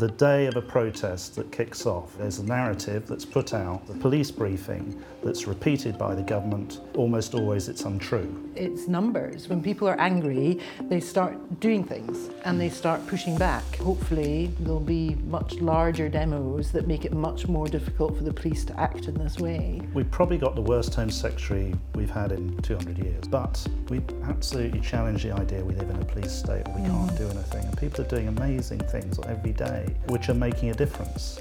the 0.00 0.08
day 0.08 0.46
of 0.46 0.56
a 0.56 0.62
protest 0.62 1.36
that 1.36 1.52
kicks 1.52 1.84
off, 1.84 2.16
there's 2.16 2.38
a 2.38 2.44
narrative 2.44 3.06
that's 3.06 3.26
put 3.26 3.52
out, 3.52 3.86
the 3.86 3.92
police 3.92 4.30
briefing 4.30 4.98
that's 5.22 5.46
repeated 5.46 5.98
by 5.98 6.14
the 6.14 6.22
government. 6.22 6.80
Almost 6.96 7.34
always 7.34 7.68
it's 7.68 7.82
untrue. 7.82 8.50
It's 8.56 8.88
numbers. 8.88 9.48
When 9.48 9.62
people 9.62 9.86
are 9.86 10.00
angry, 10.00 10.58
they 10.88 11.00
start 11.00 11.60
doing 11.60 11.84
things 11.84 12.30
and 12.46 12.58
they 12.58 12.70
start 12.70 13.06
pushing 13.08 13.36
back. 13.36 13.76
Hopefully, 13.76 14.50
there'll 14.60 14.80
be 14.80 15.16
much 15.26 15.56
larger 15.56 16.08
demos 16.08 16.72
that 16.72 16.86
make 16.86 17.04
it 17.04 17.12
much 17.12 17.46
more 17.46 17.66
difficult 17.66 18.16
for 18.16 18.24
the 18.24 18.32
police 18.32 18.64
to 18.64 18.80
act 18.80 19.06
in 19.06 19.14
this 19.14 19.38
way. 19.38 19.82
We've 19.92 20.10
probably 20.10 20.38
got 20.38 20.54
the 20.54 20.62
worst 20.62 20.94
Home 20.94 21.10
Secretary 21.10 21.74
we've 21.94 22.10
had 22.10 22.32
in 22.32 22.56
200 22.62 22.96
years, 22.96 23.24
but 23.28 23.66
we 23.90 24.00
absolutely 24.24 24.80
challenge 24.80 25.24
the 25.24 25.32
idea 25.32 25.62
we 25.62 25.74
live 25.74 25.90
in 25.90 25.96
a 25.96 26.04
police 26.06 26.32
state 26.32 26.66
we 26.68 26.80
can't 26.80 27.10
mm. 27.10 27.18
do 27.18 27.28
anything. 27.28 27.66
And 27.66 27.76
people 27.76 28.02
are 28.02 28.08
doing 28.08 28.28
amazing 28.28 28.80
things 28.80 29.18
every 29.26 29.52
day 29.52 29.89
which 30.06 30.28
are 30.28 30.34
making 30.34 30.70
a 30.70 30.74
difference. 30.74 31.40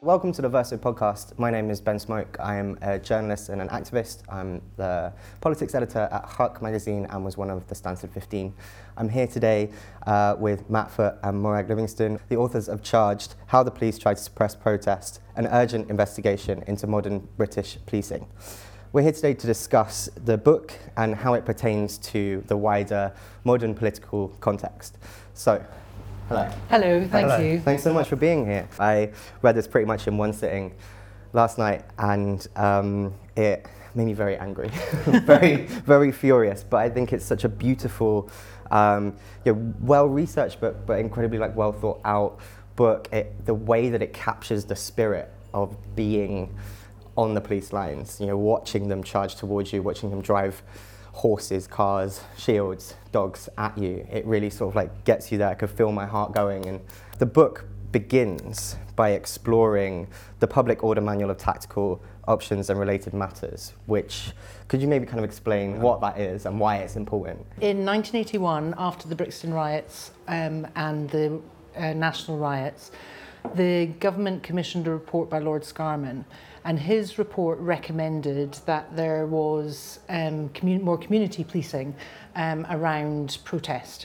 Welcome 0.00 0.30
to 0.34 0.42
the 0.42 0.48
Verso 0.48 0.76
podcast. 0.76 1.36
My 1.40 1.50
name 1.50 1.70
is 1.70 1.80
Ben 1.80 1.98
Smoke. 1.98 2.36
I 2.38 2.54
am 2.54 2.78
a 2.82 3.00
journalist 3.00 3.48
and 3.48 3.60
an 3.60 3.68
activist. 3.68 4.22
I'm 4.28 4.62
the 4.76 5.12
politics 5.40 5.74
editor 5.74 6.08
at 6.12 6.24
Huck 6.24 6.62
magazine 6.62 7.04
and 7.10 7.24
was 7.24 7.36
one 7.36 7.50
of 7.50 7.66
the 7.66 7.74
Stansted 7.74 8.12
15. 8.12 8.54
I'm 8.96 9.08
here 9.08 9.26
today 9.26 9.70
uh, 10.06 10.36
with 10.38 10.70
Matt 10.70 10.92
Foot 10.92 11.16
and 11.24 11.42
Morag 11.42 11.68
Livingstone, 11.68 12.20
the 12.28 12.36
authors 12.36 12.68
of 12.68 12.84
Charged 12.84 13.34
How 13.48 13.64
the 13.64 13.72
Police 13.72 13.98
Tried 13.98 14.18
to 14.18 14.22
Suppress 14.22 14.54
Protest, 14.54 15.20
an 15.34 15.48
urgent 15.48 15.90
investigation 15.90 16.62
into 16.68 16.86
modern 16.86 17.26
British 17.36 17.76
policing. 17.84 18.28
We're 18.92 19.02
here 19.02 19.12
today 19.12 19.34
to 19.34 19.46
discuss 19.48 20.08
the 20.14 20.38
book 20.38 20.72
and 20.96 21.16
how 21.16 21.34
it 21.34 21.44
pertains 21.44 21.98
to 21.98 22.44
the 22.46 22.56
wider 22.56 23.12
modern 23.42 23.74
political 23.74 24.28
context. 24.40 24.96
So, 25.34 25.62
hello. 26.28 26.48
Hello, 26.68 27.00
thank 27.08 27.30
Hello. 27.30 27.38
you. 27.38 27.60
Thanks 27.60 27.82
so 27.82 27.92
much 27.92 28.08
for 28.08 28.16
being 28.16 28.44
here. 28.44 28.68
I 28.78 29.10
read 29.42 29.56
this 29.56 29.66
pretty 29.66 29.86
much 29.86 30.06
in 30.06 30.18
one 30.18 30.32
sitting 30.32 30.74
last 31.32 31.58
night, 31.58 31.84
and 31.98 32.46
um, 32.56 33.14
it 33.36 33.66
made 33.94 34.04
me 34.04 34.12
very 34.12 34.36
angry, 34.36 34.68
very, 35.24 35.66
very 35.66 36.12
furious. 36.12 36.62
But 36.62 36.78
I 36.78 36.90
think 36.90 37.12
it's 37.12 37.24
such 37.24 37.44
a 37.44 37.48
beautiful, 37.48 38.30
um, 38.70 39.16
you 39.44 39.54
know, 39.54 39.74
well 39.80 40.06
researched, 40.06 40.60
but 40.60 40.86
but 40.86 41.00
incredibly 41.00 41.38
like 41.38 41.56
well 41.56 41.72
thought 41.72 42.00
out 42.04 42.38
book. 42.76 43.08
It, 43.12 43.46
the 43.46 43.54
way 43.54 43.88
that 43.88 44.02
it 44.02 44.12
captures 44.12 44.64
the 44.64 44.76
spirit 44.76 45.32
of 45.54 45.76
being 45.96 46.54
on 47.16 47.34
the 47.34 47.40
police 47.40 47.72
lines, 47.72 48.20
you 48.20 48.26
know, 48.26 48.36
watching 48.36 48.88
them 48.88 49.02
charge 49.02 49.34
towards 49.34 49.72
you, 49.72 49.82
watching 49.82 50.10
them 50.10 50.20
drive 50.20 50.62
horses, 51.12 51.66
cars, 51.66 52.20
shields, 52.36 52.94
dogs 53.12 53.48
at 53.58 53.76
you. 53.76 54.06
It 54.10 54.24
really 54.26 54.50
sort 54.50 54.72
of 54.72 54.76
like 54.76 55.04
gets 55.04 55.30
you 55.32 55.38
there. 55.38 55.48
I 55.48 55.54
could 55.54 55.70
feel 55.70 55.92
my 55.92 56.06
heart 56.06 56.32
going. 56.32 56.66
And 56.66 56.80
the 57.18 57.26
book 57.26 57.64
begins 57.92 58.76
by 58.96 59.10
exploring 59.10 60.06
the 60.40 60.46
public 60.46 60.84
order 60.84 61.00
manual 61.00 61.30
of 61.30 61.38
tactical 61.38 62.02
options 62.26 62.68
and 62.68 62.78
related 62.78 63.14
matters, 63.14 63.72
which 63.86 64.32
could 64.68 64.82
you 64.82 64.88
maybe 64.88 65.06
kind 65.06 65.18
of 65.18 65.24
explain 65.24 65.80
what 65.80 66.00
that 66.00 66.18
is 66.18 66.44
and 66.44 66.60
why 66.60 66.76
it's 66.76 66.96
important? 66.96 67.38
In 67.60 67.84
1981, 67.86 68.74
after 68.76 69.08
the 69.08 69.14
Brixton 69.14 69.54
riots 69.54 70.10
um, 70.28 70.66
and 70.76 71.08
the 71.10 71.40
uh, 71.76 71.94
national 71.94 72.38
riots, 72.38 72.90
the 73.54 73.86
government 74.00 74.42
commissioned 74.42 74.86
a 74.86 74.90
report 74.90 75.30
by 75.30 75.38
Lord 75.38 75.62
Scarman, 75.62 76.24
and 76.68 76.78
his 76.78 77.18
report 77.18 77.58
recommended 77.60 78.52
that 78.66 78.94
there 78.94 79.24
was 79.24 80.00
um, 80.10 80.50
commu- 80.50 80.82
more 80.82 80.98
community 80.98 81.42
policing 81.42 81.96
um, 82.36 82.66
around 82.68 83.38
protest. 83.42 84.04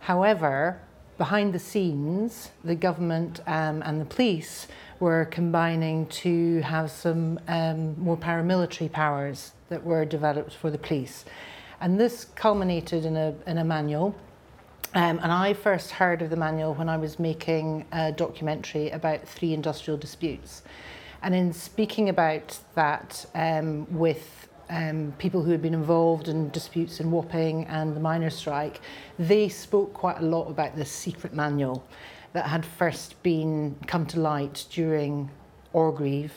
However, 0.00 0.80
behind 1.18 1.52
the 1.52 1.60
scenes, 1.60 2.50
the 2.64 2.74
government 2.74 3.38
um, 3.46 3.80
and 3.82 4.00
the 4.00 4.04
police 4.04 4.66
were 4.98 5.26
combining 5.26 6.06
to 6.06 6.60
have 6.62 6.90
some 6.90 7.38
um, 7.46 7.96
more 8.02 8.16
paramilitary 8.16 8.90
powers 8.90 9.52
that 9.68 9.84
were 9.84 10.04
developed 10.04 10.52
for 10.52 10.68
the 10.68 10.78
police. 10.78 11.24
And 11.80 12.00
this 12.00 12.24
culminated 12.34 13.04
in 13.04 13.16
a, 13.16 13.36
in 13.46 13.58
a 13.58 13.64
manual. 13.64 14.16
Um, 14.94 15.20
and 15.22 15.30
I 15.30 15.52
first 15.52 15.92
heard 15.92 16.22
of 16.22 16.30
the 16.30 16.36
manual 16.36 16.74
when 16.74 16.88
I 16.88 16.96
was 16.96 17.20
making 17.20 17.86
a 17.92 18.10
documentary 18.10 18.90
about 18.90 19.28
three 19.28 19.54
industrial 19.54 19.96
disputes. 19.96 20.62
And 21.22 21.34
in 21.34 21.52
speaking 21.52 22.08
about 22.08 22.58
that 22.74 23.26
um, 23.34 23.86
with 23.96 24.48
um, 24.70 25.12
people 25.18 25.42
who 25.42 25.50
had 25.50 25.60
been 25.60 25.74
involved 25.74 26.28
in 26.28 26.50
disputes 26.50 27.00
in 27.00 27.10
Wapping 27.10 27.66
and 27.66 27.94
the 27.94 28.00
miners' 28.00 28.36
strike, 28.36 28.80
they 29.18 29.48
spoke 29.48 29.92
quite 29.92 30.18
a 30.18 30.24
lot 30.24 30.48
about 30.48 30.76
this 30.76 30.90
secret 30.90 31.34
manual 31.34 31.84
that 32.32 32.46
had 32.46 32.64
first 32.64 33.20
been 33.22 33.76
come 33.86 34.06
to 34.06 34.20
light 34.20 34.66
during 34.70 35.30
Orgreave 35.72 36.32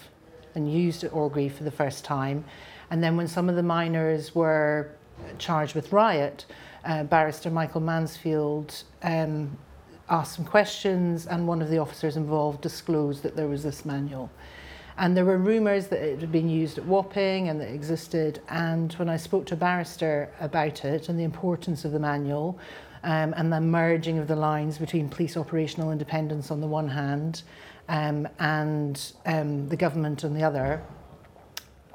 and 0.56 0.72
used 0.72 1.04
at 1.04 1.14
Orgreave 1.14 1.54
for 1.54 1.64
the 1.64 1.72
first 1.72 2.04
time. 2.04 2.44
And 2.90 3.04
then 3.04 3.16
when 3.16 3.28
some 3.28 3.50
of 3.50 3.56
the 3.56 3.64
miners 3.64 4.36
were 4.36 4.92
charged 5.38 5.76
with 5.76 5.92
riot, 5.92 6.46
uh, 6.86 7.04
barrister 7.04 7.50
Michael 7.50 7.82
Mansfield 7.82 8.84
um, 9.04 9.58
asked 10.10 10.36
some 10.36 10.46
questions, 10.46 11.28
and 11.28 11.48
one 11.48 11.62
of 11.62 11.70
the 11.70 11.78
officers 11.78 12.18
involved 12.18 12.62
disclosed 12.62 13.24
that 13.24 13.36
there 13.36 13.48
was 13.48 13.64
this 13.64 13.86
manual. 13.86 14.30
And 14.98 15.18
there 15.18 15.26
were 15.26 15.38
rumours 15.38 15.88
that 15.88 16.00
it 16.00 16.20
had 16.20 16.32
been 16.32 16.50
used 16.50 16.78
at 16.78 16.86
Wapping 16.86 17.50
and 17.50 17.60
that 17.60 17.70
it 17.70 17.74
existed. 17.74 18.42
And 18.50 18.94
when 18.94 19.10
I 19.10 19.18
spoke 19.18 19.46
to 19.48 19.56
a 19.56 19.58
barrister 19.58 20.30
about 20.40 20.86
it 20.86 21.10
and 21.10 21.20
the 21.20 21.24
importance 21.24 21.84
of 21.86 21.92
the 21.92 22.00
manual 22.00 22.60
um, 23.04 23.34
and 23.36 23.52
the 23.52 23.60
merging 23.60 24.18
of 24.20 24.28
the 24.28 24.36
lines 24.36 24.78
between 24.78 25.10
police 25.10 25.36
operational 25.36 25.92
independence 25.92 26.52
on 26.52 26.62
the 26.62 26.68
one 26.68 26.90
hand 26.90 27.44
um, 27.90 28.28
and 28.40 29.14
um, 29.26 29.68
the 29.68 29.76
government 29.76 30.24
on 30.24 30.34
the 30.34 30.44
other, 30.44 30.82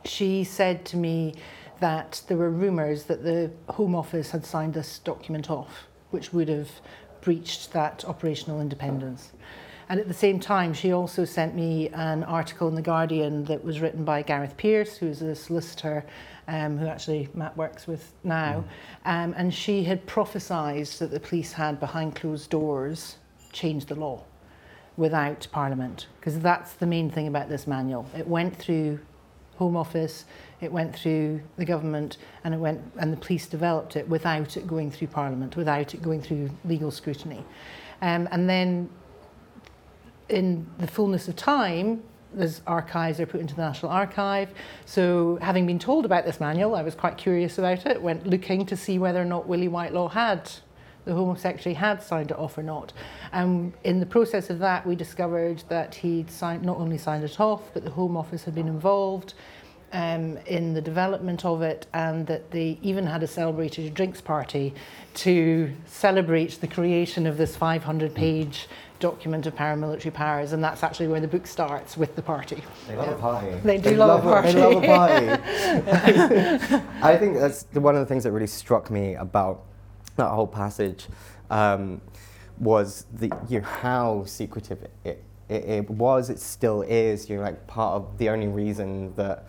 she 0.04 0.44
said 0.44 0.84
to 0.86 0.96
me 0.96 1.34
that 1.80 2.22
there 2.26 2.36
were 2.36 2.50
rumours 2.50 3.04
that 3.04 3.22
the 3.22 3.50
Home 3.72 3.94
Office 3.94 4.30
had 4.32 4.44
signed 4.44 4.74
this 4.74 4.98
document 4.98 5.50
off, 5.50 5.86
which 6.10 6.32
would 6.32 6.48
have 6.48 6.68
breached 7.20 7.72
that 7.72 8.04
operational 8.04 8.60
independence. 8.60 9.32
And 9.88 9.98
at 9.98 10.06
the 10.06 10.14
same 10.14 10.38
time, 10.38 10.74
she 10.74 10.92
also 10.92 11.24
sent 11.24 11.54
me 11.54 11.88
an 11.88 12.22
article 12.24 12.68
in 12.68 12.74
The 12.74 12.82
Guardian 12.82 13.44
that 13.44 13.64
was 13.64 13.80
written 13.80 14.04
by 14.04 14.22
Gareth 14.22 14.56
Peirce, 14.56 14.98
who's 14.98 15.22
a 15.22 15.34
solicitor 15.34 16.04
um, 16.46 16.76
who 16.76 16.86
actually 16.86 17.28
Matt 17.34 17.56
works 17.56 17.86
with 17.86 18.12
now. 18.22 18.64
Um, 19.06 19.34
and 19.36 19.52
she 19.52 19.84
had 19.84 20.06
prophesied 20.06 20.86
that 20.86 21.10
the 21.10 21.20
police 21.20 21.52
had, 21.52 21.80
behind 21.80 22.16
closed 22.16 22.50
doors, 22.50 23.16
changed 23.52 23.88
the 23.88 23.94
law 23.94 24.24
without 24.98 25.46
Parliament. 25.52 26.08
Because 26.20 26.38
that's 26.38 26.74
the 26.74 26.86
main 26.86 27.10
thing 27.10 27.26
about 27.26 27.48
this 27.48 27.66
manual. 27.66 28.06
It 28.16 28.26
went 28.26 28.56
through 28.56 28.98
Home 29.56 29.76
Office, 29.76 30.24
it 30.60 30.70
went 30.70 30.94
through 30.94 31.40
the 31.56 31.64
government, 31.64 32.18
and 32.44 32.54
it 32.54 32.58
went 32.58 32.80
and 32.98 33.12
the 33.12 33.16
police 33.16 33.46
developed 33.46 33.96
it 33.96 34.08
without 34.08 34.56
it 34.56 34.66
going 34.66 34.90
through 34.90 35.08
Parliament, 35.08 35.56
without 35.56 35.94
it 35.94 36.02
going 36.02 36.20
through 36.20 36.50
legal 36.64 36.90
scrutiny. 36.90 37.44
Um, 38.02 38.28
and 38.30 38.48
then 38.48 38.88
in 40.28 40.66
the 40.78 40.86
fullness 40.86 41.28
of 41.28 41.36
time, 41.36 42.02
there's 42.32 42.60
archives 42.66 43.20
are 43.20 43.26
put 43.26 43.40
into 43.40 43.54
the 43.54 43.62
National 43.62 43.90
Archive. 43.90 44.50
So 44.84 45.38
having 45.40 45.66
been 45.66 45.78
told 45.78 46.04
about 46.04 46.24
this 46.24 46.40
manual, 46.40 46.74
I 46.74 46.82
was 46.82 46.94
quite 46.94 47.16
curious 47.16 47.58
about 47.58 47.86
it, 47.86 48.00
went 48.00 48.26
looking 48.26 48.66
to 48.66 48.76
see 48.76 48.98
whether 48.98 49.20
or 49.20 49.24
not 49.24 49.48
Willie 49.48 49.68
Whitelaw 49.68 50.08
had, 50.08 50.50
the 51.04 51.14
Home 51.14 51.34
Secretary 51.38 51.74
had 51.74 52.02
signed 52.02 52.30
it 52.30 52.38
off 52.38 52.58
or 52.58 52.62
not. 52.62 52.92
And 53.32 53.72
in 53.82 53.98
the 53.98 54.06
process 54.06 54.50
of 54.50 54.58
that, 54.58 54.86
we 54.86 54.94
discovered 54.94 55.64
that 55.68 55.94
he'd 55.94 56.30
signed, 56.30 56.62
not 56.62 56.76
only 56.76 56.98
signed 56.98 57.24
it 57.24 57.40
off, 57.40 57.72
but 57.72 57.82
the 57.82 57.90
Home 57.90 58.16
Office 58.16 58.44
had 58.44 58.54
been 58.54 58.68
involved 58.68 59.32
um, 59.92 60.36
in 60.46 60.74
the 60.74 60.82
development 60.82 61.44
of 61.44 61.62
it 61.62 61.86
and 61.94 62.26
that 62.26 62.50
they 62.50 62.78
even 62.82 63.06
had 63.06 63.22
a 63.22 63.26
celebrated 63.26 63.94
drinks 63.94 64.20
party 64.20 64.74
to 65.14 65.72
celebrate 65.86 66.60
the 66.60 66.66
creation 66.66 67.26
of 67.26 67.38
this 67.38 67.56
500 67.56 68.14
page 68.14 68.68
document 68.98 69.46
of 69.46 69.54
paramilitary 69.54 70.12
powers 70.12 70.52
and 70.52 70.62
that's 70.62 70.82
actually 70.82 71.08
where 71.08 71.20
the 71.20 71.28
book 71.28 71.46
starts 71.46 71.96
with 71.96 72.14
the 72.16 72.22
party. 72.22 72.62
They 72.86 72.96
love 72.96 73.08
a 73.08 73.16
party. 73.16 73.56
They 73.64 73.78
do 73.78 73.94
love 73.96 74.20
a 74.20 74.28
party. 74.28 74.52
They 74.52 74.60
love 74.60 74.84
a 74.84 74.86
party. 74.86 76.84
I 77.02 77.16
think 77.16 77.36
that's 77.36 77.64
the, 77.64 77.80
one 77.80 77.94
of 77.94 78.00
the 78.00 78.06
things 78.06 78.24
that 78.24 78.32
really 78.32 78.46
struck 78.46 78.90
me 78.90 79.14
about 79.14 79.64
that 80.16 80.28
whole 80.28 80.46
passage 80.46 81.06
um, 81.50 82.00
was 82.58 83.06
the 83.14 83.30
you 83.48 83.60
know, 83.60 83.66
how 83.66 84.24
secretive 84.24 84.86
it, 85.04 85.22
it, 85.48 85.64
it 85.64 85.90
was. 85.90 86.30
It 86.30 86.40
still 86.40 86.82
is. 86.82 87.30
You 87.30 87.36
know, 87.36 87.42
like 87.42 87.66
part 87.66 87.94
of 87.94 88.18
the 88.18 88.28
only 88.28 88.48
reason 88.48 89.14
that 89.14 89.46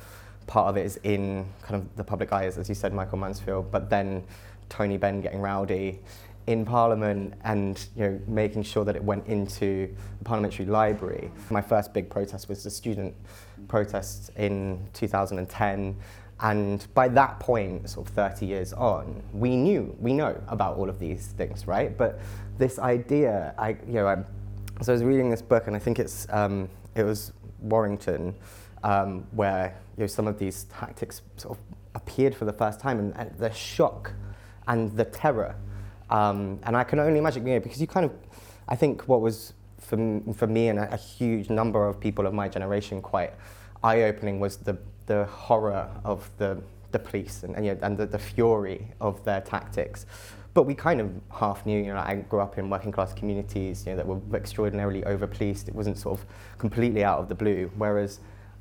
part 0.47 0.67
of 0.67 0.77
it 0.77 0.85
is 0.85 0.99
in 1.03 1.45
kind 1.61 1.81
of 1.81 1.95
the 1.95 2.03
public 2.03 2.31
eye 2.31 2.45
is, 2.45 2.57
as 2.57 2.69
you 2.69 2.75
said, 2.75 2.93
Michael 2.93 3.17
Mansfield, 3.17 3.71
but 3.71 3.89
then 3.89 4.23
Tony 4.69 4.97
Benn 4.97 5.21
getting 5.21 5.41
rowdy 5.41 5.99
in 6.49 6.65
Parliament 6.65 7.35
and 7.43 7.87
you 7.95 8.03
know 8.03 8.19
making 8.27 8.63
sure 8.63 8.83
that 8.83 8.95
it 8.95 9.03
went 9.03 9.25
into 9.27 9.87
the 10.17 10.25
parliamentary 10.25 10.65
library. 10.65 11.29
My 11.51 11.61
first 11.61 11.93
big 11.93 12.09
protest 12.09 12.49
was 12.49 12.63
the 12.63 12.71
student 12.71 13.13
protest 13.67 14.31
in 14.35 14.83
2010. 14.93 15.95
And 16.41 16.87
by 16.95 17.07
that 17.09 17.39
point, 17.39 17.87
sort 17.87 18.07
of 18.07 18.15
30 18.15 18.47
years 18.47 18.73
on, 18.73 19.21
we 19.31 19.55
knew, 19.55 19.95
we 19.99 20.11
know 20.11 20.41
about 20.47 20.77
all 20.77 20.89
of 20.89 20.97
these 20.97 21.27
things, 21.37 21.67
right? 21.67 21.95
But 21.95 22.19
this 22.57 22.79
idea, 22.79 23.53
I, 23.57 23.71
you 23.85 23.93
know, 23.93 24.07
I'm, 24.07 24.25
so 24.81 24.91
I 24.91 24.95
was 24.95 25.03
reading 25.03 25.29
this 25.29 25.41
book, 25.43 25.67
and 25.67 25.75
I 25.75 25.79
think 25.79 25.99
it's 25.99 26.25
um, 26.31 26.67
it 26.95 27.03
was 27.03 27.31
Warrington, 27.61 28.33
um, 28.83 29.27
where 29.31 29.75
you 29.97 30.03
know 30.03 30.07
some 30.07 30.25
of 30.25 30.39
these 30.39 30.63
tactics 30.63 31.21
sort 31.37 31.57
of 31.57 31.63
appeared 31.93 32.33
for 32.33 32.45
the 32.45 32.53
first 32.53 32.79
time, 32.79 32.97
and, 32.97 33.15
and 33.17 33.37
the 33.37 33.51
shock 33.51 34.13
and 34.67 34.95
the 34.95 35.03
terror, 35.05 35.55
um, 36.09 36.59
and 36.63 36.75
I 36.75 36.83
can 36.83 36.99
only 36.99 37.19
imagine, 37.19 37.45
you 37.45 37.55
know, 37.55 37.59
because 37.59 37.79
you 37.79 37.87
kind 37.87 38.05
of, 38.05 38.11
I 38.67 38.75
think 38.75 39.07
what 39.07 39.21
was 39.21 39.53
for, 39.79 40.21
for 40.35 40.47
me 40.47 40.69
and 40.69 40.79
a, 40.79 40.93
a 40.93 40.97
huge 40.97 41.49
number 41.49 41.87
of 41.87 41.99
people 41.99 42.27
of 42.27 42.33
my 42.33 42.47
generation 42.47 43.01
quite 43.01 43.33
eye-opening 43.83 44.39
was 44.39 44.57
the 44.57 44.77
the 45.05 45.25
horror 45.25 45.89
of 46.03 46.29
the 46.37 46.61
the 46.91 46.99
police 46.99 47.43
and, 47.43 47.55
and, 47.55 47.65
you 47.65 47.73
know, 47.73 47.79
and 47.83 47.97
the, 47.97 48.05
the 48.05 48.19
fury 48.19 48.87
of 48.99 49.23
their 49.23 49.41
tactics. 49.41 50.05
But 50.55 50.63
we 50.63 50.73
kind 50.73 50.99
of 50.99 51.11
half 51.31 51.65
knew, 51.65 51.79
you 51.79 51.93
know, 51.93 51.99
I 51.99 52.15
grew 52.15 52.39
up 52.39 52.57
in 52.57 52.69
working 52.69 52.91
class 52.91 53.13
communities, 53.13 53.85
you 53.85 53.91
know, 53.91 53.97
that 53.97 54.07
were 54.07 54.19
extraordinarily 54.35 55.03
over 55.05 55.27
policed. 55.27 55.67
It 55.67 55.75
wasn't 55.75 55.99
sort 55.99 56.19
of 56.19 56.25
completely 56.57 57.03
out 57.03 57.19
of 57.19 57.29
the 57.29 57.35
blue. 57.35 57.71
Whereas 57.77 58.19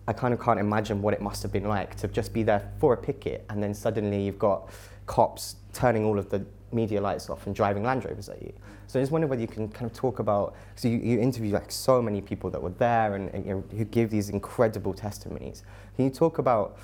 I 0.09 0.15
kind 0.15 0.33
of 0.33 0.41
can't 0.41 0.59
imagine 0.59 1.03
what 1.03 1.13
it 1.13 1.21
must 1.21 1.43
have 1.43 1.53
been 1.53 1.69
like 1.69 1.95
to 1.97 2.09
just 2.09 2.33
be 2.33 2.43
there 2.43 2.71
for 2.79 2.95
a 2.95 2.97
picket 2.97 3.45
and 3.51 3.63
then 3.63 3.75
suddenly 3.75 4.23
you've 4.23 4.39
got 4.39 4.71
cops 5.05 5.57
turning 5.73 6.05
all 6.05 6.19
of 6.19 6.29
the 6.31 6.45
media 6.73 7.01
lights 7.01 7.31
off 7.31 7.47
and 7.47 7.55
driving 7.55 7.83
Land 7.83 8.05
Rovers 8.05 8.29
at 8.29 8.41
you. 8.43 8.53
So 8.87 8.99
I 8.99 9.03
just 9.03 9.13
wonder 9.13 9.27
whether 9.27 9.41
you 9.41 9.49
can 9.49 9.69
kind 9.69 9.91
of 9.91 9.97
talk 9.97 10.19
about, 10.19 10.55
so 10.75 10.89
you, 10.89 10.99
you 10.99 11.21
interview 11.21 11.53
like 11.53 11.71
so 11.71 12.01
many 12.01 12.21
people 12.21 12.51
that 12.51 12.63
were 12.63 12.71
there 12.71 13.15
and, 13.15 13.29
and 13.35 13.47
you 13.47 13.55
know, 13.55 13.65
who 13.77 13.85
give 13.85 14.11
these 14.11 14.31
incredible 14.31 14.95
testimonies. 14.95 15.63
Can 15.97 16.07
you 16.07 16.11
talk 16.11 16.39
about 16.39 16.79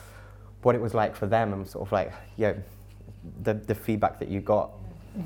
what 0.62 0.74
it 0.74 0.80
was 0.80 0.94
like 0.94 1.14
for 1.14 1.26
them 1.26 1.52
and 1.52 1.66
sort 1.66 1.86
of 1.86 1.92
like, 1.92 2.12
know, 2.48 2.56
the, 3.42 3.54
the 3.54 3.74
feedback 3.74 4.18
that 4.18 4.28
you 4.28 4.40
got 4.40 4.70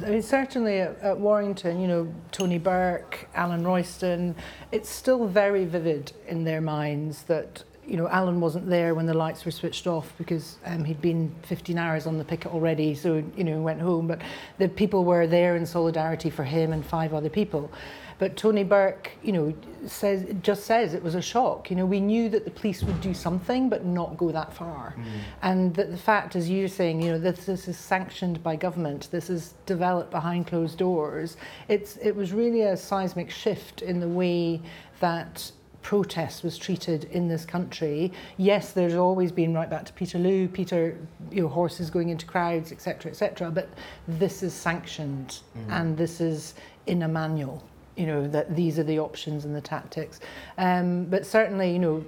I 0.04 0.10
mean, 0.10 0.22
certainly 0.22 0.80
at, 0.80 0.98
at 1.00 1.18
Warrington, 1.18 1.80
you 1.80 1.88
know, 1.88 2.14
Tony 2.30 2.58
Burke, 2.58 3.26
Alan 3.34 3.64
Royston, 3.64 4.34
it's 4.70 4.90
still 4.90 5.26
very 5.26 5.64
vivid 5.64 6.12
in 6.26 6.44
their 6.44 6.60
minds 6.60 7.22
that, 7.22 7.64
you 7.88 7.96
know, 7.96 8.08
Alan 8.08 8.40
wasn't 8.40 8.68
there 8.68 8.94
when 8.94 9.06
the 9.06 9.14
lights 9.14 9.44
were 9.44 9.50
switched 9.50 9.86
off 9.86 10.12
because 10.18 10.58
um, 10.66 10.84
he'd 10.84 11.00
been 11.00 11.34
15 11.42 11.78
hours 11.78 12.06
on 12.06 12.18
the 12.18 12.24
picket 12.24 12.52
already, 12.52 12.94
so, 12.94 13.24
you 13.36 13.44
know, 13.44 13.60
went 13.62 13.80
home. 13.80 14.06
But 14.06 14.20
the 14.58 14.68
people 14.68 15.04
were 15.04 15.26
there 15.26 15.56
in 15.56 15.64
solidarity 15.64 16.28
for 16.28 16.44
him 16.44 16.72
and 16.72 16.84
five 16.84 17.14
other 17.14 17.30
people. 17.30 17.70
But 18.18 18.36
Tony 18.36 18.64
Burke, 18.64 19.12
you 19.22 19.32
know, 19.32 19.54
says 19.86 20.26
just 20.42 20.64
says 20.64 20.92
it 20.92 21.02
was 21.02 21.14
a 21.14 21.22
shock. 21.22 21.70
You 21.70 21.76
know, 21.76 21.86
we 21.86 22.00
knew 22.00 22.28
that 22.30 22.44
the 22.44 22.50
police 22.50 22.82
would 22.82 23.00
do 23.00 23.14
something, 23.14 23.68
but 23.68 23.84
not 23.84 24.16
go 24.16 24.32
that 24.32 24.52
far. 24.52 24.96
Mm. 24.98 25.04
And 25.42 25.74
that 25.76 25.92
the 25.92 25.96
fact, 25.96 26.34
as 26.34 26.50
you're 26.50 26.68
saying, 26.68 27.00
you 27.00 27.12
know, 27.12 27.18
that 27.20 27.36
this 27.36 27.68
is 27.68 27.78
sanctioned 27.78 28.42
by 28.42 28.56
government, 28.56 29.08
this 29.12 29.30
is 29.30 29.54
developed 29.66 30.10
behind 30.10 30.48
closed 30.48 30.78
doors. 30.78 31.36
It's 31.68 31.96
it 31.98 32.14
was 32.14 32.32
really 32.32 32.62
a 32.62 32.76
seismic 32.76 33.30
shift 33.30 33.82
in 33.82 34.00
the 34.00 34.08
way 34.08 34.60
that 34.98 35.52
protest 35.82 36.42
was 36.42 36.58
treated 36.58 37.04
in 37.04 37.28
this 37.28 37.44
country. 37.44 38.12
Yes, 38.36 38.72
there's 38.72 38.94
always 38.94 39.32
been 39.32 39.54
right 39.54 39.70
back 39.70 39.84
to 39.86 39.92
Peterloo, 39.92 40.48
Peter, 40.48 40.98
you 41.30 41.42
know, 41.42 41.48
horses 41.48 41.90
going 41.90 42.08
into 42.08 42.26
crowds, 42.26 42.72
etc., 42.72 43.10
etc. 43.10 43.50
But 43.50 43.68
this 44.06 44.42
is 44.42 44.52
sanctioned, 44.52 45.40
mm. 45.56 45.70
and 45.70 45.96
this 45.96 46.20
is 46.20 46.54
in 46.86 47.02
a 47.02 47.08
manual. 47.08 47.62
You 47.96 48.06
know 48.06 48.28
that 48.28 48.54
these 48.54 48.78
are 48.78 48.84
the 48.84 48.98
options 48.98 49.44
and 49.44 49.54
the 49.54 49.60
tactics. 49.60 50.20
Um, 50.56 51.04
but 51.06 51.26
certainly, 51.26 51.72
you 51.72 51.80
know, 51.80 52.04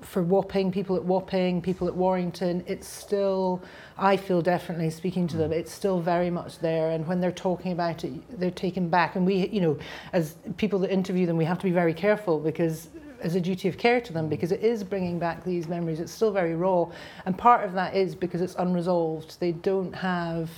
for 0.00 0.22
Wapping, 0.22 0.72
people 0.72 0.96
at 0.96 1.04
Wapping, 1.04 1.60
people 1.60 1.86
at 1.86 1.94
Warrington, 1.94 2.64
it's 2.66 2.88
still 2.88 3.62
I 4.00 4.16
feel 4.16 4.40
definitely 4.40 4.90
speaking 4.90 5.28
to 5.28 5.36
them, 5.36 5.52
it's 5.52 5.70
still 5.70 6.00
very 6.00 6.30
much 6.30 6.58
there. 6.58 6.90
And 6.90 7.06
when 7.06 7.20
they're 7.20 7.30
talking 7.30 7.72
about 7.72 8.02
it, 8.02 8.40
they're 8.40 8.50
taken 8.50 8.88
back. 8.88 9.14
And 9.14 9.26
we, 9.26 9.48
you 9.48 9.60
know, 9.60 9.78
as 10.12 10.36
people 10.56 10.78
that 10.80 10.90
interview 10.90 11.26
them, 11.26 11.36
we 11.36 11.44
have 11.44 11.58
to 11.58 11.64
be 11.64 11.70
very 11.70 11.94
careful 11.94 12.40
because 12.40 12.88
as 13.22 13.34
a 13.34 13.40
duty 13.40 13.68
of 13.68 13.76
care 13.76 14.00
to 14.00 14.12
them 14.12 14.28
because 14.28 14.50
it 14.50 14.62
is 14.62 14.82
bringing 14.82 15.18
back 15.18 15.44
these 15.44 15.68
memories. 15.68 16.00
It's 16.00 16.12
still 16.12 16.32
very 16.32 16.54
raw. 16.54 16.86
And 17.26 17.36
part 17.36 17.64
of 17.64 17.74
that 17.74 17.94
is 17.94 18.14
because 18.14 18.40
it's 18.40 18.54
unresolved. 18.54 19.38
They 19.38 19.52
don't 19.52 19.92
have 19.92 20.50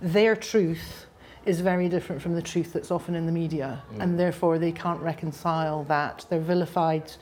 their 0.00 0.36
truth 0.36 1.06
is 1.46 1.60
very 1.60 1.88
different 1.88 2.20
from 2.20 2.34
the 2.34 2.42
truth 2.42 2.72
that's 2.72 2.90
often 2.90 3.14
in 3.14 3.24
the 3.24 3.32
media, 3.32 3.82
mm. 3.94 4.02
and 4.02 4.18
therefore 4.18 4.58
they 4.58 4.72
can't 4.72 5.00
reconcile 5.00 5.84
that. 5.84 6.26
They're 6.28 6.40
vilified 6.40 7.12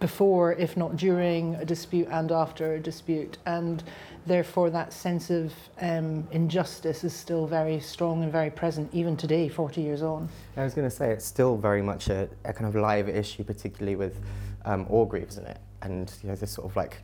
before, 0.00 0.54
if 0.54 0.76
not 0.76 0.96
during, 0.96 1.56
a 1.56 1.64
dispute 1.64 2.08
and 2.10 2.32
after 2.32 2.74
a 2.74 2.80
dispute, 2.80 3.38
and 3.44 3.82
therefore 4.26 4.70
that 4.70 4.92
sense 4.92 5.30
of 5.30 5.52
um, 5.80 6.26
injustice 6.32 7.04
is 7.04 7.12
still 7.12 7.46
very 7.46 7.80
strong 7.80 8.22
and 8.22 8.32
very 8.32 8.50
present, 8.50 8.92
even 8.92 9.16
today, 9.16 9.48
40 9.48 9.80
years 9.80 10.02
on. 10.02 10.28
I 10.56 10.64
was 10.64 10.74
going 10.74 10.88
to 10.88 10.94
say 10.94 11.10
it's 11.10 11.24
still 11.24 11.56
very 11.56 11.82
much 11.82 12.08
a, 12.08 12.28
a 12.44 12.52
kind 12.52 12.66
of 12.66 12.74
live 12.74 13.08
issue, 13.08 13.44
particularly 13.44 13.96
with 13.96 14.18
um, 14.64 14.86
Orgreaves 14.88 15.34
isn't 15.34 15.46
it, 15.46 15.60
and 15.82 16.12
you 16.22 16.28
know 16.28 16.34
this 16.34 16.50
sort 16.50 16.68
of 16.68 16.76
like 16.76 17.02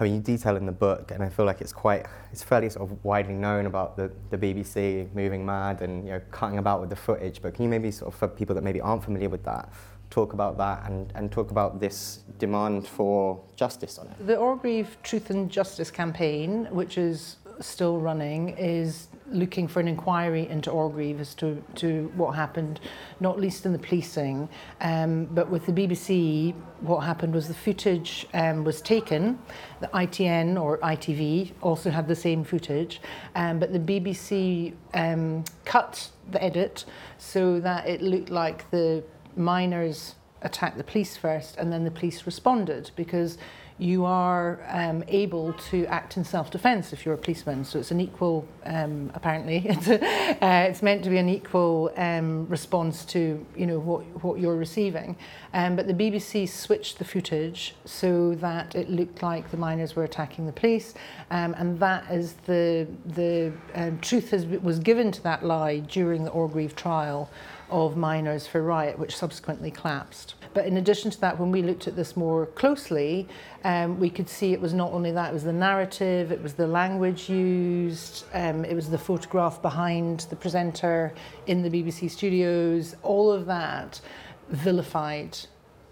I 0.00 0.04
mean, 0.04 0.14
you 0.14 0.20
detail 0.20 0.56
in 0.56 0.64
the 0.64 0.72
book, 0.72 1.10
and 1.10 1.22
I 1.22 1.28
feel 1.28 1.44
like 1.44 1.60
it's 1.60 1.74
quite, 1.74 2.06
it's 2.32 2.42
fairly 2.42 2.70
sort 2.70 2.90
of 2.90 3.04
widely 3.04 3.34
known 3.34 3.66
about 3.66 3.98
the, 3.98 4.10
the 4.30 4.38
BBC 4.38 5.14
moving 5.14 5.44
mad 5.44 5.82
and 5.82 6.06
you 6.06 6.12
know 6.12 6.22
cutting 6.30 6.58
about 6.58 6.80
with 6.80 6.88
the 6.88 6.96
footage. 6.96 7.42
But 7.42 7.52
can 7.52 7.64
you 7.64 7.68
maybe 7.68 7.90
sort 7.90 8.14
of, 8.14 8.18
for 8.18 8.26
people 8.26 8.54
that 8.54 8.64
maybe 8.64 8.80
aren't 8.80 9.04
familiar 9.04 9.28
with 9.28 9.44
that, 9.44 9.70
talk 10.10 10.32
about 10.32 10.58
that 10.58 10.88
and, 10.90 11.12
and 11.14 11.32
talk 11.32 11.50
about 11.50 11.80
this 11.80 12.20
demand 12.38 12.86
for 12.86 13.40
justice 13.56 13.98
on 13.98 14.08
it? 14.08 14.26
The 14.26 14.36
Orgreave 14.36 14.96
Truth 15.02 15.30
and 15.30 15.50
Justice 15.50 15.90
campaign, 15.90 16.66
which 16.70 16.98
is 16.98 17.36
still 17.60 17.98
running, 17.98 18.50
is 18.58 19.08
looking 19.30 19.68
for 19.68 19.80
an 19.80 19.86
inquiry 19.86 20.48
into 20.48 20.70
Orgreave 20.70 21.20
as 21.20 21.34
to, 21.36 21.62
to 21.76 22.10
what 22.16 22.32
happened, 22.32 22.80
not 23.20 23.38
least 23.38 23.64
in 23.66 23.72
the 23.72 23.78
policing. 23.78 24.48
Um, 24.80 25.26
but 25.26 25.48
with 25.48 25.66
the 25.66 25.72
BBC, 25.72 26.54
what 26.80 27.00
happened 27.00 27.34
was 27.34 27.46
the 27.46 27.54
footage 27.54 28.26
um, 28.34 28.64
was 28.64 28.80
taken. 28.80 29.38
The 29.80 29.88
ITN 29.88 30.60
or 30.60 30.78
ITV 30.78 31.52
also 31.60 31.90
had 31.90 32.08
the 32.08 32.16
same 32.16 32.42
footage, 32.42 33.00
um, 33.36 33.58
but 33.58 33.72
the 33.72 33.78
BBC 33.78 34.74
um, 34.94 35.44
cut 35.64 36.10
the 36.30 36.42
edit 36.42 36.84
so 37.18 37.60
that 37.60 37.86
it 37.86 38.02
looked 38.02 38.30
like 38.30 38.68
the 38.70 39.04
miners 39.36 40.14
attacked 40.42 40.78
the 40.78 40.84
police 40.84 41.16
first 41.16 41.56
and 41.56 41.72
then 41.72 41.84
the 41.84 41.90
police 41.90 42.24
responded 42.26 42.90
because 42.96 43.36
you 43.80 44.04
are 44.04 44.60
um, 44.68 45.02
able 45.08 45.54
to 45.54 45.86
act 45.86 46.18
in 46.18 46.22
self-defense 46.22 46.92
if 46.92 47.06
you're 47.06 47.14
a 47.14 47.18
policeman. 47.18 47.64
So 47.64 47.78
it's 47.78 47.90
an 47.90 47.98
equal, 47.98 48.46
um, 48.66 49.10
apparently, 49.14 49.62
it's, 49.64 49.88
uh, 50.42 50.66
it's 50.68 50.82
meant 50.82 51.02
to 51.04 51.10
be 51.10 51.16
an 51.16 51.30
equal 51.30 51.90
um, 51.96 52.46
response 52.48 53.06
to 53.06 53.44
you 53.56 53.66
know 53.66 53.78
what, 53.78 54.02
what 54.22 54.38
you're 54.38 54.56
receiving. 54.56 55.16
Um, 55.54 55.76
but 55.76 55.86
the 55.86 55.94
BBC 55.94 56.46
switched 56.48 56.98
the 56.98 57.06
footage 57.06 57.74
so 57.86 58.34
that 58.36 58.74
it 58.74 58.90
looked 58.90 59.22
like 59.22 59.50
the 59.50 59.56
miners 59.56 59.96
were 59.96 60.04
attacking 60.04 60.44
the 60.44 60.52
police, 60.52 60.92
um, 61.30 61.54
and 61.56 61.80
that 61.80 62.10
is 62.10 62.34
the 62.44 62.86
the 63.06 63.50
um, 63.74 63.98
truth 64.00 64.30
has, 64.30 64.44
was 64.44 64.78
given 64.78 65.10
to 65.10 65.22
that 65.22 65.42
lie 65.42 65.78
during 65.78 66.24
the 66.24 66.30
Orgreave 66.30 66.76
trial 66.76 67.30
of 67.70 67.96
miners 67.96 68.46
for 68.46 68.62
riot, 68.62 68.98
which 68.98 69.16
subsequently 69.16 69.70
collapsed. 69.70 70.34
But 70.52 70.66
in 70.66 70.76
addition 70.76 71.10
to 71.12 71.20
that, 71.20 71.38
when 71.38 71.52
we 71.52 71.62
looked 71.62 71.86
at 71.86 71.94
this 71.94 72.16
more 72.16 72.46
closely, 72.46 73.28
um, 73.64 74.00
we 74.00 74.10
could 74.10 74.28
see 74.28 74.52
it 74.52 74.60
was 74.60 74.74
not 74.74 74.92
only 74.92 75.12
that, 75.12 75.30
it 75.30 75.32
was 75.32 75.44
the 75.44 75.52
narrative, 75.52 76.32
it 76.32 76.42
was 76.42 76.54
the 76.54 76.66
language 76.66 77.28
used, 77.28 78.24
um, 78.34 78.64
it 78.64 78.74
was 78.74 78.90
the 78.90 78.98
photograph 78.98 79.62
behind 79.62 80.20
the 80.30 80.36
presenter 80.36 81.12
in 81.46 81.62
the 81.62 81.70
BBC 81.70 82.10
studios, 82.10 82.96
all 83.02 83.30
of 83.30 83.46
that 83.46 84.00
vilified 84.48 85.38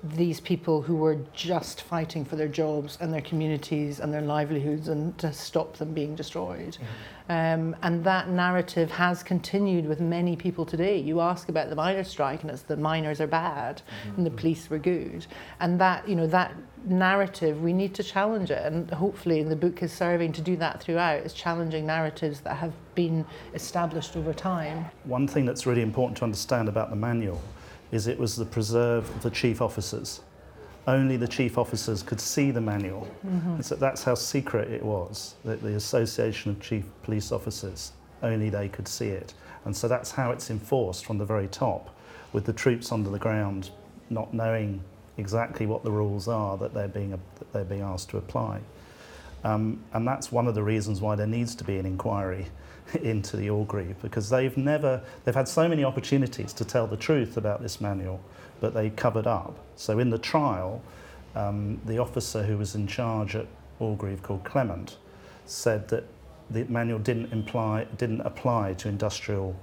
these 0.03 0.39
people 0.39 0.81
who 0.81 0.95
were 0.95 1.19
just 1.33 1.83
fighting 1.83 2.25
for 2.25 2.37
their 2.37 2.49
jobs 2.49 2.99
and 3.01 3.13
their 3.13 3.21
communities 3.21 3.99
and 3.99 4.15
their 4.15 4.21
livelihoods 4.21 4.89
and 4.89 5.17
to 5.19 5.33
stop 5.33 5.77
them 5.77 5.93
being 5.93 6.15
destroyed. 6.15 6.79
Um, 7.29 7.77
and 7.83 8.05
that 8.05 8.29
narrative 8.29 8.91
has 8.93 9.23
continued 9.23 9.87
with 9.87 10.01
many 10.01 10.37
people 10.37 10.65
today. 10.65 10.97
You 10.99 11.21
ask 11.21 11.49
about 11.49 11.69
the 11.69 11.75
miners' 11.75 12.09
strike, 12.09 12.43
and 12.43 12.51
it's 12.51 12.63
the 12.63 12.77
miners 12.77 13.21
are 13.21 13.27
bad 13.27 13.83
mm-hmm. 13.83 14.17
and 14.17 14.27
the 14.27 14.31
police 14.31 14.71
were 14.71 14.79
good. 14.79 15.27
And 15.61 15.81
that, 15.81 16.09
you 16.09 16.15
know, 16.15 16.27
that 16.29 16.55
narrative, 16.87 17.61
we 17.61 17.73
need 17.73 17.93
to 17.97 18.03
challenge 18.03 18.51
it. 18.51 18.65
And 18.65 18.91
hopefully, 18.91 19.43
the 19.43 19.57
book 19.57 19.83
is 19.83 19.93
serving 19.93 20.33
to 20.35 20.41
do 20.41 20.57
that 20.57 20.81
throughout, 20.81 21.27
is 21.27 21.35
challenging 21.35 21.87
narratives 21.87 22.41
that 22.43 22.57
have 22.57 22.73
been 22.95 23.27
established 23.53 24.17
over 24.17 24.33
time. 24.33 24.87
One 25.05 25.29
thing 25.29 25.45
that's 25.45 25.67
really 25.67 25.83
important 25.83 26.17
to 26.19 26.25
understand 26.25 26.69
about 26.69 26.89
the 26.89 26.97
manual 26.97 27.43
is 27.91 28.07
it 28.07 28.19
was 28.19 28.37
the 28.37 28.45
preserve 28.45 29.09
of 29.11 29.23
the 29.23 29.31
chief 29.31 29.63
officers 29.63 30.21
only 30.89 31.19
the 31.19 31.29
chief 31.29 31.59
officers 31.59 32.03
could 32.03 32.19
see 32.19 32.51
the 32.51 32.61
manual. 32.61 33.07
Mm-hmm. 33.25 33.61
So 33.61 33.77
that's 33.77 34.03
how 34.03 34.15
secret 34.15 34.71
it 34.71 34.83
was, 34.83 35.35
that 35.45 35.63
the 35.63 35.75
Association 35.75 36.51
of 36.51 36.61
Chief 36.61 36.87
Police 37.03 37.31
Officers, 37.31 37.93
only 38.23 38.49
they 38.49 38.69
could 38.71 38.89
see 38.89 39.09
it. 39.09 39.35
And 39.67 39.77
so 39.77 39.87
that's 39.87 40.11
how 40.11 40.31
it's 40.31 40.51
enforced 40.51 41.05
from 41.05 41.19
the 41.19 41.27
very 41.27 41.47
top, 41.47 41.95
with 42.33 42.47
the 42.47 42.55
troops 42.55 42.91
under 42.91 43.11
the 43.11 43.19
ground 43.19 43.71
not 44.09 44.33
knowing 44.33 44.83
exactly 45.19 45.67
what 45.67 45.85
the 45.85 45.91
rules 45.91 46.27
are 46.27 46.57
that 46.57 46.73
they're 46.73 46.89
being, 46.89 47.11
that 47.11 47.53
they're 47.53 47.65
being 47.65 47.83
asked 47.83 48.09
to 48.11 48.17
apply. 48.17 48.61
Um, 49.45 49.85
and 49.93 50.09
that's 50.09 50.33
one 50.33 50.49
of 50.49 50.55
the 50.55 50.63
reasons 50.63 51.03
why 51.03 51.17
there 51.17 51.27
needs 51.27 51.55
to 51.57 51.65
be 51.65 51.77
an 51.77 51.85
inquiry 51.85 52.47
into 53.03 53.37
the 53.37 53.51
Orgreave 53.51 54.01
because 54.03 54.31
they've 54.31 54.57
never, 54.57 55.03
they've 55.25 55.35
had 55.35 55.49
so 55.49 55.69
many 55.69 55.85
opportunities 55.85 56.53
to 56.55 56.65
tell 56.65 56.87
the 56.87 56.97
truth 56.97 57.37
about 57.37 57.63
this 57.63 57.81
manual, 57.81 58.21
but 58.61 58.75
they 58.75 58.91
covered 58.91 59.27
up. 59.27 59.59
So 59.77 59.99
in 59.99 60.11
the 60.11 60.19
trial, 60.19 60.83
um, 61.35 61.81
the 61.85 61.99
officer 61.99 62.43
who 62.43 62.57
was 62.59 62.75
in 62.75 62.87
charge 62.87 63.37
at 63.37 63.47
Orgreave 63.79 64.23
called 64.23 64.45
Clement 64.45 64.97
said 65.47 65.89
that 65.89 66.05
the 66.51 66.65
manual 66.65 66.99
didn't 66.99 67.33
imply, 67.33 67.87
didn't 67.97 68.23
apply 68.23 68.75
to 68.75 68.89
industrial 68.89 69.55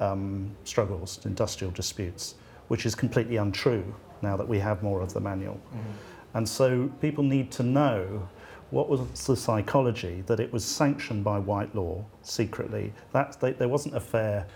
um, 0.00 0.54
struggles, 0.64 1.20
industrial 1.24 1.72
disputes, 1.72 2.34
which 2.68 2.84
is 2.86 2.94
completely 2.94 3.36
untrue 3.36 3.94
now 4.22 4.36
that 4.36 4.48
we 4.48 4.58
have 4.58 4.82
more 4.82 5.00
of 5.00 5.12
the 5.12 5.20
manual. 5.20 5.54
Mm-hmm. 5.54 5.90
And 6.34 6.48
so 6.48 6.90
people 7.00 7.22
need 7.22 7.52
to 7.52 7.62
know 7.62 8.28
what 8.74 8.88
was 8.88 9.26
the 9.26 9.36
psychology 9.36 10.24
that 10.26 10.40
it 10.40 10.52
was 10.52 10.64
sanctioned 10.64 11.22
by 11.22 11.38
Whitelaw 11.38 12.04
secretly. 12.22 12.92
That 13.12 13.40
they, 13.40 13.52
there 13.52 13.68
wasn't 13.68 13.96
a 13.96 14.00
fair 14.00 14.46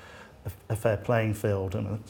a, 0.44 0.72
a 0.72 0.76
fair 0.76 0.96
playing 0.96 1.34
field, 1.34 1.74
and 1.76 2.02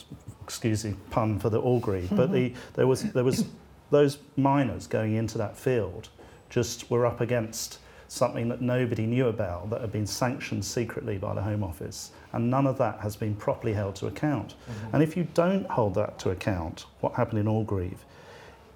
excuse 0.43 0.83
the 0.83 0.95
pun 1.11 1.39
for 1.39 1.51
the 1.51 1.61
Orgreave, 1.61 2.15
but 2.17 2.33
the, 2.33 2.55
there 2.75 2.87
was 2.87 3.03
there 3.13 3.25
was 3.25 3.45
those 3.91 4.19
miners 4.37 4.87
going 4.87 5.15
into 5.17 5.39
that 5.39 5.57
field 5.57 6.09
just 6.51 6.91
were 6.91 7.05
up 7.05 7.21
against 7.21 7.79
something 8.09 8.49
that 8.49 8.63
nobody 8.63 9.05
knew 9.05 9.29
about 9.29 9.69
that 9.69 9.83
had 9.83 9.93
been 9.93 10.07
sanctioned 10.07 10.65
secretly 10.65 11.19
by 11.19 11.35
the 11.35 11.43
Home 11.43 11.63
Office. 11.63 12.13
And 12.33 12.51
none 12.51 12.67
of 12.67 12.79
that 12.79 13.01
has 13.01 13.17
been 13.17 13.35
properly 13.35 13.75
held 13.75 13.97
to 13.97 14.07
account. 14.07 14.55
Mm-hmm. 14.55 14.95
And 14.95 15.03
if 15.03 15.15
you 15.15 15.29
don't 15.35 15.67
hold 15.67 15.95
that 15.95 16.19
to 16.21 16.31
account, 16.31 16.87
what 17.01 17.15
happened 17.15 17.39
in 17.39 17.47
Orgreave, 17.47 18.05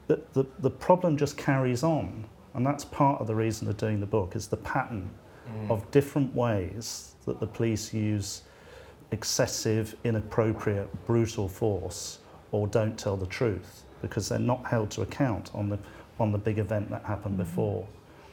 the, 0.07 0.21
the, 0.35 0.45
the 0.59 0.71
problem 0.71 1.17
just 1.17 1.39
carries 1.39 1.83
on. 1.83 2.25
And 2.54 2.66
that's 2.66 2.85
part 2.85 3.21
of 3.21 3.26
the 3.26 3.35
reason 3.35 3.68
of 3.68 3.76
doing 3.76 4.00
the 4.00 4.06
book 4.06 4.37
is 4.37 4.49
the 4.49 4.56
pattern 4.59 5.11
mm. 5.49 5.71
of 5.71 5.90
different 5.90 6.35
ways 6.35 7.14
that 7.26 7.40
the 7.40 7.47
police 7.47 7.94
use 7.94 8.42
excessive, 9.11 9.97
inappropriate, 10.04 10.88
brutal 11.06 11.49
force 11.49 12.18
or 12.50 12.66
don't 12.66 12.99
tell 12.99 13.16
the 13.16 13.26
truth 13.26 13.85
because 14.00 14.28
they're 14.28 14.38
not 14.38 14.66
held 14.66 14.90
to 14.90 15.02
account 15.02 15.50
on 15.54 15.68
the, 15.68 15.78
on 16.18 16.32
the 16.32 16.38
big 16.38 16.59
event 16.59 16.90
that 16.90 17.04
happened 17.04 17.35
mm. 17.35 17.44
before. 17.44 17.87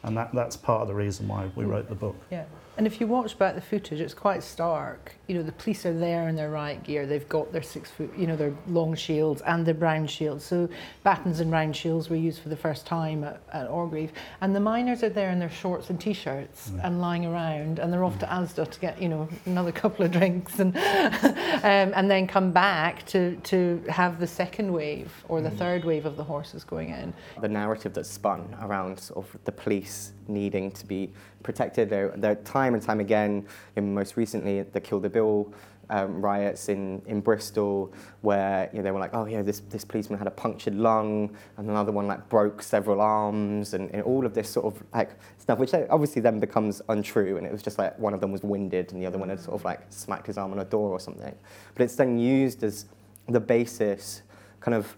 And 0.03 0.15
that, 0.17 0.33
that's 0.33 0.55
part 0.55 0.81
of 0.81 0.87
the 0.87 0.95
reason 0.95 1.27
why 1.27 1.49
we 1.55 1.63
mm. 1.65 1.69
wrote 1.69 1.89
the 1.89 1.95
book. 1.95 2.15
Yeah. 2.31 2.45
And 2.79 2.87
if 2.87 3.01
you 3.01 3.07
watch 3.07 3.37
back 3.37 3.55
the 3.55 3.61
footage, 3.61 3.99
it's 3.99 4.13
quite 4.13 4.41
stark. 4.41 5.13
You 5.27 5.35
know, 5.35 5.43
the 5.43 5.51
police 5.51 5.85
are 5.85 5.91
there 5.91 6.29
in 6.29 6.37
their 6.37 6.49
riot 6.49 6.81
gear. 6.81 7.05
They've 7.05 7.27
got 7.27 7.51
their 7.51 7.61
six 7.61 7.91
foot, 7.91 8.09
you 8.17 8.25
know, 8.25 8.37
their 8.37 8.53
long 8.69 8.95
shields 8.95 9.41
and 9.41 9.65
their 9.65 9.73
brown 9.73 10.07
shields. 10.07 10.45
So 10.45 10.69
batons 11.03 11.41
and 11.41 11.51
round 11.51 11.75
shields 11.75 12.09
were 12.09 12.15
used 12.15 12.41
for 12.41 12.47
the 12.47 12.55
first 12.55 12.85
time 12.85 13.25
at, 13.25 13.41
at 13.51 13.67
Orgreave. 13.67 14.13
And 14.39 14.55
the 14.55 14.61
miners 14.61 15.03
are 15.03 15.09
there 15.09 15.29
in 15.29 15.39
their 15.39 15.49
shorts 15.49 15.89
and 15.89 15.99
t-shirts 15.99 16.69
mm. 16.69 16.79
and 16.81 17.01
lying 17.01 17.25
around. 17.25 17.79
And 17.79 17.91
they're 17.91 18.05
off 18.05 18.17
to 18.19 18.25
Asda 18.27 18.71
to 18.71 18.79
get, 18.79 19.01
you 19.01 19.09
know, 19.09 19.27
another 19.45 19.71
couple 19.83 20.05
of 20.05 20.13
drinks 20.13 20.59
and 20.59 20.73
um, 20.77 21.91
and 21.93 22.09
then 22.09 22.27
come 22.27 22.53
back 22.53 23.05
to 23.07 23.35
to 23.43 23.83
have 23.89 24.21
the 24.21 24.27
second 24.27 24.71
wave 24.71 25.11
or 25.27 25.41
the 25.41 25.49
mm. 25.49 25.57
third 25.57 25.83
wave 25.83 26.05
of 26.05 26.15
the 26.15 26.23
horses 26.23 26.63
going 26.63 26.91
in. 26.91 27.13
The 27.41 27.49
narrative 27.49 27.93
that's 27.93 28.09
spun 28.09 28.55
around 28.61 28.97
sort 28.97 29.25
of 29.25 29.43
the 29.43 29.51
police 29.51 30.13
needing 30.29 30.71
to 30.71 30.85
be 30.85 31.11
protected. 31.43 31.89
There, 31.89 32.13
there 32.15 32.35
time 32.35 32.68
and 32.73 32.83
time 32.83 32.99
again, 32.99 33.47
and 33.75 33.93
most 33.93 34.17
recently 34.17 34.63
the 34.63 34.79
Kill 34.79 34.99
the 34.99 35.09
Bill 35.09 35.53
um, 35.89 36.21
riots 36.21 36.69
in, 36.69 37.01
in 37.07 37.19
Bristol, 37.19 37.91
where 38.21 38.69
you 38.71 38.77
know, 38.77 38.83
they 38.83 38.91
were 38.91 38.99
like, 38.99 39.13
oh 39.13 39.25
yeah, 39.25 39.41
this, 39.41 39.59
this 39.61 39.83
policeman 39.83 40.19
had 40.19 40.27
a 40.27 40.31
punctured 40.31 40.75
lung, 40.75 41.35
and 41.57 41.69
another 41.69 41.91
one 41.91 42.07
like 42.07 42.29
broke 42.29 42.61
several 42.61 43.01
arms, 43.01 43.73
and, 43.73 43.89
and 43.91 44.03
all 44.03 44.25
of 44.25 44.33
this 44.33 44.49
sort 44.49 44.65
of 44.65 44.83
like 44.93 45.11
stuff, 45.37 45.57
which 45.57 45.73
obviously 45.73 46.21
then 46.21 46.39
becomes 46.39 46.81
untrue, 46.89 47.37
and 47.37 47.45
it 47.45 47.51
was 47.51 47.63
just 47.63 47.77
like 47.77 47.97
one 47.97 48.13
of 48.13 48.21
them 48.21 48.31
was 48.31 48.43
winded, 48.43 48.91
and 48.91 49.01
the 49.01 49.05
other 49.05 49.17
one 49.17 49.29
had 49.29 49.39
sort 49.39 49.55
of 49.55 49.65
like 49.65 49.81
smacked 49.89 50.27
his 50.27 50.37
arm 50.37 50.51
on 50.51 50.59
a 50.59 50.65
door 50.65 50.91
or 50.91 50.99
something. 50.99 51.35
But 51.73 51.83
it's 51.83 51.95
then 51.95 52.19
used 52.19 52.63
as 52.63 52.85
the 53.27 53.39
basis, 53.39 54.21
kind 54.59 54.75
of, 54.75 54.95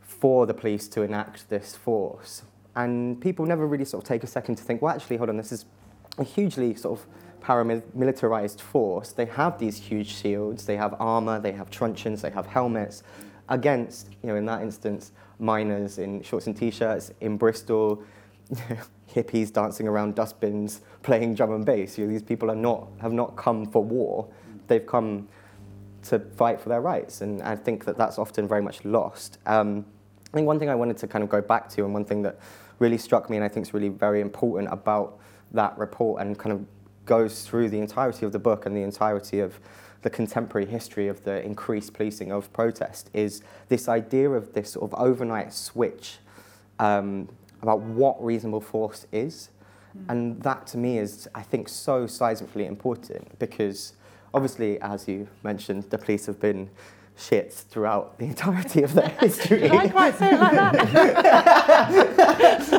for 0.00 0.46
the 0.46 0.54
police 0.54 0.88
to 0.88 1.02
enact 1.02 1.48
this 1.48 1.76
force. 1.76 2.42
And 2.76 3.20
people 3.20 3.46
never 3.46 3.66
really 3.66 3.84
sort 3.84 4.02
of 4.02 4.08
take 4.08 4.24
a 4.24 4.26
second 4.26 4.56
to 4.56 4.64
think, 4.64 4.82
well, 4.82 4.92
actually, 4.92 5.16
hold 5.16 5.28
on, 5.28 5.36
this 5.36 5.52
is 5.52 5.64
a 6.18 6.24
hugely 6.24 6.74
sort 6.74 6.98
of 6.98 7.06
paramilitarized 7.44 8.60
force. 8.60 9.12
They 9.12 9.26
have 9.26 9.58
these 9.58 9.76
huge 9.76 10.08
shields, 10.08 10.66
they 10.66 10.76
have 10.76 10.94
armor, 10.98 11.38
they 11.38 11.52
have 11.52 11.70
truncheons, 11.70 12.22
they 12.22 12.30
have 12.30 12.46
helmets 12.46 13.02
against, 13.48 14.08
you 14.22 14.30
know, 14.30 14.36
in 14.36 14.46
that 14.46 14.62
instance, 14.62 15.12
miners 15.38 15.98
in 15.98 16.22
shorts 16.22 16.46
and 16.46 16.56
t-shirts 16.56 17.12
in 17.20 17.36
Bristol, 17.36 18.02
hippies 19.14 19.52
dancing 19.52 19.86
around 19.86 20.14
dustbins, 20.14 20.80
playing 21.02 21.34
drum 21.34 21.52
and 21.52 21.66
bass. 21.66 21.98
You 21.98 22.06
know, 22.06 22.12
these 22.12 22.22
people 22.22 22.50
are 22.50 22.56
not, 22.56 22.88
have 23.00 23.12
not 23.12 23.36
come 23.36 23.66
for 23.66 23.82
war. 23.84 24.28
They've 24.66 24.86
come 24.86 25.28
to 26.04 26.18
fight 26.18 26.60
for 26.60 26.68
their 26.68 26.80
rights, 26.80 27.20
and 27.20 27.42
I 27.42 27.56
think 27.56 27.84
that 27.84 27.96
that's 27.96 28.18
often 28.18 28.48
very 28.48 28.62
much 28.62 28.84
lost. 28.84 29.38
Um, 29.46 29.84
I 30.32 30.36
think 30.36 30.46
one 30.46 30.58
thing 30.58 30.68
I 30.68 30.74
wanted 30.74 30.96
to 30.98 31.06
kind 31.06 31.22
of 31.22 31.30
go 31.30 31.40
back 31.40 31.68
to, 31.70 31.84
and 31.84 31.92
one 31.92 32.04
thing 32.04 32.22
that 32.22 32.38
really 32.78 32.98
struck 32.98 33.30
me 33.30 33.36
and 33.36 33.44
I 33.44 33.48
think 33.48 33.66
is 33.66 33.74
really 33.74 33.88
very 33.88 34.20
important 34.20 34.72
about 34.72 35.18
that 35.54 35.76
report 35.78 36.20
and 36.20 36.38
kind 36.38 36.52
of 36.52 36.66
goes 37.06 37.42
through 37.42 37.68
the 37.68 37.78
entirety 37.78 38.26
of 38.26 38.32
the 38.32 38.38
book 38.38 38.66
and 38.66 38.76
the 38.76 38.82
entirety 38.82 39.40
of 39.40 39.58
the 40.02 40.10
contemporary 40.10 40.66
history 40.66 41.08
of 41.08 41.24
the 41.24 41.42
increased 41.42 41.94
policing 41.94 42.30
of 42.30 42.52
protest 42.52 43.08
is 43.14 43.42
this 43.68 43.88
idea 43.88 44.30
of 44.30 44.52
this 44.52 44.72
sort 44.72 44.92
of 44.92 44.98
overnight 44.98 45.52
switch 45.52 46.18
um, 46.78 47.28
about 47.62 47.80
what 47.80 48.22
reasonable 48.22 48.60
force 48.60 49.06
is. 49.12 49.48
Mm. 49.96 50.10
And 50.10 50.42
that 50.42 50.66
to 50.68 50.78
me 50.78 50.98
is, 50.98 51.26
I 51.34 51.42
think, 51.42 51.70
so 51.70 52.04
seismically 52.04 52.66
important 52.66 53.38
because 53.38 53.94
obviously, 54.34 54.78
as 54.80 55.08
you 55.08 55.26
mentioned, 55.42 55.84
the 55.84 55.96
police 55.96 56.26
have 56.26 56.38
been 56.38 56.68
shits 57.16 57.62
throughout 57.64 58.18
the 58.18 58.26
entirety 58.26 58.82
of 58.82 58.92
their 58.94 59.08
history. 59.08 59.60
Did 59.60 59.72
I 59.72 59.88
quite 59.88 60.18
say 60.18 60.34
it 60.34 60.40
like 60.40 60.52
that? 60.52 60.74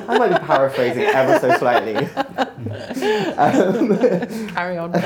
I 0.10 0.18
might 0.18 0.40
be 0.40 0.46
paraphrasing 0.46 1.04
ever 1.04 1.40
so 1.40 1.58
slightly. 1.58 1.96
Um, 3.38 3.98
Carry 4.50 4.78
on. 4.78 4.92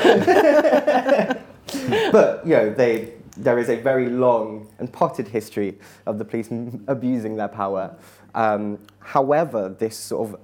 but 2.12 2.42
you 2.44 2.56
know, 2.56 2.70
they 2.70 3.12
there 3.36 3.58
is 3.58 3.68
a 3.70 3.76
very 3.76 4.10
long 4.10 4.68
and 4.78 4.92
potted 4.92 5.28
history 5.28 5.78
of 6.06 6.18
the 6.18 6.24
police 6.24 6.48
abusing 6.88 7.36
their 7.36 7.46
power. 7.48 7.94
Um, 8.34 8.78
however, 8.98 9.68
this 9.78 9.96
sort 9.96 10.28
of 10.28 10.40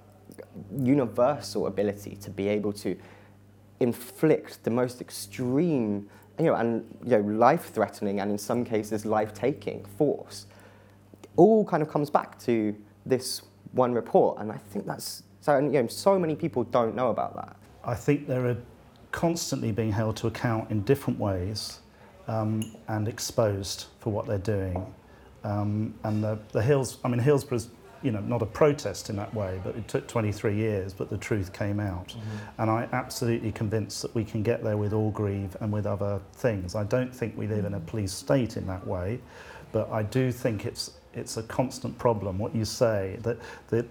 universal 0.79 1.67
ability 1.67 2.17
to 2.17 2.31
be 2.31 2.49
able 2.49 2.73
to 2.73 2.97
inflict 3.81 4.65
the 4.65 4.71
most 4.71 5.01
extreme 5.01 6.09
you 6.39 6.47
know, 6.47 6.55
and 6.55 6.85
you 7.05 7.19
know, 7.19 7.21
life-threatening 7.21 8.21
and 8.21 8.31
in 8.31 8.39
some 8.39 8.65
cases 8.65 9.05
life-taking 9.05 9.85
force, 9.99 10.47
all 11.37 11.65
kind 11.65 11.83
of 11.83 11.89
comes 11.89 12.11
back 12.11 12.39
to 12.41 12.75
this 13.05 13.43
one 13.73 13.93
report. 13.93 14.39
And 14.41 14.51
I 14.51 14.57
think 14.57 14.87
that's 14.87 15.23
so. 15.41 15.57
And, 15.57 15.73
you 15.73 15.83
know, 15.83 15.89
so 15.89 16.19
many 16.19 16.35
people 16.35 16.65
don't 16.65 16.95
know 16.95 17.11
about 17.11 17.35
that. 17.37 17.57
I 17.85 17.95
think 17.95 18.27
they're 18.27 18.57
constantly 19.13 19.73
being 19.73 19.93
held 19.93 20.17
to 20.17 20.27
account 20.27 20.71
in 20.71 20.83
different 20.83 21.19
ways 21.19 21.81
um, 22.29 22.63
and 22.89 23.09
exposed 23.09 23.87
for 24.01 24.13
what 24.13 24.27
they're 24.27 24.39
doing. 24.39 24.85
Um, 25.45 25.95
and 26.03 26.23
the, 26.23 26.39
the 26.53 26.61
Hills, 26.61 26.99
I 27.05 27.09
mean, 27.09 27.21
Hillsborough's 27.21 27.69
you 28.03 28.11
know, 28.11 28.21
not 28.21 28.43
a 28.43 28.47
protest 28.47 29.11
in 29.11 29.17
that 29.17 29.33
way, 29.35 29.61
but 29.65 29.77
it 29.77 29.89
took 29.89 30.07
23 30.07 30.55
years, 30.55 30.93
but 30.93 31.11
the 31.11 31.17
truth 31.17 31.53
came 31.53 31.81
out. 31.81 32.09
Mm-hmm. 32.09 32.63
And 32.63 32.71
I'm 32.71 32.89
absolutely 32.93 33.53
convinced 33.53 34.03
that 34.03 34.15
we 34.15 34.25
can 34.25 34.43
get 34.43 34.63
there 34.63 34.77
with 34.77 34.93
Orgreave 34.93 35.57
and 35.61 35.73
with 35.73 35.87
other 35.87 36.21
things. 36.35 36.75
I 36.75 36.85
don't 36.85 37.15
think 37.15 37.37
we 37.37 37.47
live 37.47 37.65
in 37.65 37.75
a 37.75 37.81
police 37.81 38.13
state 38.13 38.57
in 38.57 38.67
that 38.67 38.87
way, 38.87 39.21
but 39.73 39.91
I 39.91 40.03
do 40.03 40.31
think 40.31 40.67
it's, 40.67 40.93
it's 41.15 41.37
a 41.37 41.43
constant 41.45 41.99
problem, 41.99 42.39
what 42.39 42.55
you 42.55 42.65
say, 42.65 43.19
that 43.23 43.39
the, 43.69 43.87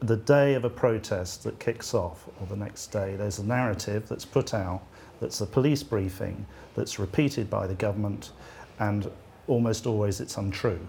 the 0.00 0.16
day 0.16 0.54
of 0.54 0.64
a 0.64 0.70
protest 0.70 1.44
that 1.44 1.58
kicks 1.58 1.94
off, 1.94 2.28
or 2.40 2.46
the 2.46 2.56
next 2.56 2.88
day, 2.88 3.16
there's 3.16 3.38
a 3.38 3.44
narrative 3.44 4.08
that's 4.08 4.24
put 4.24 4.54
out, 4.54 4.82
that's 5.20 5.40
a 5.40 5.46
police 5.46 5.82
briefing, 5.82 6.46
that's 6.74 6.98
repeated 6.98 7.48
by 7.50 7.66
the 7.66 7.74
government, 7.74 8.32
and 8.78 9.10
almost 9.46 9.86
always 9.86 10.20
it's 10.20 10.36
untrue 10.36 10.86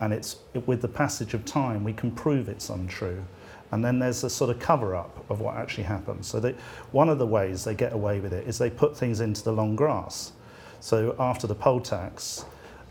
and 0.00 0.12
it's 0.12 0.36
with 0.66 0.82
the 0.82 0.88
passage 0.88 1.34
of 1.34 1.44
time 1.44 1.84
we 1.84 1.92
can 1.92 2.10
prove 2.10 2.48
it's 2.48 2.68
untrue. 2.68 3.24
And 3.72 3.84
then 3.84 3.98
there's 3.98 4.22
a 4.22 4.30
sort 4.30 4.50
of 4.50 4.60
cover 4.60 4.94
up 4.94 5.28
of 5.28 5.40
what 5.40 5.56
actually 5.56 5.84
happened. 5.84 6.24
So 6.24 6.38
they, 6.38 6.54
one 6.92 7.08
of 7.08 7.18
the 7.18 7.26
ways 7.26 7.64
they 7.64 7.74
get 7.74 7.92
away 7.92 8.20
with 8.20 8.32
it 8.32 8.46
is 8.46 8.58
they 8.58 8.70
put 8.70 8.96
things 8.96 9.20
into 9.20 9.42
the 9.42 9.52
long 9.52 9.74
grass. 9.74 10.32
So 10.80 11.16
after 11.18 11.46
the 11.46 11.54
poll 11.54 11.80
tax 11.80 12.44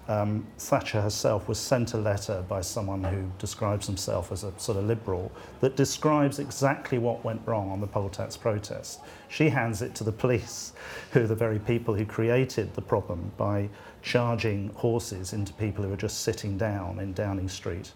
um, 0.07 0.45
Thatcher 0.59 1.01
herself 1.01 1.47
was 1.47 1.57
sent 1.57 1.93
a 1.93 1.97
letter 1.97 2.43
by 2.47 2.61
someone 2.61 3.03
who 3.03 3.31
describes 3.39 3.87
himself 3.87 4.31
as 4.31 4.43
a 4.43 4.53
sort 4.59 4.77
of 4.77 4.85
liberal 4.85 5.31
that 5.61 5.75
describes 5.75 6.37
exactly 6.37 6.99
what 6.99 7.23
went 7.23 7.41
wrong 7.45 7.71
on 7.71 7.81
the 7.81 7.87
poll 7.87 8.09
tax 8.09 8.37
protest. 8.37 8.99
She 9.29 9.49
hands 9.49 9.81
it 9.81 9.95
to 9.95 10.03
the 10.03 10.11
police, 10.11 10.73
who 11.11 11.23
are 11.23 11.27
the 11.27 11.35
very 11.35 11.57
people 11.57 11.95
who 11.95 12.05
created 12.05 12.73
the 12.75 12.81
problem 12.81 13.31
by 13.37 13.69
charging 14.05 14.69
horses 14.75 15.33
into 15.33 15.51
people 15.53 15.83
who 15.83 15.91
are 15.91 15.97
just 15.97 16.21
sitting 16.21 16.57
down 16.57 16.99
in 16.99 17.11
Downing 17.13 17.49
Street. 17.49 17.91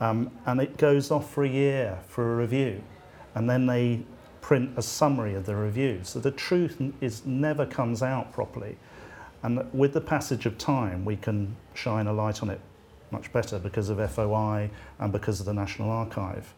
Um, 0.00 0.32
and 0.46 0.60
it 0.60 0.76
goes 0.76 1.12
off 1.12 1.32
for 1.32 1.44
a 1.44 1.48
year 1.48 1.98
for 2.08 2.34
a 2.34 2.36
review. 2.36 2.82
and 3.34 3.48
then 3.48 3.66
they 3.66 4.00
print 4.40 4.70
a 4.76 4.82
summary 4.82 5.34
of 5.34 5.46
the 5.46 5.54
review. 5.54 6.00
So 6.02 6.18
the 6.18 6.32
truth 6.32 6.80
is 7.00 7.24
never 7.24 7.64
comes 7.66 8.02
out 8.02 8.32
properly. 8.32 8.76
And 9.42 9.64
with 9.72 9.92
the 9.92 10.00
passage 10.00 10.44
of 10.46 10.58
time, 10.58 11.04
we 11.04 11.16
can 11.16 11.54
shine 11.74 12.08
a 12.08 12.12
light 12.12 12.42
on 12.42 12.50
it 12.50 12.60
much 13.12 13.32
better 13.32 13.58
because 13.60 13.90
of 13.90 13.98
FOI 14.10 14.70
and 14.98 15.12
because 15.12 15.38
of 15.38 15.46
the 15.46 15.52
National 15.52 15.90
Archive. 15.90 16.52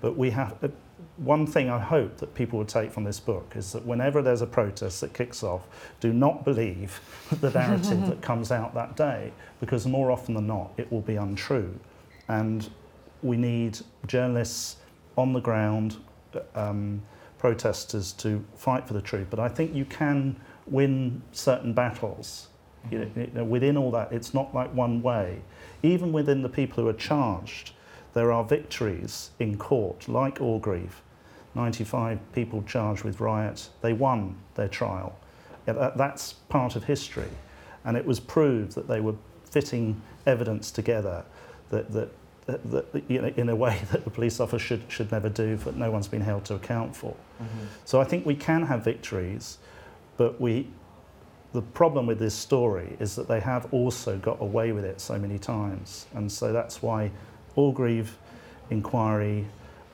But 0.00 0.16
we 0.16 0.30
have 0.30 0.56
uh, 0.64 0.68
one 1.16 1.46
thing 1.46 1.70
I 1.70 1.78
hope 1.78 2.18
that 2.18 2.34
people 2.34 2.58
will 2.58 2.66
take 2.66 2.92
from 2.92 3.04
this 3.04 3.20
book 3.20 3.54
is 3.56 3.72
that 3.72 3.86
whenever 3.86 4.20
there's 4.20 4.42
a 4.42 4.46
protest 4.46 5.00
that 5.00 5.14
kicks 5.14 5.42
off, 5.42 5.66
do 6.00 6.12
not 6.12 6.44
believe 6.44 7.00
the 7.40 7.50
narrative 7.50 8.06
that 8.06 8.20
comes 8.30 8.52
out 8.52 8.74
that 8.74 8.96
day 8.96 9.32
because 9.60 9.86
more 9.86 10.10
often 10.10 10.34
than 10.34 10.46
not 10.46 10.72
it 10.76 10.90
will 10.92 11.00
be 11.00 11.16
untrue. 11.16 11.78
And 12.28 12.68
we 13.22 13.36
need 13.36 13.78
journalists 14.06 14.76
on 15.16 15.32
the 15.32 15.40
ground, 15.40 15.96
um, 16.54 17.02
protesters 17.38 18.12
to 18.12 18.44
fight 18.54 18.86
for 18.86 18.92
the 18.92 19.00
truth. 19.00 19.28
But 19.30 19.40
I 19.40 19.48
think 19.48 19.74
you 19.74 19.84
can 19.84 20.38
win 20.66 21.22
certain 21.32 21.72
battles. 21.72 22.48
You 22.90 22.98
know, 23.00 23.10
you 23.16 23.30
know, 23.34 23.44
within 23.44 23.76
all 23.76 23.90
that, 23.92 24.12
it's 24.12 24.34
not 24.34 24.54
like 24.54 24.72
one 24.74 25.02
way. 25.02 25.40
Even 25.82 26.12
within 26.12 26.42
the 26.42 26.48
people 26.48 26.82
who 26.82 26.88
are 26.88 26.94
charged, 26.94 27.72
there 28.12 28.32
are 28.32 28.44
victories 28.44 29.30
in 29.38 29.56
court, 29.58 30.08
like 30.08 30.40
Orgreave. 30.40 31.02
95 31.56 32.20
people 32.32 32.62
charged 32.62 33.02
with 33.02 33.18
riot, 33.18 33.68
they 33.80 33.92
won 33.92 34.36
their 34.54 34.68
trial. 34.68 35.18
That's 35.64 36.34
part 36.34 36.76
of 36.76 36.84
history. 36.84 37.30
And 37.84 37.96
it 37.96 38.04
was 38.04 38.20
proved 38.20 38.74
that 38.74 38.86
they 38.86 39.00
were 39.00 39.14
fitting 39.50 40.00
evidence 40.26 40.70
together 40.70 41.24
that, 41.70 41.90
that, 41.92 42.10
that, 42.46 42.70
that 42.70 43.04
you 43.08 43.22
know, 43.22 43.32
in 43.36 43.48
a 43.48 43.56
way 43.56 43.80
that 43.90 44.04
the 44.04 44.10
police 44.10 44.38
officer 44.38 44.58
should, 44.58 44.82
should 44.88 45.10
never 45.10 45.28
do, 45.28 45.58
but 45.64 45.76
no 45.76 45.90
one's 45.90 46.08
been 46.08 46.20
held 46.20 46.44
to 46.44 46.54
account 46.54 46.94
for. 46.94 47.16
Mm-hmm. 47.42 47.64
So 47.84 48.00
I 48.00 48.04
think 48.04 48.26
we 48.26 48.36
can 48.36 48.62
have 48.62 48.84
victories, 48.84 49.58
but 50.16 50.40
we, 50.40 50.68
the 51.52 51.62
problem 51.62 52.06
with 52.06 52.18
this 52.18 52.34
story 52.34 52.96
is 53.00 53.16
that 53.16 53.28
they 53.28 53.40
have 53.40 53.72
also 53.72 54.18
got 54.18 54.40
away 54.42 54.72
with 54.72 54.84
it 54.84 55.00
so 55.00 55.18
many 55.18 55.38
times. 55.38 56.06
And 56.14 56.30
so 56.30 56.52
that's 56.52 56.82
why 56.82 57.10
Orgreave 57.56 58.10
inquiry, 58.70 59.46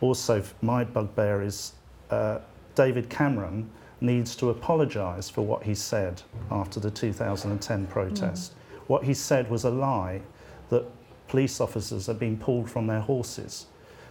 also 0.02 0.42
my 0.61 0.85
bugbear 0.85 1.40
is 1.42 1.73
uh, 2.11 2.40
David 2.75 3.09
Cameron 3.09 3.71
needs 4.00 4.35
to 4.37 4.50
apologise 4.50 5.30
for 5.30 5.42
what 5.42 5.62
he 5.62 5.75
said 5.75 6.21
after 6.50 6.80
the 6.80 6.90
2010 6.90 7.87
protest. 7.87 8.52
Mm. 8.52 8.78
What 8.88 9.04
he 9.04 9.14
said 9.14 9.49
was 9.49 9.64
a 9.64 9.71
lie 9.71 10.23
that 10.71 10.85
police 11.28 11.61
officers 11.61 12.06
had 12.06 12.18
been 12.18 12.37
pulled 12.37 12.68
from 12.68 12.88
their 12.88 13.00
horses. 13.00 13.66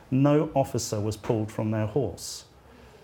No 0.10 0.50
officer 0.54 1.00
was 1.00 1.18
pulled 1.18 1.52
from 1.52 1.72
their 1.72 1.88
horse. 1.88 2.46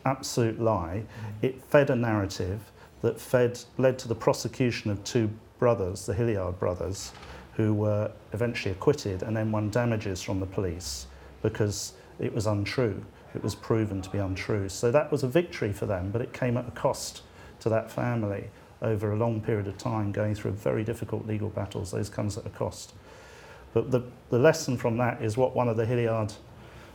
Absolute 0.06 0.60
lie. 0.60 1.04
Mm. 1.04 1.44
It 1.44 1.64
fed 1.64 1.90
a 1.90 1.96
narrative 1.96 2.72
that 3.02 3.20
fed, 3.20 3.60
led 3.78 4.00
to 4.00 4.08
the 4.08 4.16
prosecution 4.16 4.90
of 4.90 5.04
two 5.04 5.30
brothers, 5.60 6.06
the 6.06 6.14
Hilliard 6.14 6.58
brothers, 6.58 7.12
who 7.54 7.74
were 7.74 8.12
eventually 8.34 8.72
acquitted 8.72 9.24
and 9.24 9.36
then 9.36 9.52
won 9.52 9.70
damages 9.70 10.22
from 10.22 10.40
the 10.40 10.46
police 10.46 11.08
because 11.42 11.94
it 12.20 12.34
was 12.34 12.48
untrue. 12.48 13.04
It 13.36 13.44
was 13.44 13.56
proven 13.56 14.02
to 14.02 14.10
be 14.10 14.18
untrue. 14.18 14.70
So 14.70 14.92
that 14.92 15.12
was 15.12 15.24
a 15.24 15.28
victory 15.28 15.74
for 15.74 15.86
them, 15.86 16.12
but 16.12 16.22
it 16.22 16.34
came 16.34 16.58
at 16.58 16.68
a 16.68 16.72
cost 16.72 17.22
to 17.60 17.70
that 17.70 17.92
family 17.92 18.50
over 18.82 19.12
a 19.12 19.16
long 19.16 19.42
period 19.42 19.68
of 19.68 19.78
time, 19.78 20.12
going 20.12 20.36
through 20.36 20.52
very 20.52 20.84
difficult 20.84 21.26
legal 21.26 21.50
battles. 21.50 21.92
Those 21.92 22.10
comes 22.10 22.38
at 22.38 22.46
a 22.46 22.50
cost. 22.50 22.94
But 23.74 23.92
the, 23.92 24.02
the 24.30 24.40
lesson 24.40 24.78
from 24.78 24.98
that 24.98 25.22
is 25.22 25.38
what 25.38 25.56
one 25.56 25.68
of 25.68 25.78
the 25.78 25.86
Hilliard 25.86 26.34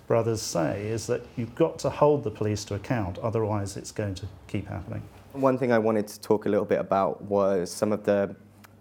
brothers 0.06 0.42
say 0.42 0.86
is 0.86 1.06
that 1.06 1.24
you've 1.36 1.54
got 1.54 1.78
to 1.80 1.90
hold 1.90 2.24
the 2.24 2.30
police 2.30 2.64
to 2.66 2.74
account, 2.74 3.18
otherwise 3.18 3.76
it's 3.76 3.92
going 3.92 4.14
to 4.16 4.26
keep 4.48 4.66
happening. 4.68 5.02
One 5.32 5.56
thing 5.58 5.72
I 5.72 5.78
wanted 5.78 6.08
to 6.08 6.20
talk 6.20 6.46
a 6.46 6.48
little 6.48 6.64
bit 6.64 6.80
about 6.80 7.22
was 7.22 7.70
some 7.70 7.92
of 7.92 8.04
the 8.04 8.34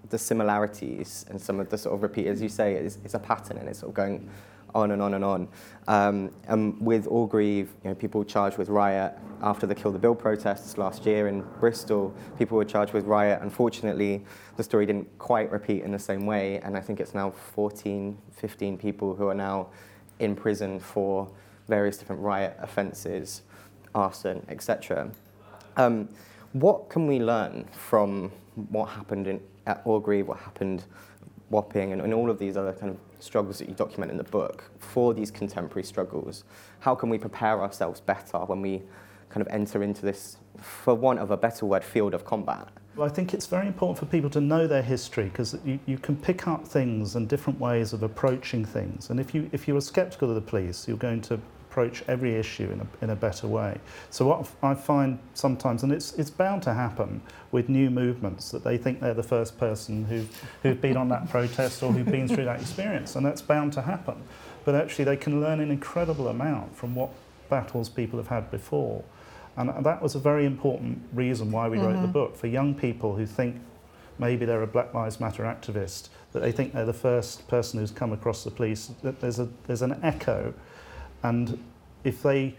the 0.09 0.17
similarities 0.17 1.25
and 1.29 1.39
some 1.39 1.59
of 1.59 1.69
the 1.69 1.77
sort 1.77 1.95
of 1.95 2.03
repeat, 2.03 2.27
as 2.27 2.41
you 2.41 2.49
say, 2.49 2.75
is, 2.75 2.97
is 3.05 3.13
a 3.13 3.19
pattern 3.19 3.57
and 3.57 3.69
it's 3.69 3.79
sort 3.79 3.91
of 3.91 3.95
going 3.95 4.29
on 4.73 4.91
and 4.91 5.01
on 5.01 5.13
and 5.13 5.23
on. 5.23 5.47
Um, 5.87 6.31
and 6.47 6.79
with 6.79 7.07
Orgreave, 7.07 7.69
you 7.83 7.89
know, 7.89 7.95
people 7.95 8.23
charged 8.23 8.57
with 8.57 8.69
riot 8.69 9.13
after 9.41 9.65
the 9.65 9.75
Kill 9.75 9.91
the 9.91 9.99
Bill 9.99 10.15
protests 10.15 10.77
last 10.77 11.05
year 11.05 11.27
in 11.27 11.41
Bristol. 11.59 12.13
People 12.37 12.57
were 12.57 12.65
charged 12.65 12.93
with 12.93 13.05
riot. 13.05 13.39
Unfortunately, 13.41 14.23
the 14.57 14.63
story 14.63 14.85
didn't 14.85 15.07
quite 15.17 15.51
repeat 15.51 15.83
in 15.83 15.91
the 15.91 15.99
same 15.99 16.25
way, 16.25 16.59
and 16.59 16.77
I 16.77 16.81
think 16.81 16.99
it's 16.99 17.13
now 17.13 17.31
14, 17.31 18.17
15 18.33 18.77
people 18.77 19.15
who 19.15 19.27
are 19.27 19.35
now 19.35 19.67
in 20.19 20.35
prison 20.35 20.79
for 20.79 21.29
various 21.67 21.97
different 21.97 22.21
riot 22.21 22.55
offences, 22.59 23.41
arson, 23.95 24.45
etc. 24.49 25.11
Um, 25.77 26.09
what 26.53 26.89
can 26.89 27.07
we 27.07 27.19
learn 27.19 27.65
from 27.71 28.31
what 28.69 28.89
happened 28.89 29.27
in, 29.27 29.41
at 29.65 29.81
Orgreave, 29.85 30.27
what 30.27 30.37
happened 30.39 30.83
Wapping, 31.51 31.91
and, 31.91 32.01
and 32.01 32.13
all 32.13 32.29
of 32.29 32.39
these 32.39 32.55
other 32.55 32.71
kind 32.71 32.91
of 32.91 32.97
struggles 33.21 33.59
that 33.59 33.69
you 33.69 33.75
document 33.75 34.11
in 34.11 34.17
the 34.17 34.23
book 34.23 34.69
for 34.79 35.13
these 35.13 35.31
contemporary 35.31 35.83
struggles? 35.83 36.43
How 36.79 36.95
can 36.95 37.09
we 37.09 37.17
prepare 37.17 37.61
ourselves 37.61 38.01
better 38.01 38.39
when 38.39 38.61
we 38.61 38.81
kind 39.29 39.45
of 39.45 39.51
enter 39.53 39.83
into 39.83 40.01
this, 40.01 40.37
for 40.59 40.93
want 40.93 41.19
of 41.19 41.31
a 41.31 41.37
better 41.37 41.65
word, 41.65 41.83
field 41.83 42.13
of 42.13 42.25
combat? 42.25 42.67
Well, 42.95 43.07
I 43.07 43.09
think 43.09 43.33
it's 43.33 43.45
very 43.45 43.67
important 43.67 43.97
for 43.97 44.05
people 44.05 44.29
to 44.31 44.41
know 44.41 44.67
their 44.67 44.81
history 44.81 45.25
because 45.25 45.57
you, 45.63 45.79
you 45.85 45.97
can 45.97 46.17
pick 46.17 46.47
up 46.47 46.67
things 46.67 47.15
and 47.15 47.27
different 47.27 47.57
ways 47.59 47.93
of 47.93 48.03
approaching 48.03 48.65
things. 48.65 49.09
And 49.09 49.19
if 49.19 49.33
you 49.33 49.49
if 49.53 49.67
you 49.67 49.77
are 49.77 49.81
sceptical 49.81 50.27
of 50.27 50.35
the 50.35 50.41
police, 50.41 50.87
you're 50.87 50.97
going 50.97 51.21
to 51.21 51.39
approach 51.71 52.03
every 52.09 52.35
issue 52.35 52.69
in 52.69 52.81
a, 52.81 52.87
in 53.03 53.09
a 53.11 53.15
better 53.15 53.47
way. 53.47 53.77
So 54.09 54.27
what 54.27 54.45
I 54.61 54.73
find 54.73 55.17
sometimes, 55.33 55.83
and 55.83 55.93
it's, 55.93 56.13
it's 56.15 56.29
bound 56.29 56.63
to 56.63 56.73
happen 56.73 57.21
with 57.51 57.69
new 57.69 57.89
movements, 57.89 58.51
that 58.51 58.65
they 58.65 58.77
think 58.77 58.99
they're 58.99 59.13
the 59.13 59.23
first 59.23 59.57
person 59.57 60.03
who, 60.03 60.25
who've 60.63 60.81
been 60.81 60.97
on 60.97 61.07
that 61.09 61.29
protest 61.29 61.81
or 61.81 61.93
who've 61.93 62.05
been 62.05 62.27
through 62.27 62.43
that 62.43 62.59
experience, 62.59 63.15
and 63.15 63.25
that's 63.25 63.41
bound 63.41 63.71
to 63.73 63.81
happen. 63.81 64.15
But 64.65 64.75
actually 64.75 65.05
they 65.05 65.15
can 65.15 65.39
learn 65.39 65.61
an 65.61 65.71
incredible 65.71 66.27
amount 66.27 66.75
from 66.75 66.93
what 66.93 67.11
battles 67.49 67.87
people 67.87 68.19
have 68.19 68.27
had 68.27 68.51
before. 68.51 69.03
And 69.55 69.85
that 69.85 70.01
was 70.01 70.15
a 70.15 70.19
very 70.19 70.45
important 70.45 71.01
reason 71.13 71.51
why 71.51 71.69
we 71.69 71.77
mm-hmm. 71.77 71.85
wrote 71.85 71.93
the 71.93 71.99
mm-hmm. 71.99 72.11
book, 72.11 72.35
for 72.35 72.47
young 72.47 72.75
people 72.75 73.15
who 73.15 73.25
think 73.25 73.55
maybe 74.19 74.45
they're 74.45 74.61
a 74.61 74.67
Black 74.67 74.93
Lives 74.93 75.21
Matter 75.21 75.43
activist, 75.43 76.09
that 76.33 76.41
they 76.41 76.51
think 76.51 76.73
they're 76.73 76.85
the 76.85 76.93
first 76.93 77.47
person 77.47 77.79
who's 77.79 77.91
come 77.91 78.11
across 78.11 78.43
the 78.43 78.51
police, 78.51 78.91
that 79.03 79.21
there's, 79.21 79.39
a, 79.39 79.47
there's 79.67 79.81
an 79.81 79.97
echo 80.03 80.53
and 81.23 81.61
if 82.03 82.23
they 82.23 82.55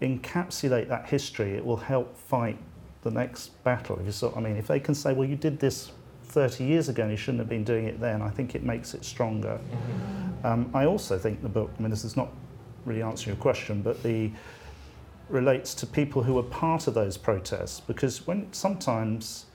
encapsulate 0.00 0.88
that 0.88 1.08
history, 1.08 1.54
it 1.54 1.64
will 1.64 1.76
help 1.76 2.16
fight 2.16 2.58
the 3.02 3.10
next 3.10 3.62
battle. 3.64 3.98
If 3.98 4.06
you 4.06 4.12
sort, 4.12 4.36
I 4.36 4.40
mean, 4.40 4.56
if 4.56 4.66
they 4.66 4.80
can 4.80 4.94
say, 4.94 5.12
well, 5.12 5.28
you 5.28 5.36
did 5.36 5.58
this 5.58 5.90
30 6.24 6.64
years 6.64 6.88
ago 6.88 7.02
and 7.02 7.10
you 7.10 7.16
shouldn't 7.16 7.40
have 7.40 7.48
been 7.48 7.64
doing 7.64 7.86
it 7.86 8.00
then, 8.00 8.22
I 8.22 8.30
think 8.30 8.54
it 8.54 8.62
makes 8.62 8.94
it 8.94 9.04
stronger. 9.04 9.58
Mm-hmm. 9.58 10.46
Um, 10.46 10.70
I 10.74 10.86
also 10.86 11.18
think 11.18 11.42
the 11.42 11.48
book, 11.48 11.70
I 11.78 11.82
mean, 11.82 11.90
this 11.90 12.04
is 12.04 12.16
not 12.16 12.28
really 12.84 13.02
answering 13.02 13.36
your 13.36 13.42
question, 13.42 13.82
but 13.82 14.02
the 14.02 14.30
relates 15.28 15.74
to 15.74 15.86
people 15.86 16.22
who 16.22 16.34
were 16.34 16.42
part 16.42 16.86
of 16.86 16.94
those 16.94 17.16
protests 17.16 17.80
because 17.80 18.26
when 18.26 18.52
sometimes 18.52 19.46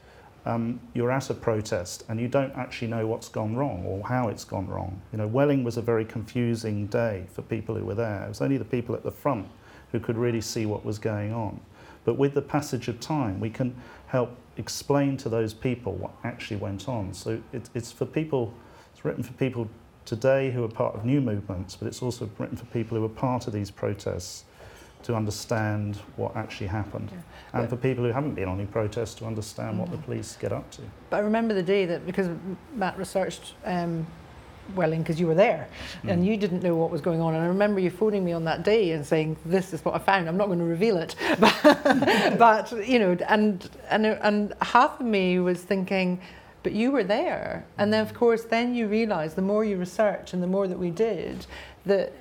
um, 0.50 0.80
you're 0.94 1.12
at 1.12 1.30
a 1.30 1.34
protest 1.34 2.04
and 2.10 2.20
you 2.20 2.28
don't 2.28 2.54
actually 2.56 2.88
know 2.88 3.06
what's 3.06 3.30
gone 3.30 3.56
wrong 3.56 3.86
or 3.86 4.06
how 4.08 4.30
it's 4.30 4.44
gone 4.44 4.68
wrong. 4.68 5.00
You 5.12 5.20
know, 5.20 5.28
Welling 5.28 5.64
was 5.64 5.78
a 5.78 5.82
very 5.82 6.06
confusing 6.06 6.88
day 6.88 7.26
for 7.32 7.44
people 7.44 7.76
who 7.76 7.86
were 7.86 7.96
there. 7.96 8.26
It 8.26 8.30
was 8.30 8.42
only 8.42 8.58
the 8.58 8.66
people 8.66 8.96
at 8.96 9.04
the 9.04 9.12
front 9.12 9.48
who 9.92 10.00
could 10.00 10.18
really 10.18 10.42
see 10.42 10.66
what 10.66 10.84
was 10.84 10.98
going 10.98 11.34
on. 11.34 11.60
But 12.04 12.18
with 12.18 12.34
the 12.34 12.42
passage 12.42 12.88
of 12.88 13.00
time, 13.00 13.40
we 13.40 13.52
can 13.52 13.76
help 14.08 14.36
explain 14.58 15.18
to 15.18 15.30
those 15.30 15.54
people 15.54 15.94
what 15.94 16.12
actually 16.24 16.58
went 16.58 16.90
on. 16.90 17.14
So 17.14 17.42
it, 17.54 17.70
it's 17.76 17.92
for 17.92 18.06
people, 18.06 18.52
it's 18.94 19.06
written 19.06 19.22
for 19.22 19.34
people 19.34 19.70
today 20.06 20.50
who 20.50 20.64
are 20.64 20.70
part 20.70 20.96
of 20.96 21.06
new 21.06 21.22
movements, 21.22 21.76
but 21.76 21.88
it's 21.88 22.02
also 22.02 22.28
written 22.40 22.58
for 22.58 22.66
people 22.66 22.98
who 22.98 23.06
are 23.06 23.10
part 23.10 23.46
of 23.46 23.54
these 23.54 23.70
protests 23.70 24.46
to 25.04 25.16
understand 25.16 25.98
what 26.18 26.36
actually 26.36 26.68
happened. 26.68 27.10
Yeah. 27.12 27.18
And 27.54 27.64
but 27.64 27.70
for 27.70 27.82
people 27.82 28.04
who 28.04 28.12
haven't 28.12 28.36
been 28.36 28.48
on 28.48 28.60
any 28.60 28.68
protests 28.68 29.16
to 29.16 29.26
understand 29.26 29.72
mm-hmm. 29.72 29.80
what 29.80 29.92
the 29.92 29.98
mm. 29.98 30.06
police 30.06 30.38
get 30.40 30.52
up 30.52 30.70
to. 30.72 30.82
But 31.10 31.18
I 31.18 31.20
remember 31.22 31.54
the 31.54 31.64
day 31.64 31.86
that, 31.86 32.06
because 32.06 32.28
Matt 32.76 32.98
researched 32.98 33.54
um, 33.66 34.06
Welling 34.76 35.02
because 35.02 35.20
you 35.20 35.28
were 35.28 35.36
there 35.36 35.68
mm. 36.04 36.12
and 36.12 36.26
you 36.26 36.38
didn't 36.38 36.62
know 36.62 36.76
what 36.76 36.92
was 36.92 37.02
going 37.02 37.22
on. 37.22 37.34
And 37.34 37.44
I 37.44 37.48
remember 37.48 37.80
you 37.80 37.90
phoning 37.90 38.24
me 38.24 38.34
on 38.34 38.44
that 38.46 38.64
day 38.64 38.92
and 38.92 39.06
saying, 39.06 39.38
"This 39.46 39.74
is 39.74 39.84
what 39.84 39.96
I 39.96 40.00
found. 40.00 40.28
I'm 40.28 40.38
not 40.38 40.48
going 40.48 40.60
to 40.60 40.66
reveal 40.66 40.98
it." 40.98 41.16
but, 41.40 41.58
but 42.38 42.88
you 42.88 43.00
know, 43.00 43.18
and 43.28 43.68
and 43.90 44.06
and 44.06 44.54
half 44.62 45.00
of 45.00 45.06
me 45.06 45.40
was 45.40 45.62
thinking, 45.62 46.22
"But 46.62 46.74
you 46.74 46.92
were 46.92 47.04
there." 47.04 47.66
And 47.78 47.92
then, 47.92 48.02
of 48.02 48.14
course, 48.14 48.44
then 48.44 48.76
you 48.76 48.88
realise 48.88 49.34
the 49.34 49.42
more 49.42 49.66
you 49.66 49.78
research 49.78 50.34
and 50.34 50.44
the 50.44 50.48
more 50.48 50.68
that 50.68 50.78
we 50.78 50.92
did, 50.92 51.48
that 51.86 52.14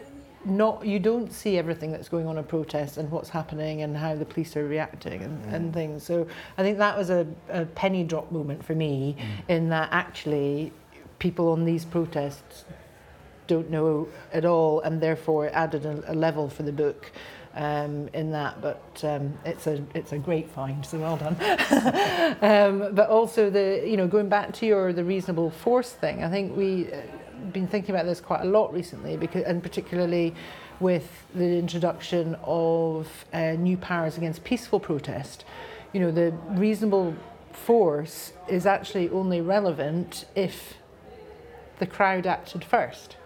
not 0.45 0.87
you 0.87 0.99
don't 0.99 1.33
see 1.33 1.59
everything 1.59 1.91
that's 1.91 2.09
going 2.09 2.27
on 2.27 2.39
in 2.39 2.45
protests 2.45 2.97
and 2.97 3.11
what's 3.11 3.29
happening 3.29 3.83
and 3.83 3.97
how 3.97 4.15
the 4.15 4.25
police 4.25 4.57
are 4.57 4.67
reacting 4.67 5.23
and, 5.23 5.45
mm. 5.45 5.53
and 5.53 5.75
things. 5.75 6.05
So 6.05 6.27
I 6.57 6.63
think 6.63 6.79
that 6.79 6.97
was 6.97 7.11
a, 7.11 7.27
a 7.49 7.65
penny 7.67 8.05
drop 8.05 8.31
moment 8.31 8.65
for 8.65 8.75
me 8.75 9.17
mm. 9.19 9.25
in 9.49 9.69
that 9.71 9.89
actually 9.93 10.73
people 11.19 11.49
on 11.49 11.65
these 11.65 11.85
protests 11.85 12.65
don't 13.47 13.71
know 13.71 14.09
at 14.33 14.45
all 14.45 14.81
and 14.81 15.01
therefore 15.01 15.51
added 15.53 15.85
a, 15.85 16.13
a 16.13 16.15
level 16.15 16.49
for 16.49 16.63
the 16.63 16.73
book 16.73 17.11
um, 17.55 18.09
in 18.13 18.31
that, 18.33 18.61
but 18.61 19.03
um, 19.03 19.37
it's 19.45 19.67
a 19.67 19.83
it's 19.93 20.13
a 20.13 20.19
great 20.19 20.49
find, 20.49 20.87
so 20.87 20.99
well 20.99 21.17
done. 21.17 21.35
um, 22.41 22.95
but 22.95 23.09
also 23.09 23.51
the 23.51 23.83
you 23.85 23.97
know 23.97 24.07
going 24.07 24.29
back 24.29 24.53
to 24.55 24.67
your 24.67 24.93
the 24.93 25.03
reasonable 25.03 25.51
force 25.51 25.91
thing, 25.91 26.23
I 26.23 26.31
think 26.31 26.57
we 26.57 26.93
uh, 26.93 27.01
been 27.53 27.67
thinking 27.67 27.95
about 27.95 28.07
this 28.07 28.21
quite 28.21 28.43
a 28.43 28.49
lot 28.49 28.73
recently 28.73 29.17
because 29.17 29.45
and 29.45 29.63
particularly 29.63 30.35
with 30.81 31.09
the 31.35 31.59
introduction 31.59 32.37
of 32.45 33.09
uh, 33.33 33.53
new 33.53 33.77
powers 33.77 34.17
against 34.17 34.45
peaceful 34.45 34.81
protest. 34.81 35.45
You 35.93 36.01
know 36.01 36.11
the 36.11 36.33
reasonable 36.51 37.15
force 37.53 38.33
is 38.49 38.67
actually 38.67 39.09
only 39.11 39.41
relevant 39.41 40.25
if 40.35 40.75
the 41.79 41.87
crowd 41.87 42.27
acted 42.27 42.65
first. 42.65 43.17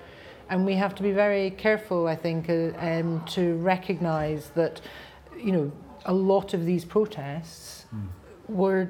And 0.48 0.66
we 0.66 0.75
have 0.75 0.94
to 0.96 1.03
be 1.03 1.12
very 1.12 1.51
careful, 1.51 2.07
I 2.07 2.16
think, 2.16 2.51
uh, 2.51 2.72
um, 2.79 3.25
to 3.31 3.55
recognise 3.57 4.51
that, 4.51 4.81
you 5.38 5.53
know, 5.53 5.72
a 6.05 6.12
lot 6.12 6.53
of 6.53 6.66
these 6.66 6.85
protests 6.85 7.87
mm. 7.94 8.09
Were 8.49 8.89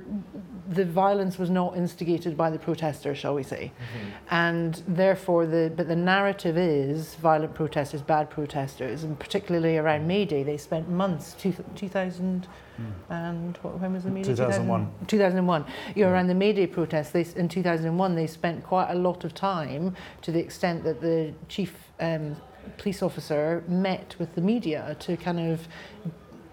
the 0.69 0.85
violence 0.85 1.39
was 1.39 1.51
not 1.51 1.77
instigated 1.77 2.37
by 2.37 2.49
the 2.49 2.59
protesters, 2.59 3.19
shall 3.19 3.35
we 3.35 3.43
say, 3.43 3.73
mm-hmm. 3.75 4.09
and 4.31 4.83
therefore 4.89 5.47
the 5.47 5.73
but 5.77 5.89
the 5.89 5.97
narrative 5.97 6.57
is 6.57 7.15
violent 7.17 7.55
protesters, 7.55 8.01
bad 8.01 8.31
protesters, 8.31 9.05
and 9.05 9.19
particularly 9.19 9.77
around 9.77 10.07
May 10.07 10.25
Day, 10.25 10.43
they 10.43 10.57
spent 10.57 10.89
months, 10.89 11.35
two, 11.35 11.55
2000 11.75 12.47
mm. 12.81 12.93
and 13.11 13.57
what, 13.59 13.79
when 13.81 13.93
was 13.93 14.05
the 14.05 14.11
May 14.11 14.23
Day? 14.23 14.31
2001. 14.31 14.91
2001. 15.07 15.65
You 15.95 16.05
know, 16.05 16.09
mm. 16.09 16.13
around 16.13 16.27
the 16.29 16.35
May 16.35 16.53
Day 16.53 16.67
protests, 16.67 17.11
they, 17.11 17.27
in 17.37 17.49
2001 17.49 18.15
they 18.15 18.27
spent 18.27 18.65
quite 18.65 18.91
a 18.91 18.97
lot 18.97 19.25
of 19.25 19.35
time 19.35 19.95
to 20.23 20.33
the 20.33 20.41
extent 20.41 20.85
that 20.85 21.01
the 21.01 21.35
chief 21.49 21.75
um, 22.01 22.37
police 22.79 23.03
officer 23.03 23.65
met 23.69 24.15
with 24.19 24.35
the 24.35 24.41
media 24.41 24.97
to 25.01 25.17
kind 25.17 25.41
of 25.41 25.67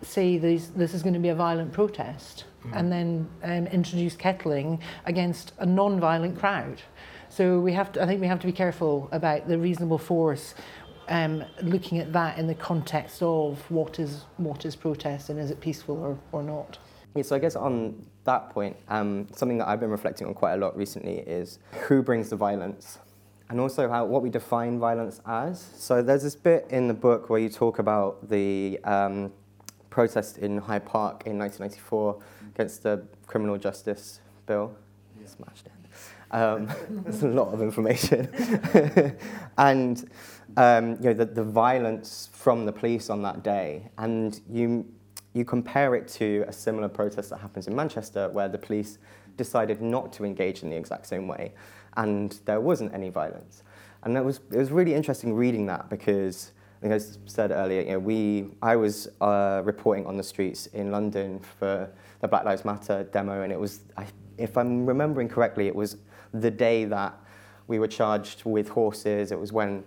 say 0.02 0.38
these, 0.38 0.70
this 0.72 0.94
is 0.94 1.04
going 1.04 1.14
to 1.14 1.20
be 1.20 1.30
a 1.30 1.36
violent 1.36 1.72
protest 1.72 2.46
mm. 2.70 2.80
and 2.80 2.92
then 2.92 3.30
um, 3.44 3.68
introduce 3.68 4.16
kettling 4.16 4.82
against 5.06 5.54
a 5.60 5.66
non-violent 5.66 6.38
crowd. 6.38 6.82
So 7.30 7.60
we 7.60 7.74
have 7.74 7.92
to, 7.94 8.02
I 8.02 8.06
think 8.06 8.22
we 8.22 8.28
have 8.28 8.40
to 8.40 8.48
be 8.48 8.54
careful 8.54 9.08
about 9.12 9.48
the 9.48 9.58
reasonable 9.58 10.00
force 10.00 10.56
um, 11.10 11.44
looking 11.62 12.00
at 12.00 12.14
that 12.14 12.38
in 12.38 12.48
the 12.48 12.56
context 12.56 13.22
of 13.22 13.60
what 13.70 14.00
is 14.00 14.26
what 14.38 14.66
is 14.66 14.76
protest 14.76 15.30
and 15.30 15.40
is 15.40 15.52
it 15.52 15.60
peaceful 15.60 15.98
or, 15.98 16.18
or 16.32 16.44
not. 16.44 16.78
Yeah, 17.16 17.24
so 17.24 17.36
I 17.36 17.40
guess 17.40 17.56
on 17.56 18.06
that 18.26 18.52
point, 18.52 18.78
um, 18.88 19.28
something 19.36 19.58
that 19.58 19.68
I've 19.68 19.80
been 19.80 19.90
reflecting 19.90 20.28
on 20.28 20.34
quite 20.36 20.54
a 20.54 20.58
lot 20.58 20.78
recently 20.78 21.18
is 21.20 21.60
who 21.88 22.04
brings 22.04 22.30
the 22.30 22.36
violence 22.36 23.00
and 23.50 23.60
also 23.60 23.90
how 23.90 24.06
what 24.06 24.22
we 24.22 24.30
define 24.30 24.80
violence 24.80 25.20
as. 25.26 25.60
So 25.76 26.02
there's 26.04 26.24
this 26.24 26.36
bit 26.36 26.68
in 26.70 26.88
the 26.88 26.94
book 26.94 27.30
where 27.30 27.40
you 27.40 27.50
talk 27.50 27.80
about 27.80 28.30
the 28.30 28.80
um, 28.84 29.32
protest 29.90 30.38
in 30.38 30.60
Hyde 30.60 30.86
Park 30.86 31.24
in 31.26 31.40
1994 31.40 32.22
against 32.60 32.84
the 32.84 33.02
criminal 33.26 33.58
justice 33.58 34.20
bill. 34.46 34.76
Yeah. 35.20 35.28
Smashed 35.28 35.66
it. 35.68 35.72
Um, 36.32 36.70
there's 36.90 37.24
a 37.24 37.28
lot 37.28 37.54
of 37.54 37.62
information. 37.62 38.28
and 39.58 40.10
um, 40.58 40.92
you 40.96 41.06
know, 41.06 41.14
the, 41.14 41.26
the 41.26 41.44
violence 41.44 42.30
from 42.34 42.66
the 42.66 42.72
police 42.72 43.10
on 43.10 43.22
that 43.22 43.44
day, 43.44 43.90
and 43.98 44.42
you, 44.50 44.86
you 45.34 45.46
compare 45.46 45.96
it 45.96 46.08
to 46.10 46.44
a 46.48 46.54
similar 46.54 46.90
protest 46.90 47.30
that 47.30 47.38
happens 47.38 47.68
in 47.68 47.76
Manchester 47.76 48.30
where 48.30 48.50
the 48.50 48.58
police 48.58 48.98
decided 49.38 49.82
not 49.82 50.12
to 50.12 50.26
engage 50.26 50.64
in 50.64 50.70
the 50.70 50.76
exact 50.76 51.06
same 51.06 51.28
way, 51.28 51.54
and 51.96 52.40
there 52.44 52.60
wasn't 52.60 52.94
any 52.94 53.10
violence. 53.10 53.64
And 54.04 54.18
it 54.18 54.24
was, 54.24 54.42
it 54.52 54.58
was 54.58 54.72
really 54.72 54.94
interesting 54.94 55.34
reading 55.34 55.66
that 55.68 55.90
because 55.90 56.52
I 56.82 56.82
think 56.82 56.94
I 56.94 57.06
said 57.26 57.52
earlier, 57.52 57.82
you 57.82 57.92
know, 57.92 58.00
we, 58.00 58.50
I 58.62 58.76
was 58.76 59.08
uh, 59.22 59.62
reporting 59.66 60.06
on 60.06 60.18
the 60.18 60.24
streets 60.24 60.68
in 60.68 60.92
London 60.92 61.40
for 61.60 61.90
the 62.22 62.28
Black 62.28 62.46
Lives 62.46 62.66
Matter 62.66 63.04
demo, 63.04 63.42
and 63.42 63.52
it 63.52 63.60
was, 63.60 63.82
I, 63.98 64.06
if 64.38 64.58
I'm 64.58 64.86
remembering 64.86 65.30
correctly, 65.30 65.68
it 65.68 65.76
was 65.76 65.98
the 66.34 66.52
day 66.52 66.86
that 66.86 67.18
we 67.68 67.80
were 67.80 67.88
charged 67.88 68.44
with 68.46 68.70
horses. 68.70 69.32
It 69.32 69.40
was 69.40 69.52
when 69.52 69.84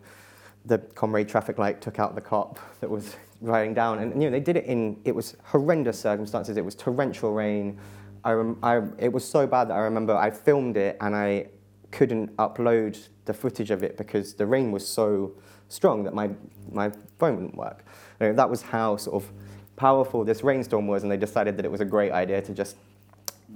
the 0.64 0.78
comrade 0.78 1.28
traffic 1.28 1.58
light 1.58 1.80
took 1.80 1.98
out 1.98 2.14
the 2.14 2.20
cop 2.20 2.58
that 2.80 2.88
was 2.88 3.16
riding 3.40 3.74
down, 3.74 3.98
and 3.98 4.22
you 4.22 4.28
know 4.28 4.30
they 4.30 4.40
did 4.40 4.56
it 4.56 4.64
in 4.66 5.00
it 5.04 5.14
was 5.14 5.36
horrendous 5.44 5.98
circumstances. 5.98 6.56
It 6.56 6.64
was 6.64 6.74
torrential 6.74 7.32
rain. 7.32 7.78
I, 8.24 8.32
rem, 8.32 8.58
I 8.62 8.82
it 8.98 9.12
was 9.12 9.28
so 9.28 9.46
bad 9.46 9.68
that 9.68 9.74
I 9.74 9.80
remember 9.80 10.16
I 10.16 10.30
filmed 10.30 10.76
it 10.76 10.96
and 11.00 11.14
I 11.16 11.48
couldn't 11.90 12.34
upload 12.36 13.08
the 13.24 13.34
footage 13.34 13.70
of 13.70 13.82
it 13.82 13.96
because 13.96 14.34
the 14.34 14.46
rain 14.46 14.72
was 14.72 14.86
so 14.86 15.32
strong 15.68 16.04
that 16.04 16.14
my, 16.14 16.30
my 16.70 16.90
phone 17.18 17.36
wouldn't 17.36 17.56
work. 17.56 17.84
You 18.20 18.28
know, 18.28 18.32
that 18.34 18.48
was 18.48 18.62
how 18.62 18.96
sort 18.96 19.22
of 19.22 19.32
powerful 19.76 20.24
this 20.24 20.42
rainstorm 20.42 20.86
was, 20.86 21.02
and 21.02 21.10
they 21.10 21.16
decided 21.16 21.56
that 21.56 21.64
it 21.64 21.70
was 21.70 21.80
a 21.80 21.84
great 21.84 22.12
idea 22.12 22.42
to 22.42 22.52
just 22.52 22.76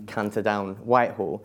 canter 0.06 0.42
down 0.42 0.74
Whitehall. 0.76 1.44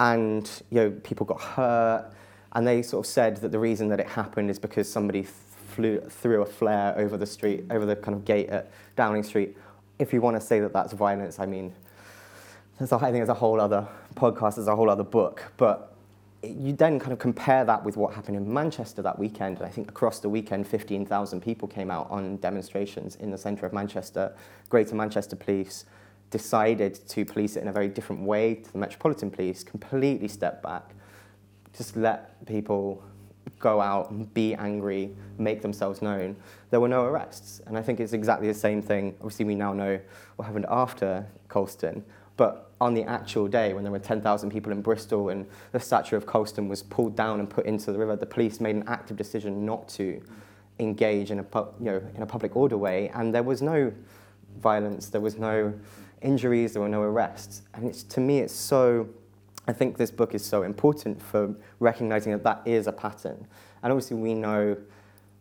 And 0.00 0.50
you 0.70 0.76
know, 0.76 0.90
people 0.90 1.26
got 1.26 1.40
hurt, 1.40 2.12
and 2.52 2.66
they 2.66 2.82
sort 2.82 3.06
of 3.06 3.10
said 3.10 3.36
that 3.38 3.52
the 3.52 3.58
reason 3.58 3.88
that 3.88 4.00
it 4.00 4.06
happened 4.06 4.50
is 4.50 4.58
because 4.58 4.90
somebody 4.90 5.22
flew, 5.22 6.00
threw 6.00 6.42
a 6.42 6.46
flare 6.46 6.96
over 6.96 7.16
the 7.16 7.26
street, 7.26 7.64
over 7.70 7.86
the 7.86 7.96
kind 7.96 8.16
of 8.16 8.24
gate 8.24 8.48
at 8.48 8.70
Downing 8.96 9.22
Street. 9.22 9.56
If 9.98 10.12
you 10.12 10.20
want 10.20 10.36
to 10.36 10.40
say 10.40 10.60
that 10.60 10.72
that's 10.72 10.92
violence, 10.92 11.38
I 11.38 11.46
mean, 11.46 11.74
there's 12.78 12.92
a, 12.92 12.96
I 12.96 13.10
think 13.10 13.14
there's 13.16 13.28
a 13.28 13.34
whole 13.34 13.60
other 13.60 13.86
podcast, 14.14 14.56
there's 14.56 14.68
a 14.68 14.76
whole 14.76 14.90
other 14.90 15.04
book, 15.04 15.44
but 15.56 15.94
you 16.42 16.72
then 16.72 17.00
kind 17.00 17.12
of 17.12 17.18
compare 17.18 17.64
that 17.64 17.84
with 17.84 17.96
what 17.96 18.14
happened 18.14 18.36
in 18.36 18.52
Manchester 18.52 19.02
that 19.02 19.18
weekend. 19.18 19.58
And 19.58 19.66
I 19.66 19.70
think 19.70 19.88
across 19.88 20.20
the 20.20 20.28
weekend, 20.28 20.66
15,000 20.66 21.40
people 21.40 21.66
came 21.66 21.90
out 21.90 22.08
on 22.10 22.36
demonstrations 22.36 23.16
in 23.16 23.30
the 23.30 23.38
centre 23.38 23.66
of 23.66 23.72
Manchester. 23.72 24.34
Greater 24.68 24.94
Manchester 24.94 25.36
Police 25.36 25.84
decided 26.30 26.94
to 27.08 27.24
police 27.24 27.56
it 27.56 27.62
in 27.62 27.68
a 27.68 27.72
very 27.72 27.88
different 27.88 28.22
way 28.22 28.54
to 28.54 28.72
the 28.72 28.78
Metropolitan 28.78 29.30
Police, 29.30 29.64
completely 29.64 30.28
stepped 30.28 30.62
back, 30.62 30.90
just 31.76 31.96
let 31.96 32.44
people 32.46 33.02
go 33.58 33.80
out, 33.80 34.10
and 34.10 34.32
be 34.34 34.54
angry, 34.54 35.10
make 35.38 35.62
themselves 35.62 36.00
known. 36.02 36.36
There 36.70 36.80
were 36.80 36.88
no 36.88 37.04
arrests. 37.04 37.60
And 37.66 37.76
I 37.76 37.82
think 37.82 37.98
it's 37.98 38.12
exactly 38.12 38.46
the 38.46 38.54
same 38.54 38.82
thing. 38.82 39.14
Obviously, 39.18 39.46
we 39.46 39.54
now 39.54 39.72
know 39.72 39.98
what 40.36 40.44
happened 40.44 40.66
after 40.68 41.26
Colston. 41.48 42.04
But 42.38 42.70
on 42.80 42.94
the 42.94 43.02
actual 43.02 43.48
day, 43.48 43.74
when 43.74 43.82
there 43.82 43.90
were 43.92 43.98
10,000 43.98 44.50
people 44.50 44.70
in 44.70 44.80
Bristol 44.80 45.28
and 45.28 45.44
the 45.72 45.80
statue 45.80 46.16
of 46.16 46.24
Colston 46.24 46.68
was 46.68 46.84
pulled 46.84 47.16
down 47.16 47.40
and 47.40 47.50
put 47.50 47.66
into 47.66 47.92
the 47.92 47.98
river, 47.98 48.14
the 48.14 48.26
police 48.26 48.60
made 48.60 48.76
an 48.76 48.84
active 48.86 49.16
decision 49.16 49.66
not 49.66 49.88
to 49.90 50.22
engage 50.78 51.32
in 51.32 51.40
a, 51.40 51.46
you 51.80 51.86
know, 51.86 52.02
in 52.14 52.22
a 52.22 52.26
public 52.26 52.54
order 52.54 52.78
way. 52.78 53.10
And 53.12 53.34
there 53.34 53.42
was 53.42 53.60
no 53.60 53.92
violence, 54.60 55.08
there 55.08 55.20
was 55.20 55.36
no 55.36 55.74
injuries, 56.22 56.74
there 56.74 56.82
were 56.82 56.88
no 56.88 57.02
arrests. 57.02 57.62
And 57.74 57.88
it's, 57.88 58.04
to 58.04 58.20
me, 58.20 58.38
it's 58.38 58.54
so, 58.54 59.08
I 59.66 59.72
think 59.72 59.96
this 59.96 60.12
book 60.12 60.32
is 60.32 60.44
so 60.44 60.62
important 60.62 61.20
for 61.20 61.52
recognizing 61.80 62.30
that 62.30 62.44
that 62.44 62.62
is 62.64 62.86
a 62.86 62.92
pattern. 62.92 63.48
And 63.82 63.92
obviously, 63.92 64.16
we 64.16 64.34
know 64.34 64.76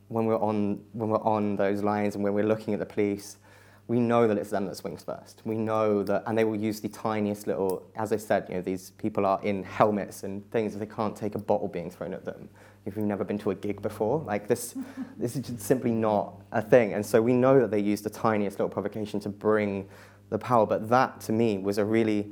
when 0.08 0.26
we're 0.26 0.42
on, 0.42 0.82
when 0.94 1.10
we're 1.10 1.24
on 1.24 1.58
those 1.58 1.84
lines 1.84 2.16
and 2.16 2.24
when 2.24 2.34
we're 2.34 2.44
looking 2.44 2.74
at 2.74 2.80
the 2.80 2.88
police, 2.88 3.38
we 3.88 4.00
know 4.00 4.28
that 4.28 4.38
it's 4.38 4.50
them 4.50 4.66
that 4.66 4.76
swings 4.76 5.04
first. 5.04 5.42
We 5.46 5.56
know 5.56 6.04
that, 6.04 6.24
and 6.28 6.38
they 6.38 6.44
will 6.44 6.58
use 6.58 6.82
the 6.82 6.90
tiniest 6.90 7.48
little, 7.48 7.84
as 7.96 8.12
I 8.12 8.18
said, 8.18 8.46
you 8.50 8.56
know, 8.56 8.62
these 8.62 8.92
people 8.92 9.26
are 9.26 9.40
in 9.44 9.64
helmets 9.64 10.24
and 10.24 10.50
things, 10.52 10.76
they 10.76 10.86
can't 10.86 11.16
take 11.16 11.36
a 11.36 11.40
bottle 11.40 11.70
being 11.70 11.90
thrown 11.90 12.14
at 12.14 12.26
them. 12.26 12.50
If 12.86 12.98
you've 12.98 13.06
never 13.06 13.24
been 13.24 13.38
to 13.40 13.52
a 13.52 13.56
gig 13.56 13.82
before, 13.82 14.20
like 14.20 14.48
this, 14.48 14.76
this 15.18 15.38
is 15.38 15.48
just 15.48 15.62
simply 15.62 15.92
not 15.92 16.34
a 16.52 16.62
thing. 16.62 16.94
And 16.94 17.06
so 17.06 17.22
we 17.22 17.34
know 17.34 17.60
that 17.62 17.72
they 17.72 17.80
use 17.80 18.02
the 18.02 18.10
tiniest 18.10 18.60
little 18.60 18.70
provocation 18.70 19.22
to 19.22 19.30
bring 19.30 19.88
the 20.30 20.38
power. 20.38 20.66
But 20.66 20.90
that, 20.90 21.22
to 21.22 21.32
me, 21.32 21.58
was 21.58 21.78
a 21.78 21.86
really 21.86 22.32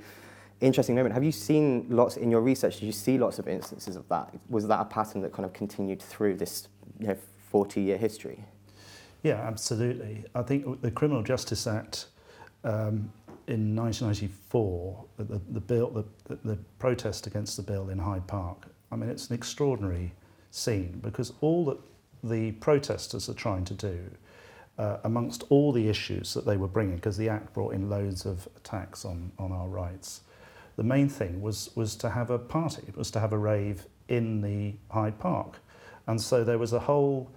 interesting 0.59 0.95
moment. 0.95 1.13
Have 1.13 1.23
you 1.23 1.31
seen 1.31 1.87
lots 1.89 2.17
in 2.17 2.31
your 2.31 2.41
research? 2.41 2.79
Did 2.79 2.85
you 2.85 2.91
see 2.91 3.17
lots 3.17 3.39
of 3.39 3.47
instances 3.47 3.95
of 3.95 4.07
that? 4.09 4.33
Was 4.49 4.67
that 4.67 4.81
a 4.81 4.85
pattern 4.85 5.21
that 5.21 5.31
kind 5.31 5.45
of 5.45 5.53
continued 5.53 6.01
through 6.01 6.35
this 6.35 6.67
you 6.99 7.07
know, 7.07 7.17
40-year 7.53 7.97
history? 7.97 8.43
Yeah, 9.25 9.41
absolutely. 9.41 10.23
I 10.35 10.43
think 10.43 10.83
the 10.83 10.91
Criminal 10.91 11.23
Justice 11.23 11.65
Act 11.65 12.09
um, 12.63 13.11
in 13.47 13.75
1994, 13.75 15.05
the, 15.17 15.41
the 15.49 15.59
bill, 15.59 16.05
the, 16.27 16.35
the 16.43 16.59
protest 16.77 17.25
against 17.25 17.57
the 17.57 17.63
bill 17.63 17.89
in 17.89 17.97
Hyde 17.97 18.27
Park. 18.27 18.67
I 18.91 18.95
mean, 18.95 19.09
it's 19.09 19.29
an 19.29 19.33
extraordinary 19.33 20.13
scene 20.51 20.99
because 21.01 21.33
all 21.41 21.65
that 21.65 21.79
the 22.23 22.51
protesters 22.51 23.27
are 23.27 23.33
trying 23.33 23.65
to 23.65 23.73
do, 23.73 23.99
uh, 24.77 24.97
amongst 25.05 25.45
all 25.49 25.71
the 25.71 25.89
issues 25.89 26.35
that 26.35 26.45
they 26.45 26.57
were 26.57 26.67
bringing, 26.67 26.97
because 26.97 27.17
the 27.17 27.27
Act 27.27 27.51
brought 27.51 27.73
in 27.73 27.89
loads 27.89 28.27
of 28.27 28.47
attacks 28.55 29.05
on, 29.05 29.31
on 29.39 29.51
our 29.51 29.67
rights, 29.67 30.21
the 30.75 30.83
main 30.83 31.09
thing 31.09 31.41
was, 31.41 31.71
was 31.73 31.95
to 31.95 32.11
have 32.11 32.29
a 32.29 32.37
party, 32.37 32.83
it 32.87 32.95
was 32.95 33.09
to 33.09 33.19
have 33.19 33.33
a 33.33 33.39
rave 33.39 33.87
in 34.07 34.41
the 34.41 34.75
Hyde 34.91 35.17
Park. 35.17 35.57
And 36.05 36.21
so 36.21 36.43
there 36.43 36.59
was 36.59 36.73
a 36.73 36.79
whole 36.81 37.31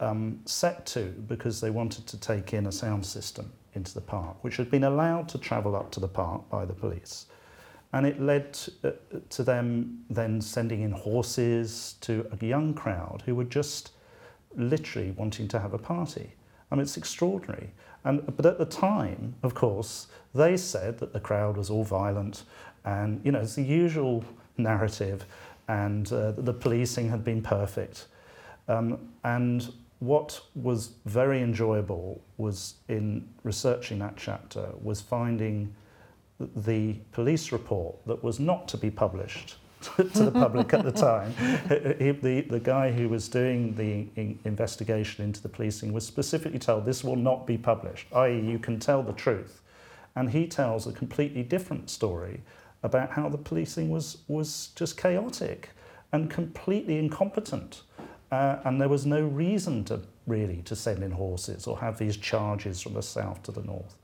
um, 0.00 0.40
set 0.44 0.86
to 0.86 1.04
because 1.26 1.60
they 1.60 1.70
wanted 1.70 2.06
to 2.06 2.20
take 2.20 2.52
in 2.52 2.66
a 2.66 2.72
sound 2.72 3.04
system 3.04 3.50
into 3.74 3.94
the 3.94 4.00
park, 4.00 4.36
which 4.42 4.56
had 4.56 4.70
been 4.70 4.84
allowed 4.84 5.28
to 5.28 5.38
travel 5.38 5.76
up 5.76 5.90
to 5.92 6.00
the 6.00 6.08
park 6.08 6.48
by 6.48 6.64
the 6.64 6.72
police. 6.72 7.26
And 7.92 8.06
it 8.06 8.20
led 8.20 8.52
to, 8.54 8.72
uh, 8.84 9.18
to 9.30 9.42
them 9.42 10.04
then 10.10 10.40
sending 10.40 10.82
in 10.82 10.90
horses 10.90 11.96
to 12.02 12.26
a 12.32 12.44
young 12.44 12.74
crowd 12.74 13.22
who 13.26 13.34
were 13.34 13.44
just 13.44 13.92
literally 14.56 15.12
wanting 15.12 15.48
to 15.48 15.58
have 15.58 15.72
a 15.72 15.78
party. 15.78 16.32
I 16.70 16.74
mean, 16.74 16.82
it's 16.82 16.96
extraordinary. 16.96 17.70
And, 18.04 18.24
but 18.36 18.46
at 18.46 18.58
the 18.58 18.66
time, 18.66 19.34
of 19.42 19.54
course, 19.54 20.08
they 20.34 20.56
said 20.56 20.98
that 20.98 21.12
the 21.12 21.20
crowd 21.20 21.56
was 21.56 21.70
all 21.70 21.84
violent 21.84 22.44
and, 22.84 23.20
you 23.24 23.32
know, 23.32 23.40
it's 23.40 23.54
the 23.54 23.62
usual 23.62 24.24
narrative 24.56 25.26
and 25.68 26.10
uh, 26.12 26.32
the 26.32 26.52
policing 26.52 27.08
had 27.08 27.24
been 27.24 27.42
perfect. 27.42 28.06
Um, 28.68 28.98
and 29.24 29.72
what 30.00 30.40
was 30.54 30.90
very 31.06 31.40
enjoyable 31.40 32.22
was 32.36 32.74
in 32.88 33.28
researching 33.44 33.98
that 34.00 34.14
chapter 34.16 34.68
was 34.82 35.00
finding 35.00 35.74
the 36.38 36.94
police 37.12 37.50
report 37.50 37.96
that 38.06 38.22
was 38.22 38.38
not 38.38 38.68
to 38.68 38.76
be 38.76 38.90
published 38.90 39.56
to 39.96 40.02
the 40.04 40.30
public 40.30 40.74
at 40.74 40.84
the 40.84 40.92
time. 41.08 41.32
He, 41.98 42.10
the, 42.10 42.42
the 42.42 42.60
guy 42.60 42.92
who 42.92 43.08
was 43.08 43.28
doing 43.28 43.74
the 43.74 44.08
in 44.20 44.38
investigation 44.44 45.24
into 45.24 45.42
the 45.42 45.48
policing 45.48 45.92
was 45.92 46.06
specifically 46.06 46.58
told 46.58 46.84
this 46.84 47.02
will 47.02 47.16
not 47.16 47.46
be 47.46 47.56
published, 47.56 48.06
i.e., 48.14 48.38
you 48.38 48.58
can 48.58 48.78
tell 48.78 49.02
the 49.02 49.12
truth. 49.12 49.62
And 50.14 50.30
he 50.30 50.46
tells 50.46 50.86
a 50.86 50.92
completely 50.92 51.42
different 51.42 51.90
story 51.90 52.42
about 52.82 53.10
how 53.10 53.28
the 53.28 53.38
policing 53.38 53.90
was, 53.90 54.18
was 54.28 54.68
just 54.76 54.96
chaotic 54.96 55.70
and 56.12 56.30
completely 56.30 56.98
incompetent. 56.98 57.82
Uh, 58.30 58.58
and 58.64 58.80
there 58.80 58.88
was 58.88 59.06
no 59.06 59.22
reason 59.22 59.84
to 59.84 60.00
really 60.26 60.62
to 60.62 60.74
send 60.74 61.02
in 61.02 61.12
horses 61.12 61.66
or 61.66 61.78
have 61.78 61.98
these 61.98 62.16
charges 62.16 62.80
from 62.80 62.94
the 62.94 63.02
south 63.02 63.42
to 63.44 63.52
the 63.52 63.62
north. 63.62 63.96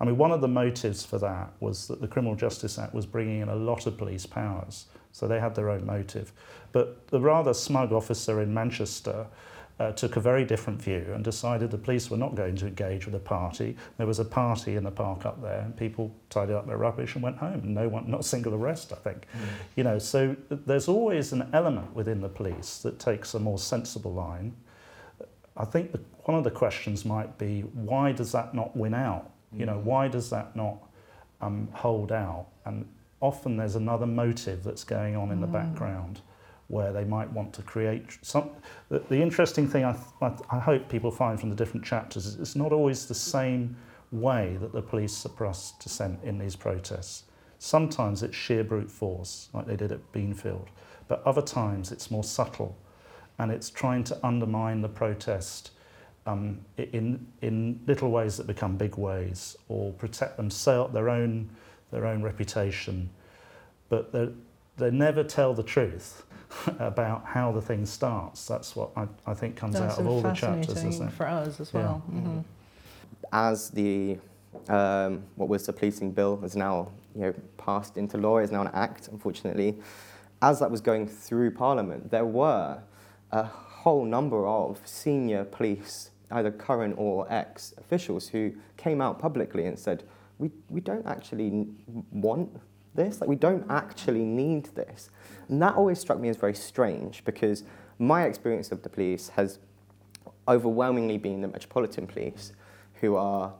I 0.00 0.04
mean, 0.04 0.16
one 0.16 0.30
of 0.30 0.40
the 0.40 0.48
motives 0.48 1.04
for 1.04 1.18
that 1.18 1.52
was 1.60 1.88
that 1.88 2.00
the 2.00 2.08
Criminal 2.08 2.34
Justice 2.34 2.78
Act 2.78 2.94
was 2.94 3.04
bringing 3.04 3.40
in 3.40 3.48
a 3.48 3.54
lot 3.54 3.86
of 3.86 3.98
police 3.98 4.24
powers, 4.24 4.86
so 5.12 5.28
they 5.28 5.40
had 5.40 5.54
their 5.54 5.68
own 5.68 5.84
motive. 5.84 6.32
But 6.72 7.08
the 7.08 7.20
rather 7.20 7.52
smug 7.52 7.92
officer 7.92 8.40
in 8.40 8.54
Manchester 8.54 9.26
uh, 9.80 9.92
took 9.92 10.16
a 10.16 10.20
very 10.20 10.44
different 10.44 10.80
view 10.80 11.10
and 11.14 11.24
decided 11.24 11.70
the 11.70 11.78
police 11.78 12.10
were 12.10 12.18
not 12.18 12.34
going 12.34 12.54
to 12.54 12.66
engage 12.66 13.06
with 13.06 13.14
the 13.14 13.18
party. 13.18 13.74
There 13.96 14.06
was 14.06 14.18
a 14.18 14.24
party 14.26 14.76
in 14.76 14.84
the 14.84 14.90
park 14.90 15.24
up 15.24 15.40
there, 15.40 15.60
and 15.60 15.74
people 15.74 16.14
tidied 16.28 16.54
up 16.54 16.66
their 16.66 16.76
rubbish 16.76 17.14
and 17.14 17.24
went 17.24 17.38
home. 17.38 17.72
No 17.72 17.88
one, 17.88 18.08
not 18.10 18.20
a 18.20 18.22
single 18.22 18.54
arrest, 18.54 18.92
I 18.92 18.96
think. 18.96 19.22
Mm. 19.22 19.40
You 19.76 19.84
know, 19.84 19.98
so 19.98 20.36
there's 20.50 20.86
always 20.86 21.32
an 21.32 21.48
element 21.54 21.94
within 21.94 22.20
the 22.20 22.28
police 22.28 22.78
that 22.82 22.98
takes 22.98 23.32
a 23.32 23.40
more 23.40 23.56
sensible 23.56 24.12
line. 24.12 24.54
I 25.56 25.64
think 25.64 25.92
the, 25.92 26.00
one 26.24 26.36
of 26.36 26.44
the 26.44 26.50
questions 26.50 27.06
might 27.06 27.38
be 27.38 27.62
why 27.62 28.12
does 28.12 28.32
that 28.32 28.54
not 28.54 28.76
win 28.76 28.92
out? 28.92 29.30
You 29.56 29.64
know, 29.64 29.78
mm. 29.78 29.84
why 29.84 30.08
does 30.08 30.28
that 30.28 30.54
not 30.54 30.76
um, 31.40 31.68
hold 31.72 32.12
out? 32.12 32.48
And 32.66 32.86
often 33.20 33.56
there's 33.56 33.76
another 33.76 34.06
motive 34.06 34.62
that's 34.62 34.84
going 34.84 35.16
on 35.16 35.30
in 35.30 35.38
mm. 35.38 35.40
the 35.40 35.46
background 35.46 36.20
where 36.70 36.92
they 36.92 37.04
might 37.04 37.30
want 37.32 37.52
to 37.52 37.62
create 37.62 38.04
some. 38.22 38.50
The, 38.88 39.00
the 39.00 39.20
interesting 39.20 39.68
thing 39.68 39.84
I, 39.84 39.92
th- 39.92 40.40
I 40.50 40.58
hope 40.58 40.88
people 40.88 41.10
find 41.10 41.38
from 41.38 41.50
the 41.50 41.56
different 41.56 41.84
chapters 41.84 42.26
is 42.26 42.36
it's 42.36 42.56
not 42.56 42.72
always 42.72 43.06
the 43.06 43.14
same 43.14 43.76
way 44.12 44.56
that 44.60 44.72
the 44.72 44.80
police 44.80 45.12
suppress 45.12 45.72
dissent 45.82 46.20
in 46.22 46.38
these 46.38 46.54
protests. 46.56 47.24
Sometimes 47.58 48.22
it's 48.22 48.36
sheer 48.36 48.64
brute 48.64 48.90
force, 48.90 49.48
like 49.52 49.66
they 49.66 49.76
did 49.76 49.92
at 49.92 50.12
Beanfield, 50.12 50.68
but 51.08 51.22
other 51.26 51.42
times 51.42 51.92
it's 51.92 52.10
more 52.10 52.24
subtle 52.24 52.76
and 53.38 53.50
it's 53.50 53.68
trying 53.68 54.04
to 54.04 54.26
undermine 54.26 54.80
the 54.80 54.88
protest 54.88 55.72
um, 56.26 56.60
in, 56.76 57.26
in 57.42 57.80
little 57.86 58.10
ways 58.10 58.36
that 58.36 58.46
become 58.46 58.76
big 58.76 58.96
ways 58.96 59.56
or 59.68 59.92
protect 59.94 60.36
themselves, 60.36 60.92
their 60.94 61.08
own, 61.08 61.50
their 61.90 62.06
own 62.06 62.22
reputation. 62.22 63.10
But 63.88 64.12
they 64.12 64.90
never 64.90 65.24
tell 65.24 65.54
the 65.54 65.62
truth. 65.62 66.24
about 66.78 67.24
how 67.24 67.52
the 67.52 67.60
thing 67.60 67.86
starts. 67.86 68.46
That's 68.46 68.74
what 68.74 68.90
I, 68.96 69.06
I 69.26 69.34
think 69.34 69.56
comes 69.56 69.74
That's 69.74 69.94
out 69.94 70.00
of 70.00 70.06
all 70.06 70.20
the 70.20 70.32
chapters. 70.32 70.84
Isn't 70.84 71.08
it? 71.08 71.12
For 71.12 71.26
us 71.26 71.60
as 71.60 71.72
well. 71.72 72.02
Yeah. 72.08 72.18
Mm-hmm. 72.18 72.40
As 73.32 73.70
the 73.70 74.18
um, 74.68 75.22
what 75.36 75.48
was 75.48 75.66
the 75.66 75.72
policing 75.72 76.12
bill 76.12 76.40
is 76.44 76.56
now 76.56 76.90
you 77.14 77.22
know 77.22 77.34
passed 77.56 77.96
into 77.96 78.18
law, 78.18 78.38
is 78.38 78.50
now 78.50 78.62
an 78.62 78.70
act, 78.72 79.08
unfortunately. 79.08 79.78
As 80.42 80.58
that 80.60 80.70
was 80.70 80.80
going 80.80 81.06
through 81.06 81.50
Parliament, 81.50 82.10
there 82.10 82.24
were 82.24 82.82
a 83.30 83.44
whole 83.44 84.04
number 84.04 84.46
of 84.46 84.80
senior 84.84 85.44
police, 85.44 86.10
either 86.30 86.50
current 86.50 86.94
or 86.96 87.30
ex 87.30 87.74
officials, 87.78 88.28
who 88.28 88.52
came 88.76 89.00
out 89.00 89.18
publicly 89.18 89.66
and 89.66 89.78
said, 89.78 90.02
"We 90.38 90.50
we 90.68 90.80
don't 90.80 91.06
actually 91.06 91.68
want 92.10 92.60
this. 92.94 93.20
Like, 93.20 93.28
we 93.28 93.36
don't 93.36 93.64
actually 93.70 94.24
need 94.24 94.66
this. 94.74 95.10
And 95.48 95.60
that 95.62 95.74
always 95.74 95.98
struck 95.98 96.18
me 96.18 96.28
as 96.28 96.36
very 96.36 96.54
strange 96.54 97.24
because 97.24 97.64
my 97.98 98.24
experience 98.24 98.72
of 98.72 98.82
the 98.82 98.88
police 98.88 99.28
has 99.30 99.58
overwhelmingly 100.48 101.18
been 101.18 101.40
the 101.40 101.48
Metropolitan 101.48 102.06
Police, 102.06 102.52
who 102.94 103.16
are, 103.16 103.52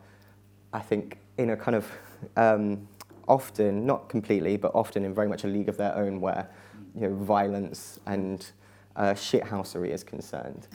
I 0.72 0.80
think, 0.80 1.18
in 1.38 1.50
a 1.50 1.56
kind 1.56 1.74
of 1.76 1.90
um, 2.36 2.88
often, 3.28 3.86
not 3.86 4.08
completely, 4.08 4.56
but 4.56 4.72
often 4.74 5.04
in 5.04 5.14
very 5.14 5.28
much 5.28 5.44
a 5.44 5.46
league 5.46 5.68
of 5.68 5.76
their 5.76 5.94
own 5.96 6.20
where 6.20 6.48
you 6.94 7.02
know, 7.02 7.14
violence 7.14 8.00
and 8.06 8.50
uh, 8.96 9.12
shithousery 9.12 9.90
is 9.90 10.02
concerned. 10.02 10.66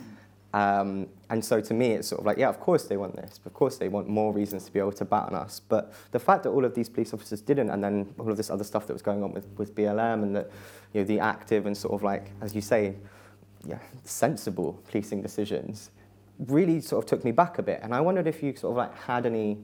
Um, 0.56 1.08
and 1.30 1.44
so 1.44 1.60
to 1.60 1.74
me, 1.74 1.92
it's 1.92 2.08
sort 2.08 2.22
of 2.22 2.26
like, 2.26 2.38
yeah, 2.38 2.48
of 2.48 2.62
course 2.62 2.86
they 2.86 2.96
want 2.96 3.18
this. 3.18 3.42
Of 3.46 3.54
course 3.54 3.76
they 3.76 3.90
want 3.90 4.08
more 4.08 4.32
reasons 4.32 4.64
to 4.64 4.72
be 4.72 4.80
able 4.80 4.94
to 4.94 5.04
bat 5.04 5.24
on 5.24 5.36
us. 5.36 5.60
But 5.60 5.94
the 6.12 6.20
fact 6.20 6.44
that 6.44 6.52
all 6.52 6.64
of 6.64 6.74
these 6.74 6.88
police 6.88 7.14
officers 7.14 7.42
didn't, 7.42 7.70
and 7.72 7.84
then 7.84 8.16
all 8.18 8.32
of 8.32 8.38
this 8.38 8.50
other 8.50 8.64
stuff 8.64 8.88
that 8.88 8.94
was 8.94 9.02
going 9.02 9.22
on 9.22 9.34
with, 9.34 9.46
with 9.58 9.76
BLM 9.76 10.24
and 10.24 10.34
that, 10.34 10.50
you 10.94 11.02
know, 11.02 11.06
the 11.06 11.20
active 11.20 11.66
and 11.66 11.76
sort 11.76 11.94
of 11.94 12.04
like, 12.04 12.32
as 12.40 12.56
you 12.56 12.62
say, 12.62 12.96
yeah, 13.68 13.80
sensible 14.06 14.82
policing 14.90 15.22
decisions 15.22 15.92
really 16.48 16.80
sort 16.80 17.04
of 17.04 17.10
took 17.10 17.26
me 17.26 17.32
back 17.32 17.60
a 17.60 17.64
bit. 17.64 17.82
And 17.84 17.94
I 17.94 18.00
wondered 18.00 18.26
if 18.26 18.42
you 18.42 18.56
sort 18.56 18.72
of 18.72 18.78
like 18.78 18.98
had 18.98 19.26
any 19.26 19.58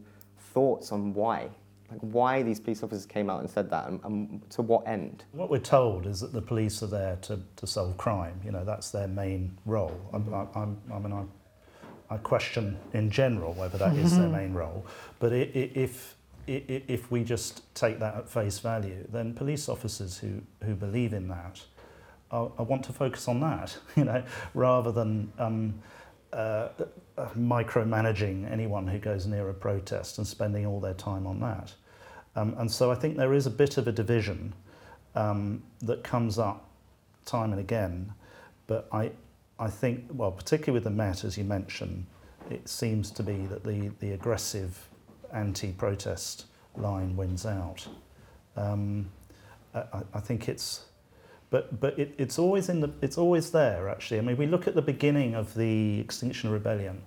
thoughts 0.54 0.91
on 0.91 1.13
why 1.13 1.51
like 1.91 1.99
why 2.01 2.41
these 2.41 2.60
police 2.60 2.84
officers 2.84 3.06
came 3.06 3.30
out 3.30 3.41
and 3.41 3.49
said 3.49 3.69
that 3.69 3.88
and, 3.88 3.99
and, 4.04 4.49
to 4.51 4.62
what 4.62 4.88
end? 4.88 5.23
What 5.34 5.49
we're 5.49 5.60
told 5.60 6.06
is 6.06 6.21
that 6.21 6.34
the 6.34 6.41
police 6.41 6.82
are 6.82 6.88
there 6.88 7.17
to, 7.23 7.39
to 7.58 7.67
solve 7.67 7.97
crime. 7.97 8.39
You 8.43 8.51
know, 8.51 8.63
that's 8.63 8.91
their 8.91 9.08
main 9.08 9.58
role. 9.65 9.99
I'm, 10.13 10.34
I'm, 10.34 10.77
I 10.93 10.99
mean, 10.99 11.13
I, 11.13 12.13
I 12.13 12.17
question 12.17 12.77
in 12.93 13.12
general 13.12 13.54
whether 13.54 13.77
that 13.77 13.95
is 13.95 14.17
their 14.17 14.30
main 14.30 14.54
role. 14.54 14.86
But 15.19 15.34
it, 15.34 15.56
it, 15.56 15.71
if, 15.75 16.15
it, 16.47 16.86
if 16.88 17.12
we 17.12 17.23
just 17.23 17.73
take 17.75 17.99
that 17.99 18.15
at 18.15 18.30
face 18.30 18.60
value, 18.60 19.06
then 19.12 19.34
police 19.34 19.67
officers 19.69 20.17
who, 20.17 20.41
who 20.63 20.75
believe 20.75 21.13
in 21.13 21.27
that 21.27 21.62
I, 22.32 22.47
I 22.58 22.62
want 22.62 22.84
to 22.86 22.93
focus 22.93 23.27
on 23.27 23.39
that, 23.41 23.77
you 23.95 24.06
know, 24.06 24.23
rather 24.54 24.91
than 24.91 25.32
um, 25.38 25.75
uh, 26.34 26.36
uh, 26.36 26.69
micromanaging 27.29 28.51
anyone 28.51 28.88
who 28.88 28.97
goes 28.97 29.25
near 29.25 29.49
a 29.49 29.53
protest 29.53 30.17
and 30.17 30.27
spending 30.27 30.65
all 30.65 30.79
their 30.79 30.93
time 30.93 31.27
on 31.27 31.39
that. 31.39 31.73
Um, 32.36 32.55
and 32.57 32.71
so 32.71 32.91
I 32.91 32.95
think 32.95 33.17
there 33.17 33.34
is 33.34 33.45
a 33.45 33.51
bit 33.51 33.77
of 33.77 33.88
a 33.88 33.91
division 33.91 34.53
um, 35.15 35.63
that 35.81 36.03
comes 36.03 36.39
up 36.39 36.69
time 37.25 37.51
and 37.51 37.60
again. 37.60 38.13
But 38.67 38.88
I, 38.91 39.12
I 39.60 39.69
think, 39.69 40.05
well, 40.13 40.31
particularly 40.31 40.73
with 40.73 40.84
the 40.86 40.91
Met, 40.91 41.23
as 41.23 41.38
you 41.38 41.43
mentioned, 41.43 42.05
it 42.49 42.67
seems 42.67 43.12
to 43.12 43.23
be 43.23 43.45
that 43.47 43.63
the, 43.63 43.91
the 43.99 44.12
aggressive 44.12 44.88
anti-protest 45.34 46.45
line 46.75 47.15
wins 47.15 47.45
out. 47.45 47.88
Um, 48.55 49.10
I, 49.73 49.84
I 50.13 50.19
think 50.19 50.49
it's, 50.49 50.86
but 51.49 51.79
but 51.79 51.97
it, 51.99 52.13
it's 52.17 52.39
always 52.39 52.69
in 52.69 52.79
the 52.79 52.91
it's 53.01 53.17
always 53.17 53.51
there 53.51 53.89
actually. 53.89 54.19
I 54.19 54.21
mean, 54.21 54.38
we 54.38 54.47
look 54.47 54.67
at 54.67 54.75
the 54.75 54.81
beginning 54.81 55.36
of 55.36 55.53
the 55.53 55.99
Extinction 55.99 56.49
Rebellion. 56.49 57.01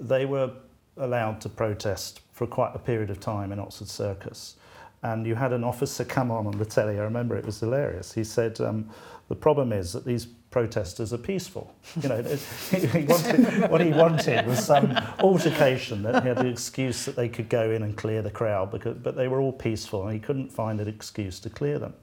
They 0.00 0.26
were 0.26 0.52
allowed 0.96 1.40
to 1.42 1.48
protest 1.48 2.20
for 2.32 2.46
quite 2.46 2.74
a 2.74 2.78
period 2.78 3.10
of 3.10 3.20
time 3.20 3.52
in 3.52 3.58
Oxford 3.58 3.88
Circus. 3.88 4.56
And 5.02 5.26
you 5.26 5.34
had 5.34 5.52
an 5.52 5.62
officer 5.62 6.04
come 6.04 6.30
on 6.30 6.46
on 6.46 6.58
the 6.58 6.64
telly, 6.64 6.98
I 6.98 7.02
remember 7.02 7.36
it 7.36 7.44
was 7.44 7.60
hilarious. 7.60 8.12
He 8.12 8.24
said, 8.24 8.60
um, 8.60 8.90
the 9.28 9.34
problem 9.34 9.72
is 9.72 9.92
that 9.92 10.04
these 10.04 10.26
protesters 10.50 11.12
are 11.12 11.18
peaceful. 11.18 11.74
You 12.02 12.08
know, 12.08 12.22
he 12.22 13.04
wanted, 13.04 13.70
what 13.70 13.80
he 13.80 13.90
wanted 13.90 14.46
was 14.46 14.64
some 14.64 14.96
altercation 15.20 16.02
that 16.02 16.22
he 16.22 16.28
had 16.28 16.38
the 16.38 16.48
excuse 16.48 17.04
that 17.04 17.16
they 17.16 17.28
could 17.28 17.48
go 17.48 17.70
in 17.70 17.82
and 17.82 17.96
clear 17.96 18.22
the 18.22 18.30
crowd, 18.30 18.70
because, 18.70 18.96
but 18.96 19.16
they 19.16 19.28
were 19.28 19.40
all 19.40 19.52
peaceful 19.52 20.04
and 20.04 20.12
he 20.12 20.18
couldn't 20.18 20.50
find 20.52 20.80
an 20.80 20.88
excuse 20.88 21.38
to 21.40 21.50
clear 21.50 21.78
them. 21.78 21.94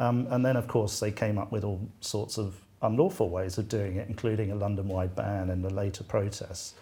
Um, 0.00 0.26
and 0.30 0.44
then, 0.44 0.56
of 0.56 0.66
course, 0.68 1.00
they 1.00 1.12
came 1.12 1.38
up 1.38 1.52
with 1.52 1.64
all 1.64 1.80
sorts 2.00 2.38
of 2.38 2.56
unlawful 2.80 3.28
ways 3.28 3.58
of 3.58 3.68
doing 3.68 3.96
it, 3.96 4.08
including 4.08 4.50
a 4.50 4.54
London-wide 4.54 5.14
ban 5.14 5.50
in 5.50 5.62
the 5.62 5.70
later 5.70 6.02
protests 6.02 6.74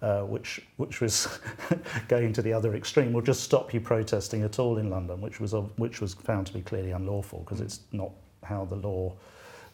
uh, 0.00 0.22
which, 0.22 0.60
which 0.76 1.00
was 1.00 1.40
going 2.08 2.32
to 2.32 2.42
the 2.42 2.52
other 2.52 2.74
extreme, 2.74 3.12
will 3.12 3.22
just 3.22 3.42
stop 3.42 3.74
you 3.74 3.80
protesting 3.80 4.42
at 4.42 4.58
all 4.58 4.78
in 4.78 4.90
London, 4.90 5.20
which 5.20 5.40
was, 5.40 5.52
which 5.76 6.00
was 6.00 6.14
found 6.14 6.46
to 6.46 6.52
be 6.52 6.60
clearly 6.60 6.92
unlawful 6.92 7.40
because 7.40 7.60
it's 7.60 7.80
not 7.92 8.10
how 8.44 8.64
the 8.64 8.76
law 8.76 9.12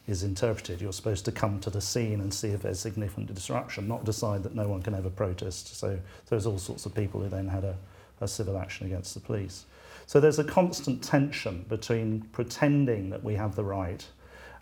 is 0.07 0.23
interpreted. 0.23 0.81
You're 0.81 0.93
supposed 0.93 1.25
to 1.25 1.31
come 1.31 1.59
to 1.61 1.69
the 1.69 1.81
scene 1.81 2.21
and 2.21 2.33
see 2.33 2.49
if 2.49 2.61
there's 2.61 2.79
significant 2.79 3.33
disruption, 3.33 3.87
not 3.87 4.03
decide 4.03 4.43
that 4.43 4.55
no 4.55 4.67
one 4.67 4.81
can 4.81 4.93
ever 4.93 5.09
protest. 5.09 5.75
So, 5.75 5.95
so 5.95 5.99
there's 6.29 6.45
all 6.45 6.59
sorts 6.59 6.85
of 6.85 6.93
people 6.93 7.21
who 7.21 7.29
then 7.29 7.47
had 7.47 7.63
a, 7.63 7.75
a 8.21 8.27
civil 8.27 8.57
action 8.57 8.87
against 8.87 9.13
the 9.13 9.19
police. 9.19 9.65
So 10.07 10.19
there's 10.19 10.37
a 10.37 10.43
constant 10.43 11.03
tension 11.03 11.65
between 11.67 12.21
pretending 12.31 13.09
that 13.09 13.23
we 13.23 13.33
have 13.35 13.55
the 13.55 13.63
right 13.63 14.05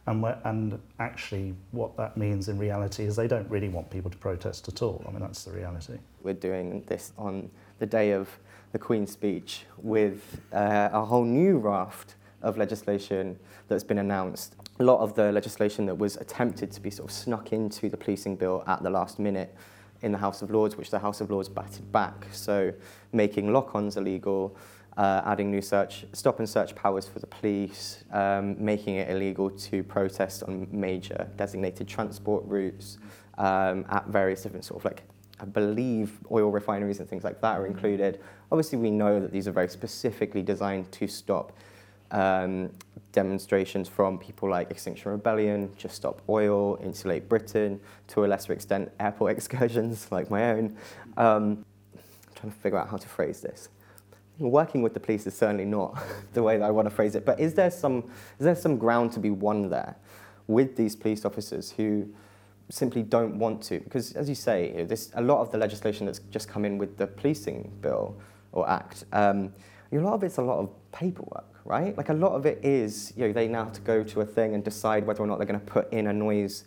And, 0.06 0.26
and 0.44 0.80
actually, 1.00 1.56
what 1.72 1.96
that 1.96 2.18
means 2.18 2.50
in 2.50 2.58
reality 2.60 3.06
is 3.06 3.16
they 3.16 3.28
don't 3.28 3.50
really 3.50 3.70
want 3.70 3.90
people 3.90 4.12
to 4.12 4.18
protest 4.18 4.68
at 4.68 4.82
all. 4.82 5.04
I 5.08 5.12
mean, 5.12 5.22
that's 5.22 5.44
the 5.44 5.52
reality. 5.52 5.98
We're 6.22 6.34
doing 6.34 6.84
this 6.88 7.14
on 7.18 7.50
the 7.80 7.86
day 7.86 8.12
of 8.12 8.30
the 8.74 8.80
Queen's 8.80 9.12
speech 9.12 9.66
with 9.78 10.42
uh, 10.52 10.90
a 10.92 11.06
whole 11.06 11.24
new 11.24 11.58
raft 11.58 12.16
of 12.42 12.58
legislation 12.58 13.40
that's 13.70 13.84
been 13.84 14.00
announced. 14.00 14.56
A 14.80 14.84
lot 14.84 15.00
of 15.00 15.16
the 15.16 15.32
legislation 15.32 15.86
that 15.86 15.96
was 15.96 16.18
attempted 16.18 16.72
to 16.74 16.82
be 16.82 16.90
sort 16.90 17.10
of 17.10 17.16
snuck 17.16 17.54
into 17.54 17.90
the 17.90 17.96
policing 17.96 18.36
bill 18.36 18.64
at 18.68 18.84
the 18.84 18.90
last 18.90 19.20
minute 19.20 19.56
in 20.02 20.12
the 20.12 20.18
House 20.18 20.42
of 20.42 20.52
Lords, 20.52 20.76
which 20.76 20.92
the 20.92 21.00
House 21.00 21.22
of 21.22 21.32
Lords 21.32 21.48
batted 21.48 21.90
back. 21.94 22.28
So 22.34 22.74
making 23.14 23.54
lock-ons 23.54 23.96
illegal, 23.96 24.58
uh, 24.98 25.22
adding 25.26 25.50
new 25.50 25.62
search, 25.62 26.06
stop 26.14 26.40
and 26.40 26.48
search 26.48 26.76
powers 26.76 27.08
for 27.08 27.20
the 27.20 27.28
police, 27.28 28.04
um, 28.12 28.64
making 28.64 28.96
it 28.96 29.10
illegal 29.10 29.50
to 29.50 29.84
protest 29.84 30.44
on 30.44 30.68
major 30.72 31.28
designated 31.36 31.88
transport 31.88 32.44
routes 32.46 32.98
um, 33.38 33.86
at 33.90 34.06
various 34.08 34.44
different 34.44 34.66
sort 34.66 34.82
of 34.82 34.86
like, 34.86 35.04
I 35.40 35.46
believe 35.46 36.20
oil 36.32 36.52
refineries 36.52 37.00
and 37.00 37.10
things 37.10 37.24
like 37.24 37.42
that 37.42 37.60
are 37.60 37.66
included. 37.66 38.20
Obviously, 38.52 38.78
we 38.78 38.92
know 38.92 39.20
that 39.20 39.32
these 39.32 39.48
are 39.48 39.52
very 39.52 39.70
specifically 39.70 40.44
designed 40.44 40.92
to 40.94 41.08
stop 41.08 41.54
um, 42.12 42.70
demonstrations 43.12 43.90
from 43.90 44.20
people 44.20 44.50
like 44.50 44.70
Extinction 44.70 45.12
Rebellion, 45.12 45.72
Just 45.78 45.96
Stop 45.96 46.22
Oil, 46.30 46.80
Insulate 46.84 47.28
Britain, 47.28 47.80
to 48.10 48.26
a 48.26 48.28
lesser 48.28 48.54
extent, 48.54 48.92
airport 49.00 49.32
excursions 49.38 50.12
like 50.12 50.30
my 50.30 50.52
own. 50.52 50.78
Um, 51.18 51.66
I'm 51.96 52.04
trying 52.36 52.52
to 52.52 52.60
figure 52.60 52.78
out 52.78 52.90
how 52.90 52.98
to 52.98 53.08
phrase 53.08 53.42
this. 53.42 53.70
Working 54.50 54.82
with 54.82 54.94
the 54.94 55.00
police 55.00 55.26
is 55.26 55.36
certainly 55.36 55.66
not 55.66 56.02
the 56.34 56.44
way 56.44 56.58
that 56.58 56.66
I 56.66 56.72
want 56.72 56.88
to 56.88 56.94
phrase 56.94 57.16
it, 57.16 57.26
but 57.26 57.40
is 57.40 57.54
there 57.54 57.72
some, 57.72 58.10
is 58.40 58.46
there 58.46 58.56
some 58.56 58.78
ground 58.78 59.12
to 59.14 59.20
be 59.20 59.30
won 59.30 59.70
there 59.70 59.96
with 60.48 60.76
these 60.76 60.96
police 60.96 61.26
officers 61.26 61.72
who 61.72 62.08
simply 62.70 63.04
don't 63.04 63.40
want 63.40 63.62
to? 63.64 63.80
Because, 63.80 64.14
as 64.14 64.28
you 64.28 64.36
say, 64.36 64.84
this, 64.84 65.12
a 65.16 65.22
lot 65.22 65.42
of 65.42 65.52
the 65.52 65.58
legislation 65.58 66.06
that's 66.06 66.20
just 66.32 66.50
come 66.50 66.66
in 66.66 66.78
with 66.78 66.98
the 66.98 67.08
policing 67.08 67.72
bill 67.82 68.18
or 68.52 68.70
act, 68.70 69.06
um, 69.14 69.54
a 69.92 69.98
lot 69.98 70.14
of 70.14 70.24
it's 70.24 70.38
a 70.38 70.42
lot 70.42 70.60
of 70.60 70.70
paperwork 70.92 71.46
right? 71.66 71.96
Like 71.98 72.10
a 72.10 72.14
lot 72.14 72.34
of 72.34 72.46
it 72.46 72.60
is, 72.64 73.14
you 73.16 73.28
know, 73.28 73.34
they 73.34 73.48
now 73.48 73.66
have 73.66 73.74
to 73.74 73.82
go 73.82 74.04
to 74.04 74.22
a 74.22 74.26
thing 74.26 74.54
and 74.54 74.64
decide 74.64 75.06
whether 75.06 75.24
or 75.24 75.28
not 75.28 75.38
they're 75.38 75.48
going 75.48 75.60
to 75.60 75.66
put 75.66 75.92
in 75.94 76.08
a 76.08 76.14
noise 76.14 76.66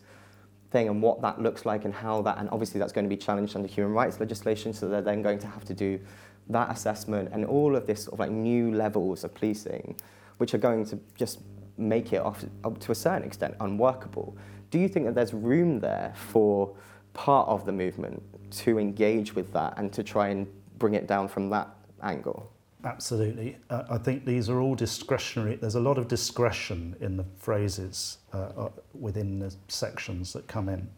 thing 0.70 0.88
and 0.88 1.02
what 1.02 1.20
that 1.22 1.40
looks 1.40 1.66
like 1.66 1.84
and 1.84 1.94
how 1.94 2.22
that, 2.22 2.38
and 2.38 2.48
obviously 2.50 2.78
that's 2.78 2.92
going 2.92 3.04
to 3.04 3.08
be 3.08 3.16
challenged 3.16 3.56
under 3.56 3.68
human 3.68 3.92
rights 3.92 4.20
legislation, 4.20 4.72
so 4.72 4.88
they're 4.88 5.02
then 5.02 5.22
going 5.22 5.38
to 5.38 5.46
have 5.46 5.64
to 5.64 5.74
do 5.74 6.00
that 6.48 6.70
assessment 6.70 7.30
and 7.32 7.44
all 7.44 7.74
of 7.76 7.86
this 7.86 8.04
sort 8.04 8.14
of 8.14 8.20
like 8.20 8.30
new 8.30 8.72
levels 8.72 9.24
of 9.24 9.34
policing, 9.34 9.96
which 10.38 10.54
are 10.54 10.58
going 10.58 10.84
to 10.86 10.98
just 11.16 11.40
make 11.78 12.12
it 12.12 12.20
off, 12.20 12.44
up 12.64 12.78
to 12.80 12.92
a 12.92 12.94
certain 12.94 13.26
extent 13.26 13.54
unworkable. 13.60 14.36
Do 14.70 14.78
you 14.78 14.88
think 14.88 15.06
that 15.06 15.14
there's 15.14 15.34
room 15.34 15.80
there 15.80 16.12
for 16.16 16.74
part 17.12 17.48
of 17.48 17.64
the 17.64 17.72
movement 17.72 18.22
to 18.50 18.78
engage 18.78 19.34
with 19.34 19.52
that 19.52 19.74
and 19.76 19.92
to 19.92 20.02
try 20.02 20.28
and 20.28 20.46
bring 20.78 20.94
it 20.94 21.06
down 21.06 21.28
from 21.28 21.50
that 21.50 21.68
angle? 22.02 22.50
Absolutely. 22.84 23.56
Uh, 23.68 23.84
I 23.90 23.98
think 23.98 24.24
these 24.24 24.48
are 24.48 24.60
all 24.60 24.74
discretionary. 24.74 25.56
There's 25.56 25.74
a 25.74 25.80
lot 25.80 25.98
of 25.98 26.06
discretion 26.06 26.94
in 27.00 27.16
the 27.16 27.24
phrases 27.36 28.18
uh, 28.32 28.36
uh, 28.56 28.68
within 28.94 29.40
the 29.40 29.54
sections 29.68 30.32
that 30.34 30.46
come 30.46 30.68
in. 30.68 30.88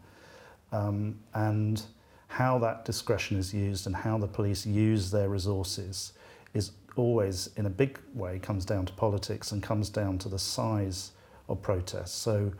Um, 0.71 1.19
and 1.33 1.81
how 2.29 2.59
that 2.59 2.85
discretion 2.85 3.37
is 3.37 3.53
used 3.53 3.87
and 3.87 3.95
how 3.95 4.17
the 4.17 4.27
police 4.27 4.65
use 4.65 5.11
their 5.11 5.29
resources 5.29 6.13
is 6.53 6.71
always, 6.95 7.49
in 7.57 7.65
a 7.65 7.69
big 7.69 7.99
way, 8.13 8.39
comes 8.39 8.65
down 8.65 8.85
to 8.85 8.93
politics 8.93 9.51
and 9.51 9.63
comes 9.63 9.89
down 9.89 10.17
to 10.19 10.29
the 10.29 10.39
size 10.39 11.11
of 11.49 11.61
protests. 11.61 12.13
So 12.13 12.53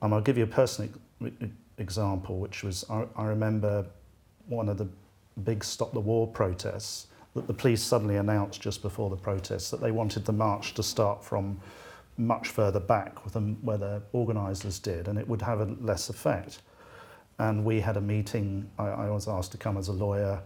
um, 0.00 0.14
I'll 0.14 0.22
give 0.22 0.38
you 0.38 0.44
a 0.44 0.48
personal 0.48 0.90
example, 1.78 2.38
which 2.38 2.64
was 2.64 2.84
I, 2.88 3.04
I 3.14 3.26
remember 3.26 3.86
one 4.48 4.70
of 4.70 4.78
the 4.78 4.88
big 5.44 5.62
Stop 5.62 5.92
the 5.92 6.00
War 6.00 6.26
protests 6.26 7.08
that 7.34 7.46
the 7.46 7.54
police 7.54 7.82
suddenly 7.82 8.16
announced 8.16 8.62
just 8.62 8.80
before 8.80 9.10
the 9.10 9.16
protests 9.16 9.70
that 9.70 9.82
they 9.82 9.90
wanted 9.90 10.24
the 10.24 10.32
march 10.32 10.72
to 10.74 10.82
start 10.82 11.22
from 11.22 11.60
much 12.16 12.48
further 12.48 12.80
back 12.80 13.22
than 13.32 13.56
where 13.60 13.76
the 13.76 14.00
organisers 14.12 14.78
did, 14.78 15.08
and 15.08 15.18
it 15.18 15.28
would 15.28 15.42
have 15.42 15.60
a 15.60 15.64
less 15.80 16.08
effect. 16.08 16.62
and 17.38 17.64
we 17.64 17.80
had 17.80 17.96
a 17.96 18.00
meeting. 18.00 18.70
I, 18.78 18.86
I 18.86 19.10
was 19.10 19.28
asked 19.28 19.52
to 19.52 19.58
come 19.58 19.76
as 19.76 19.88
a 19.88 19.92
lawyer, 19.92 20.40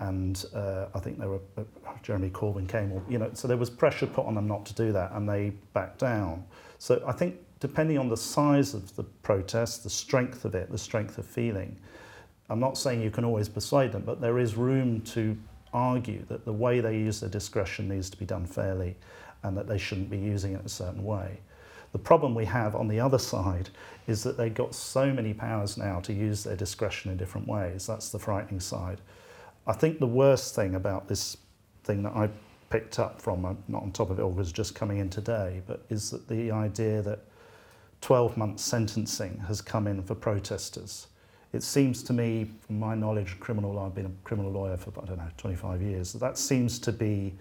and 0.00 0.44
uh, 0.54 0.86
I 0.94 0.98
think 0.98 1.18
there 1.18 1.28
were 1.28 1.40
uh, 1.56 1.62
Jeremy 2.02 2.30
Corbyn 2.30 2.68
came. 2.68 2.92
Or, 2.92 3.02
you 3.08 3.18
know, 3.18 3.30
so 3.32 3.48
there 3.48 3.56
was 3.56 3.70
pressure 3.70 4.06
put 4.06 4.26
on 4.26 4.34
them 4.34 4.46
not 4.46 4.66
to 4.66 4.74
do 4.74 4.92
that, 4.92 5.12
and 5.12 5.28
they 5.28 5.52
backed 5.72 5.98
down. 5.98 6.44
So 6.78 7.02
I 7.06 7.12
think 7.12 7.36
depending 7.60 7.98
on 7.98 8.08
the 8.08 8.16
size 8.16 8.74
of 8.74 8.94
the 8.96 9.04
protest, 9.04 9.84
the 9.84 9.90
strength 9.90 10.44
of 10.44 10.54
it, 10.54 10.70
the 10.70 10.78
strength 10.78 11.18
of 11.18 11.26
feeling, 11.26 11.76
I'm 12.50 12.60
not 12.60 12.76
saying 12.76 13.00
you 13.00 13.10
can 13.10 13.24
always 13.24 13.48
persuade 13.48 13.92
them, 13.92 14.02
but 14.04 14.20
there 14.20 14.38
is 14.38 14.54
room 14.54 15.00
to 15.02 15.36
argue 15.72 16.24
that 16.28 16.44
the 16.44 16.52
way 16.52 16.80
they 16.80 16.96
use 16.96 17.20
their 17.20 17.30
discretion 17.30 17.88
needs 17.88 18.10
to 18.10 18.16
be 18.16 18.26
done 18.26 18.46
fairly, 18.46 18.96
and 19.42 19.56
that 19.56 19.66
they 19.66 19.78
shouldn't 19.78 20.10
be 20.10 20.18
using 20.18 20.54
it 20.54 20.64
a 20.64 20.68
certain 20.68 21.04
way. 21.04 21.38
The 21.94 21.98
problem 21.98 22.34
we 22.34 22.44
have 22.44 22.74
on 22.74 22.88
the 22.88 23.00
other 23.00 23.16
side 23.16 23.70
is 24.06 24.22
that 24.24 24.36
they've 24.36 24.52
got 24.52 24.74
so 24.74 25.10
many 25.10 25.32
powers 25.32 25.78
now 25.78 26.00
to 26.00 26.12
use 26.12 26.44
their 26.44 26.56
discretion 26.56 27.10
in 27.10 27.16
different 27.16 27.48
ways. 27.48 27.86
That's 27.86 28.10
the 28.10 28.18
frightening 28.18 28.60
side. 28.60 29.00
I 29.66 29.72
think 29.72 30.00
the 30.00 30.06
worst 30.06 30.54
thing 30.54 30.74
about 30.74 31.08
this 31.08 31.38
thing 31.84 32.02
that 32.02 32.14
I 32.14 32.28
picked 32.68 32.98
up 32.98 33.22
from, 33.22 33.46
uh, 33.46 33.54
not 33.68 33.82
on 33.82 33.92
top 33.92 34.10
of 34.10 34.18
it 34.18 34.22
all, 34.22 34.32
was 34.32 34.52
just 34.52 34.74
coming 34.74 34.98
in 34.98 35.08
today, 35.08 35.62
but 35.66 35.86
is 35.88 36.10
that 36.10 36.28
the 36.28 36.50
idea 36.50 37.00
that 37.00 37.20
12 38.02 38.36
month 38.36 38.60
sentencing 38.60 39.38
has 39.46 39.62
come 39.62 39.86
in 39.86 40.02
for 40.02 40.14
protesters 40.14 41.06
it 41.54 41.62
seems 41.62 42.02
to 42.02 42.12
me, 42.12 42.50
from 42.66 42.80
my 42.80 42.96
knowledge 42.96 43.32
of 43.32 43.40
criminal 43.40 43.74
law, 43.74 43.86
I've 43.86 43.94
been 43.94 44.06
a 44.06 44.12
criminal 44.24 44.50
lawyer 44.50 44.76
for, 44.76 44.92
I 45.00 45.06
don't 45.06 45.18
know, 45.18 45.28
25 45.36 45.80
years, 45.80 46.12
that 46.14 46.36
seems 46.36 46.80
to 46.80 46.90
be 46.90 47.32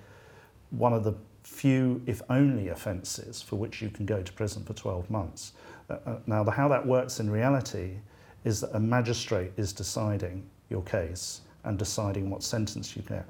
one 0.70 0.94
of 0.94 1.04
the 1.04 1.16
few, 1.44 2.02
if 2.06 2.22
only, 2.30 2.70
offences 2.70 3.42
for 3.42 3.58
which 3.58 3.82
you 3.82 3.90
can 3.90 4.06
go 4.06 4.22
to 4.22 4.34
prison 4.34 4.64
for 4.64 4.74
12 4.74 5.10
months. 5.10 5.54
Uh, 5.90 5.98
uh, 6.06 6.16
now, 6.26 6.44
the, 6.44 6.52
how 6.52 6.68
that 6.68 6.86
works 6.86 7.20
in 7.20 7.30
reality 7.30 7.98
is 8.44 8.62
that 8.62 8.76
a 8.76 8.80
magistrate 8.80 9.52
is 9.58 9.74
deciding 9.74 10.44
your 10.70 10.82
case 10.84 11.42
and 11.64 11.78
deciding 11.78 12.30
what 12.30 12.44
sentence 12.44 12.96
you 12.96 13.02
get. 13.04 13.26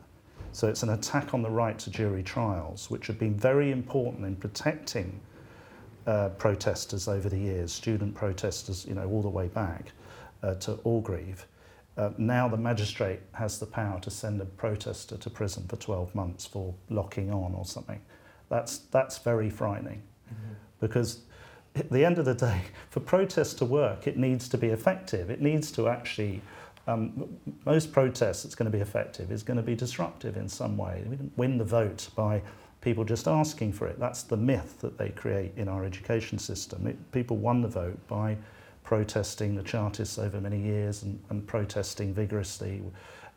So 0.51 0.67
it's 0.67 0.83
an 0.83 0.89
attack 0.89 1.33
on 1.33 1.41
the 1.41 1.49
right 1.49 1.77
to 1.79 1.89
jury 1.89 2.23
trials, 2.23 2.89
which 2.89 3.07
have 3.07 3.17
been 3.17 3.35
very 3.35 3.71
important 3.71 4.25
in 4.25 4.35
protecting 4.35 5.19
uh, 6.05 6.29
protesters 6.29 7.07
over 7.07 7.29
the 7.29 7.37
years, 7.37 7.71
student 7.71 8.13
protesters, 8.13 8.85
you 8.85 8.93
know, 8.93 9.07
all 9.07 9.21
the 9.21 9.29
way 9.29 9.47
back 9.47 9.91
uh, 10.43 10.55
to 10.55 10.73
Orgreave. 10.83 11.47
Uh, 11.95 12.09
now 12.17 12.47
the 12.47 12.57
magistrate 12.57 13.19
has 13.33 13.59
the 13.59 13.65
power 13.65 13.99
to 13.99 14.09
send 14.09 14.41
a 14.41 14.45
protester 14.45 15.15
to 15.17 15.29
prison 15.29 15.65
for 15.67 15.75
12 15.75 16.15
months 16.15 16.45
for 16.45 16.73
locking 16.89 17.31
on 17.31 17.53
or 17.53 17.65
something. 17.65 18.01
That's, 18.49 18.79
that's 18.79 19.19
very 19.19 19.49
frightening 19.49 20.01
mm-hmm. 20.27 20.53
because 20.79 21.21
at 21.75 21.89
the 21.91 22.03
end 22.03 22.17
of 22.17 22.25
the 22.25 22.33
day, 22.33 22.61
for 22.89 22.99
protests 22.99 23.53
to 23.55 23.65
work, 23.65 24.07
it 24.07 24.17
needs 24.17 24.47
to 24.49 24.57
be 24.57 24.67
effective. 24.67 25.29
It 25.29 25.41
needs 25.41 25.71
to 25.73 25.87
actually, 25.87 26.41
um, 26.87 27.37
most 27.65 27.91
protests 27.91 28.43
that's 28.43 28.55
going 28.55 28.71
to 28.71 28.75
be 28.75 28.81
effective 28.81 29.31
is 29.31 29.43
going 29.43 29.57
to 29.57 29.63
be 29.63 29.75
disruptive 29.75 30.35
in 30.37 30.49
some 30.49 30.77
way. 30.77 31.03
We 31.05 31.15
didn't 31.15 31.37
win 31.37 31.57
the 31.57 31.65
vote 31.65 32.09
by 32.15 32.41
people 32.81 33.05
just 33.05 33.27
asking 33.27 33.73
for 33.73 33.87
it. 33.87 33.99
That's 33.99 34.23
the 34.23 34.37
myth 34.37 34.79
that 34.81 34.97
they 34.97 35.09
create 35.09 35.53
in 35.55 35.67
our 35.67 35.85
education 35.85 36.37
system. 36.37 36.85
It, 36.87 37.11
people 37.11 37.37
won 37.37 37.61
the 37.61 37.67
vote 37.67 37.99
by 38.07 38.37
protesting 38.93 39.55
the 39.55 39.63
Chartists 39.63 40.19
over 40.19 40.39
many 40.39 40.59
years 40.61 41.01
and, 41.01 41.19
and 41.31 41.47
protesting 41.47 42.13
vigorously. 42.13 42.83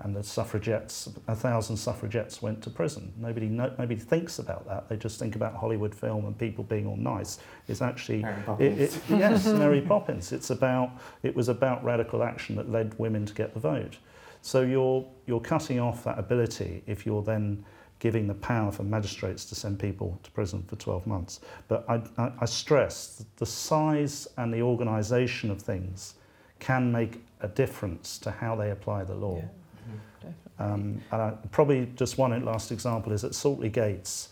And 0.01 0.15
the 0.15 0.23
suffragettes, 0.23 1.09
a 1.29 1.35
thousand 1.35 1.79
suffragettes 1.79 2.43
went 2.43 2.63
to 2.65 2.69
prison. 2.69 3.11
Nobody, 3.17 3.47
no, 3.47 3.73
nobody 3.79 3.97
thinks 3.99 4.39
about 4.39 4.69
that. 4.69 4.87
They 4.91 4.99
just 4.99 5.19
think 5.19 5.35
about 5.35 5.55
Hollywood 5.55 5.95
film 5.95 6.27
and 6.27 6.37
people 6.37 6.63
being 6.63 6.87
all 6.87 6.99
nice. 6.99 7.39
It's 7.69 7.81
actually, 7.81 8.23
it, 8.59 8.79
it, 8.79 9.01
yes, 9.09 9.47
Mary 9.47 9.81
Poppins. 9.81 10.31
It's 10.31 10.51
about, 10.51 10.91
it 11.23 11.35
was 11.35 11.49
about 11.49 11.83
radical 11.83 12.23
action 12.23 12.55
that 12.57 12.71
led 12.71 12.99
women 12.99 13.25
to 13.25 13.33
get 13.33 13.55
the 13.55 13.61
vote. 13.61 13.97
So 14.43 14.61
you're, 14.61 15.07
you're 15.25 15.41
cutting 15.41 15.81
off 15.81 16.05
that 16.05 16.19
ability 16.19 16.83
if 16.87 17.07
you're 17.07 17.23
then 17.23 17.65
giving 17.99 18.27
the 18.27 18.35
power 18.35 18.71
for 18.71 18.83
magistrates 18.83 19.45
to 19.47 19.55
send 19.55 19.79
people 19.79 20.19
to 20.23 20.31
prison 20.31 20.63
for 20.67 20.77
12 20.77 21.07
months. 21.07 21.41
But 21.69 21.85
I, 21.89 22.03
I, 22.19 22.33
I 22.41 22.45
stress 22.45 23.25
the 23.37 23.47
size 23.47 24.29
and 24.37 24.53
the 24.53 24.63
organisation 24.63 25.51
of 25.51 25.63
things 25.63 26.15
can 26.59 26.93
make 26.93 27.23
a 27.41 27.49
difference 27.49 28.19
to 28.19 28.31
how 28.31 28.57
they 28.57 28.71
apply 28.71 29.05
the 29.05 29.15
law. 29.15 29.37
Yeah. 29.37 30.29
Mm-hmm. 30.29 30.63
Um, 30.63 31.03
and 31.13 31.23
I, 31.23 31.31
probably 31.51 31.91
just 31.97 32.19
one 32.19 32.45
last 32.45 32.71
example 32.73 33.13
is 33.13 33.25
at 33.25 33.33
Saltley 33.33 33.71
Gates. 33.73 34.31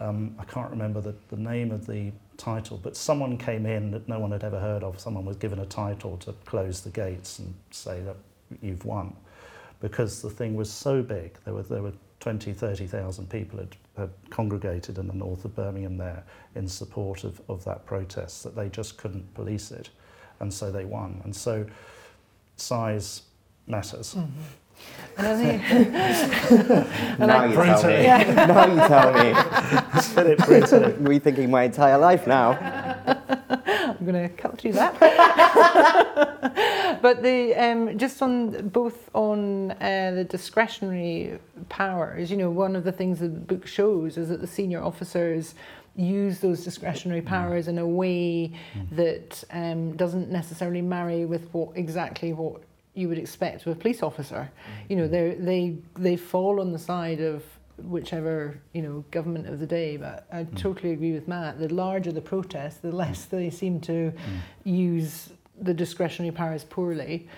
Um, 0.00 0.34
I 0.38 0.44
can't 0.44 0.70
remember 0.70 1.00
the, 1.00 1.14
the 1.28 1.36
name 1.36 1.70
of 1.70 1.86
the 1.86 2.12
title, 2.36 2.78
but 2.82 2.96
someone 2.96 3.38
came 3.38 3.64
in 3.64 3.90
that 3.92 4.08
no 4.08 4.18
one 4.18 4.32
had 4.32 4.44
ever 4.44 4.58
heard 4.58 4.82
of. 4.82 4.98
Someone 4.98 5.24
was 5.24 5.36
given 5.36 5.60
a 5.60 5.66
title 5.66 6.16
to 6.18 6.32
close 6.44 6.80
the 6.80 6.90
gates 6.90 7.38
and 7.38 7.54
say 7.70 8.00
that 8.00 8.16
you've 8.60 8.84
won 8.84 9.14
because 9.80 10.22
the 10.22 10.30
thing 10.30 10.54
was 10.54 10.70
so 10.70 11.02
big. 11.02 11.36
There 11.44 11.54
were, 11.54 11.62
there 11.62 11.82
were 11.82 11.92
20, 12.24 12.54
30,000 12.54 13.28
people 13.28 13.58
had, 13.58 13.76
had 13.98 14.10
congregated 14.30 14.96
in 14.96 15.06
the 15.06 15.12
north 15.12 15.44
of 15.44 15.54
Birmingham 15.54 15.98
there 15.98 16.24
in 16.54 16.66
support 16.66 17.22
of, 17.22 17.38
of 17.50 17.62
that 17.64 17.84
protest, 17.84 18.44
that 18.44 18.56
they 18.56 18.70
just 18.70 18.96
couldn't 18.96 19.34
police 19.34 19.70
it. 19.70 19.90
And 20.40 20.50
so 20.50 20.70
they 20.70 20.86
won. 20.86 21.20
And 21.24 21.36
so 21.36 21.66
size 22.56 23.24
matters. 23.66 24.14
Mm-hmm. 24.14 24.30
And 25.18 25.26
I 25.26 25.36
think, 25.36 25.62
and 27.20 27.28
now 27.28 27.40
I, 27.40 27.46
you 27.46 27.54
tell 27.56 27.84
me. 27.84 28.02
Yeah. 28.02 28.46
now 28.46 28.66
you 28.72 28.88
tell 28.88 29.12
me. 29.12 29.32
Get 30.14 30.26
it 30.26 30.38
printed. 30.38 30.96
Rethinking 31.04 31.50
my 31.50 31.64
entire 31.64 31.98
life 31.98 32.26
now. 32.26 32.52
I'm 34.04 34.12
going 34.12 34.28
to 34.28 34.34
cut 34.34 34.58
through 34.58 34.72
that. 34.72 34.98
but 37.02 37.22
the 37.22 37.54
um, 37.54 37.96
just 37.98 38.20
on 38.20 38.68
both 38.68 39.08
on 39.14 39.70
uh, 39.72 40.12
the 40.14 40.24
discretionary 40.24 41.38
powers, 41.68 42.30
you 42.30 42.36
know, 42.36 42.50
one 42.50 42.76
of 42.76 42.84
the 42.84 42.92
things 42.92 43.20
that 43.20 43.28
the 43.28 43.40
book 43.40 43.66
shows 43.66 44.18
is 44.18 44.28
that 44.28 44.40
the 44.40 44.46
senior 44.46 44.82
officers 44.82 45.54
use 45.96 46.40
those 46.40 46.64
discretionary 46.64 47.22
powers 47.22 47.68
in 47.68 47.78
a 47.78 47.86
way 47.86 48.52
that 48.90 49.42
um, 49.52 49.96
doesn't 49.96 50.28
necessarily 50.28 50.82
marry 50.82 51.24
with 51.24 51.48
what 51.52 51.70
exactly 51.76 52.32
what 52.32 52.60
you 52.94 53.08
would 53.08 53.18
expect 53.18 53.64
with 53.64 53.78
a 53.78 53.80
police 53.80 54.02
officer. 54.02 54.50
You 54.88 54.96
know, 54.96 55.08
they 55.08 55.34
they 55.34 55.76
they 55.96 56.16
fall 56.16 56.60
on 56.60 56.72
the 56.72 56.78
side 56.78 57.20
of 57.20 57.42
whichever 57.78 58.60
you 58.72 58.82
know 58.82 59.04
government 59.10 59.46
of 59.46 59.58
the 59.58 59.66
day. 59.66 59.96
But 59.96 60.26
I 60.32 60.44
totally 60.44 60.92
agree 60.92 61.12
with 61.12 61.28
Matt. 61.28 61.58
The 61.58 61.72
larger 61.72 62.12
the 62.12 62.20
protest, 62.20 62.82
the 62.82 62.92
less 62.92 63.24
they 63.26 63.50
seem 63.50 63.80
to 63.82 64.12
use 64.64 65.30
the 65.60 65.74
discretionary 65.74 66.32
powers 66.32 66.64
poorly. 66.64 67.28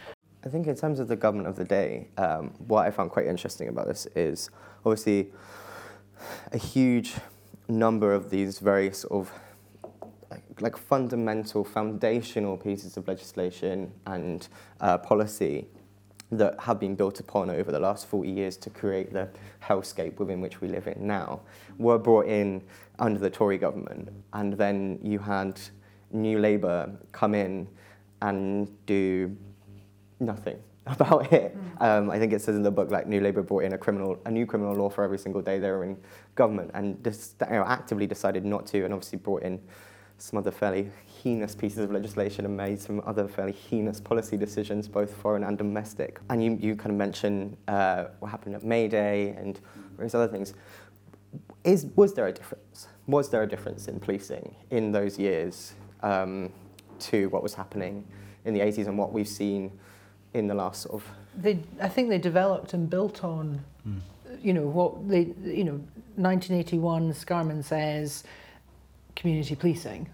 I 0.44 0.48
think 0.48 0.68
in 0.68 0.76
terms 0.76 1.00
of 1.00 1.08
the 1.08 1.16
government 1.16 1.48
of 1.48 1.56
the 1.56 1.64
day, 1.64 2.08
um, 2.18 2.50
what 2.68 2.86
I 2.86 2.90
found 2.90 3.10
quite 3.10 3.26
interesting 3.26 3.68
about 3.68 3.86
this 3.86 4.06
is 4.14 4.50
obviously 4.84 5.32
a 6.52 6.58
huge 6.58 7.14
number 7.68 8.14
of 8.14 8.30
these 8.30 8.60
very 8.60 8.92
sort 8.92 9.26
of 9.26 9.32
like, 10.30 10.60
like 10.60 10.76
fundamental, 10.76 11.64
foundational 11.64 12.56
pieces 12.56 12.96
of 12.96 13.08
legislation 13.08 13.92
and 14.06 14.48
uh, 14.80 14.98
policy 14.98 15.66
that 16.32 16.58
have 16.60 16.80
been 16.80 16.94
built 16.94 17.20
upon 17.20 17.50
over 17.50 17.70
the 17.70 17.78
last 17.78 18.06
40 18.06 18.28
years 18.30 18.56
to 18.56 18.70
create 18.70 19.12
the 19.12 19.28
hellscape 19.62 20.18
within 20.18 20.40
which 20.40 20.60
we 20.60 20.68
live 20.68 20.88
in 20.88 21.06
now 21.06 21.40
were 21.78 21.98
brought 21.98 22.26
in 22.26 22.62
under 22.98 23.20
the 23.20 23.30
Tory 23.30 23.58
government. 23.58 24.08
And 24.32 24.52
then 24.54 24.98
you 25.02 25.18
had 25.18 25.60
New 26.10 26.38
Labour 26.38 26.90
come 27.12 27.34
in 27.34 27.68
and 28.22 28.68
do 28.86 29.36
nothing 30.18 30.58
about 30.86 31.32
it. 31.32 31.56
Um, 31.80 32.10
I 32.10 32.18
think 32.18 32.32
it 32.32 32.40
says 32.40 32.56
in 32.56 32.62
the 32.62 32.70
book 32.70 32.90
like 32.90 33.06
New 33.06 33.20
Labour 33.20 33.42
brought 33.42 33.64
in 33.64 33.72
a 33.72 33.78
criminal, 33.78 34.18
a 34.24 34.30
new 34.30 34.46
criminal 34.46 34.74
law 34.74 34.88
for 34.88 35.04
every 35.04 35.18
single 35.18 35.42
day 35.42 35.58
they 35.58 35.70
were 35.70 35.84
in 35.84 35.96
government, 36.34 36.70
and 36.74 37.02
dis- 37.02 37.34
you 37.40 37.52
know, 37.52 37.64
actively 37.64 38.06
decided 38.06 38.44
not 38.44 38.66
to, 38.68 38.84
and 38.84 38.94
obviously 38.94 39.18
brought 39.18 39.42
in 39.42 39.60
some 40.18 40.38
other 40.38 40.50
fairly 40.50 40.90
heinous 41.22 41.54
pieces 41.54 41.78
of 41.78 41.90
legislation 41.90 42.44
and 42.44 42.56
made 42.56 42.80
some 42.80 43.02
other 43.06 43.28
fairly 43.28 43.52
heinous 43.52 44.00
policy 44.00 44.36
decisions, 44.36 44.88
both 44.88 45.14
foreign 45.14 45.44
and 45.44 45.58
domestic. 45.58 46.20
And 46.30 46.42
you, 46.42 46.56
you 46.60 46.76
kind 46.76 46.90
of 46.90 46.96
mentioned 46.96 47.56
uh, 47.68 48.06
what 48.20 48.30
happened 48.30 48.54
at 48.54 48.64
May 48.64 48.88
Day 48.88 49.30
and 49.30 49.60
various 49.96 50.14
other 50.14 50.28
things. 50.28 50.54
Is, 51.64 51.86
was 51.96 52.14
there 52.14 52.26
a 52.28 52.32
difference? 52.32 52.88
Was 53.06 53.28
there 53.28 53.42
a 53.42 53.46
difference 53.48 53.88
in 53.88 54.00
policing 54.00 54.54
in 54.70 54.92
those 54.92 55.18
years 55.18 55.74
um, 56.02 56.52
to 57.00 57.28
what 57.28 57.42
was 57.42 57.54
happening 57.54 58.04
in 58.44 58.54
the 58.54 58.60
80s 58.60 58.86
and 58.86 58.96
what 58.96 59.12
we've 59.12 59.28
seen 59.28 59.70
in 60.34 60.46
the 60.46 60.54
last 60.54 60.82
sort 60.82 61.02
of 61.02 61.10
They, 61.36 61.58
I 61.80 61.88
think 61.88 62.08
they 62.08 62.18
developed 62.18 62.72
and 62.72 62.88
built 62.88 63.24
on, 63.24 63.64
you 64.42 64.52
know, 64.52 64.66
what 64.66 65.08
they, 65.08 65.32
you 65.42 65.64
know, 65.64 65.80
1981. 66.16 67.12
Scarman 67.12 67.62
says 67.64 68.24
community 69.16 69.56
policing. 69.56 70.08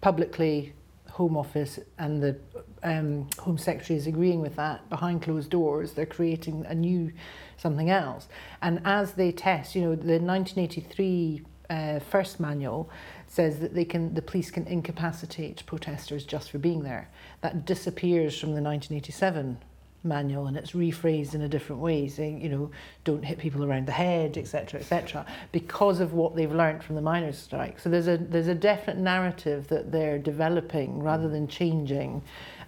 Publicly, 0.00 0.72
Home 1.10 1.36
Office 1.36 1.78
and 1.98 2.22
the 2.22 2.38
um, 2.82 3.28
Home 3.40 3.58
Secretary 3.58 3.98
is 3.98 4.06
agreeing 4.06 4.40
with 4.40 4.56
that. 4.56 4.88
Behind 4.88 5.22
closed 5.22 5.50
doors, 5.50 5.92
they're 5.92 6.06
creating 6.06 6.64
a 6.66 6.74
new 6.74 7.12
something 7.56 7.90
else. 7.90 8.28
And 8.62 8.80
as 8.84 9.12
they 9.12 9.30
test, 9.32 9.74
you 9.74 9.82
know, 9.82 9.94
the 9.94 10.18
1983 10.18 11.42
uh, 11.68 12.00
first 12.00 12.40
manual 12.40 12.90
says 13.26 13.60
that 13.60 13.74
they 13.74 13.84
can, 13.84 14.14
the 14.14 14.22
police 14.22 14.50
can 14.50 14.66
incapacitate 14.66 15.64
protesters 15.66 16.24
just 16.24 16.50
for 16.50 16.58
being 16.58 16.82
there. 16.82 17.10
That 17.42 17.66
disappears 17.66 18.38
from 18.38 18.54
the 18.54 18.62
1987 18.62 19.58
manual 20.02 20.46
and 20.46 20.56
it's 20.56 20.72
rephrased 20.72 21.34
in 21.34 21.42
a 21.42 21.48
different 21.48 21.80
way 21.80 22.08
saying 22.08 22.40
you 22.40 22.48
know 22.48 22.70
don't 23.04 23.24
hit 23.24 23.38
people 23.38 23.64
around 23.64 23.86
the 23.86 23.92
head 23.92 24.38
etc 24.38 24.80
etc 24.80 25.26
because 25.52 26.00
of 26.00 26.14
what 26.14 26.34
they've 26.34 26.52
learned 26.52 26.82
from 26.82 26.96
the 26.96 27.02
miners 27.02 27.38
strike. 27.38 27.78
So 27.78 27.90
there's 27.90 28.08
a 28.08 28.16
there's 28.16 28.48
a 28.48 28.54
definite 28.54 29.00
narrative 29.00 29.68
that 29.68 29.92
they're 29.92 30.18
developing 30.18 31.02
rather 31.02 31.28
than 31.28 31.48
changing 31.48 32.22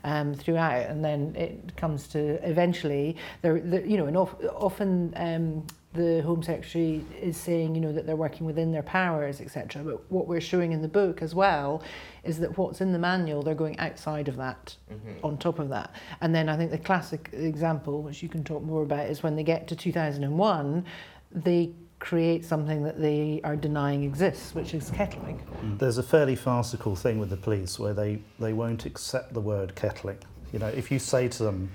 um, 0.05 0.35
throughout 0.35 0.87
and 0.87 1.05
then 1.05 1.35
it 1.37 1.77
comes 1.77 2.09
to 2.09 2.21
eventually 2.49 3.17
they're 3.41 3.59
you 3.59 3.97
know 3.97 4.07
and 4.07 4.17
of, 4.17 4.35
often 4.55 5.13
um, 5.17 5.67
the 5.95 6.23
Home 6.23 6.43
Secretary 6.43 7.05
is 7.21 7.37
saying, 7.37 7.75
you 7.75 7.81
know, 7.81 7.93
that 7.93 8.07
they're 8.07 8.17
working 8.17 8.47
within 8.47 8.73
their 8.73 8.83
powers, 8.83 9.41
etc. 9.41 9.83
But 9.83 10.11
what 10.11 10.27
we're 10.27 10.41
showing 10.41 10.73
in 10.73 10.81
the 10.81 10.89
book 10.89 11.21
as 11.21 11.35
well 11.35 11.83
is 12.25 12.39
that 12.39 12.57
what's 12.57 12.81
in 12.81 12.93
the 12.93 12.99
manual, 12.99 13.43
they're 13.43 13.55
going 13.55 13.79
outside 13.79 14.29
of 14.29 14.37
that, 14.37 14.77
mm-hmm. 14.91 15.25
on 15.25 15.37
top 15.37 15.59
of 15.59 15.69
that. 15.69 15.95
And 16.21 16.35
then 16.35 16.49
I 16.49 16.57
think 16.57 16.71
the 16.71 16.79
classic 16.79 17.29
example, 17.33 18.03
which 18.03 18.23
you 18.23 18.29
can 18.29 18.43
talk 18.43 18.63
more 18.63 18.83
about, 18.83 19.07
is 19.07 19.23
when 19.23 19.37
they 19.37 19.43
get 19.43 19.69
to 19.69 19.77
2001, 19.77 20.85
they 21.31 21.73
create 21.99 22.45
something 22.45 22.83
that 22.83 23.01
they 23.01 23.41
are 23.45 23.55
denying 23.55 24.03
exists, 24.03 24.55
which 24.55 24.75
is 24.75 24.91
kettling. 24.91 25.41
Mm. 25.63 25.79
There's 25.79 25.99
a 25.99 26.03
fairly 26.03 26.37
farcical 26.37 26.97
thing 26.97 27.19
with 27.19 27.31
the 27.31 27.37
police 27.37 27.79
where 27.79 27.95
they, 27.95 28.21
they 28.41 28.53
won't 28.53 28.87
accept 28.87 29.35
the 29.35 29.41
word 29.41 29.75
kettling. 29.77 30.19
You 30.53 30.59
know, 30.59 30.69
if 30.69 30.91
you 30.91 30.99
say 30.99 31.29
to 31.29 31.45
them, 31.45 31.71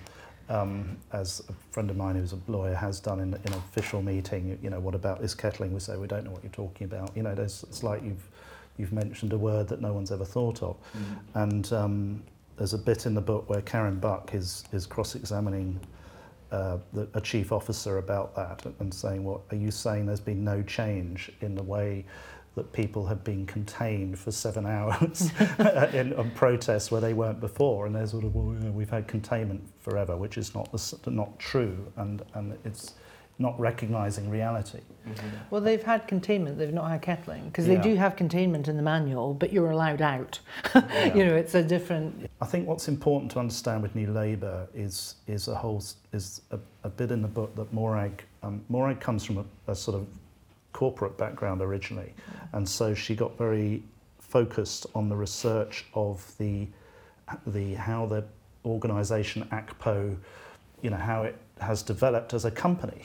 um, 0.49 0.97
as 1.11 1.41
a 1.49 1.53
friend 1.71 1.89
of 1.89 1.97
mine 1.97 2.15
who's 2.15 2.33
a 2.33 2.39
lawyer 2.47 2.75
has 2.75 2.99
done 2.99 3.19
in, 3.19 3.33
in 3.33 3.53
an 3.53 3.59
official 3.59 4.01
meeting, 4.01 4.57
you 4.61 4.69
know, 4.69 4.79
what 4.79 4.95
about 4.95 5.21
this 5.21 5.35
kettling? 5.35 5.73
We 5.73 5.79
say, 5.79 5.97
we 5.97 6.07
don't 6.07 6.23
know 6.23 6.31
what 6.31 6.43
you're 6.43 6.51
talking 6.51 6.85
about. 6.85 7.15
You 7.15 7.23
know, 7.23 7.35
there's, 7.35 7.63
it's 7.63 7.83
like 7.83 8.03
you've, 8.03 8.27
you've 8.77 8.93
mentioned 8.93 9.33
a 9.33 9.37
word 9.37 9.67
that 9.67 9.81
no 9.81 9.93
one's 9.93 10.11
ever 10.11 10.25
thought 10.25 10.63
of. 10.63 10.77
Mm. 10.95 11.17
And 11.35 11.73
um, 11.73 12.23
there's 12.57 12.73
a 12.73 12.77
bit 12.77 13.05
in 13.05 13.13
the 13.13 13.21
book 13.21 13.49
where 13.49 13.61
Karen 13.61 13.99
Buck 13.99 14.33
is, 14.33 14.63
is 14.71 14.85
cross-examining 14.85 15.79
uh, 16.51 16.77
the, 16.93 17.07
a 17.13 17.19
chief 17.19 17.51
officer 17.51 17.97
about 17.97 18.35
that 18.35 18.63
and 18.79 18.93
saying, 18.93 19.23
well, 19.23 19.43
are 19.51 19.57
you 19.57 19.69
saying 19.69 20.05
there's 20.05 20.19
been 20.21 20.43
no 20.43 20.61
change 20.63 21.31
in 21.41 21.55
the 21.55 21.63
way 21.63 22.05
that 22.57 22.73
people 22.73 23.05
have 23.05 23.23
been 23.23 23.45
contained 23.45 24.19
for 24.19 24.31
seven 24.31 24.65
hours 24.65 25.31
in, 25.93 26.13
on 26.15 26.31
protests 26.31 26.91
where 26.91 26.99
they 26.99 27.13
weren't 27.13 27.39
before? 27.39 27.85
And 27.85 27.95
they're 27.95 28.07
sort 28.07 28.25
of, 28.25 28.35
well, 28.35 28.53
you 28.53 28.59
know, 28.59 28.71
we've 28.71 28.89
had 28.89 29.07
containment 29.07 29.63
forever, 29.79 30.17
which 30.17 30.37
is 30.37 30.53
not, 30.53 30.71
the, 30.71 31.11
not 31.11 31.37
true, 31.39 31.91
and, 31.95 32.23
and 32.33 32.57
it's 32.65 32.95
not 33.39 33.59
recognising 33.59 34.29
reality. 34.31 34.79
Well, 35.51 35.61
they've 35.61 35.83
had 35.83 36.07
containment, 36.07 36.57
they've 36.57 36.73
not 36.73 36.89
had 36.89 37.03
kettling, 37.03 37.45
because 37.45 37.67
they 37.67 37.77
do 37.77 37.95
have 37.95 38.15
containment 38.15 38.67
in 38.67 38.75
the 38.75 38.83
manual, 38.83 39.35
but 39.35 39.53
you're 39.53 39.69
allowed 39.69 40.01
out. 40.01 40.39
you 40.75 41.23
know, 41.23 41.35
it's 41.35 41.53
a 41.53 41.61
different. 41.61 42.29
I 42.41 42.45
think 42.45 42.67
what's 42.67 42.87
important 42.87 43.31
to 43.33 43.39
understand 43.39 43.83
with 43.83 43.95
New 43.95 44.11
Labour 44.11 44.67
is 44.73 45.15
is 45.27 45.47
a 45.47 45.55
whole 45.55 45.83
is 46.11 46.41
a, 46.49 46.59
a 46.83 46.89
bit 46.89 47.11
in 47.11 47.21
the 47.21 47.27
book 47.27 47.55
that 47.55 47.71
Morag 47.71 48.23
um, 48.41 48.63
Morag 48.69 48.99
comes 48.99 49.23
from 49.23 49.37
a, 49.37 49.71
a 49.71 49.75
sort 49.75 49.97
of 49.97 50.07
corporate 50.73 51.17
background 51.17 51.61
originally, 51.61 52.13
and 52.53 52.67
so 52.67 52.93
she 52.93 53.15
got 53.15 53.37
very 53.37 53.83
focused 54.19 54.85
on 54.93 55.09
the 55.09 55.15
research 55.15 55.85
of 55.93 56.35
the 56.37 56.67
the 57.47 57.73
how 57.75 58.05
the 58.05 58.23
organisation 58.65 59.43
ACPO, 59.51 60.15
you 60.81 60.89
know 60.89 60.97
how 60.97 61.23
it 61.23 61.37
has 61.59 61.81
developed 61.81 62.33
as 62.33 62.45
a 62.45 62.51
company. 62.51 63.03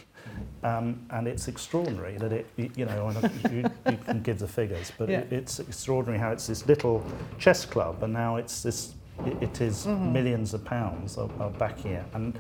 Um, 0.63 1.05
and 1.11 1.27
it's 1.27 1.49
extraordinary 1.49 2.17
that 2.19 2.33
it, 2.33 2.47
you 2.57 2.85
know, 2.87 3.13
you, 3.51 3.69
you 3.91 3.97
can 4.07 4.23
give 4.23 4.39
the 4.39 4.47
figures, 4.47 4.93
but 4.97 5.09
Yeah. 5.09 5.19
it, 5.19 5.33
it's 5.33 5.59
extraordinary 5.59 6.19
how 6.19 6.31
it's 6.31 6.47
this 6.47 6.67
little 6.67 7.05
chess 7.39 7.67
club, 7.67 8.03
and 8.03 8.13
now 8.13 8.37
it's 8.37 8.63
this, 8.63 8.95
it, 9.27 9.43
it 9.43 9.61
is 9.61 9.87
millions 9.87 10.55
of 10.55 10.65
pounds 10.65 11.19
are, 11.19 11.29
are 11.41 11.51
backing 11.51 11.93
it. 11.93 12.05
And 12.15 12.39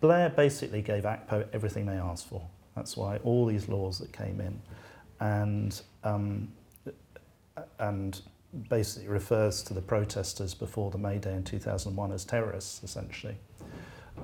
Blair 0.00 0.28
basically 0.30 0.82
gave 0.82 1.04
ACPO 1.04 1.46
everything 1.52 1.86
they 1.86 1.96
asked 1.96 2.26
for. 2.28 2.42
That's 2.76 2.96
why 2.96 3.16
all 3.24 3.46
these 3.46 3.68
laws 3.68 3.98
that 3.98 4.12
came 4.12 4.40
in, 4.40 4.60
and 5.20 5.80
um, 6.04 6.52
and 7.78 8.20
basically 8.68 9.08
refers 9.08 9.62
to 9.62 9.74
the 9.74 9.80
protesters 9.80 10.54
before 10.54 10.90
the 10.90 10.98
May 10.98 11.18
Day 11.18 11.32
in 11.32 11.42
2001 11.42 12.12
as 12.12 12.24
terrorists, 12.24 12.82
essentially. 12.84 13.36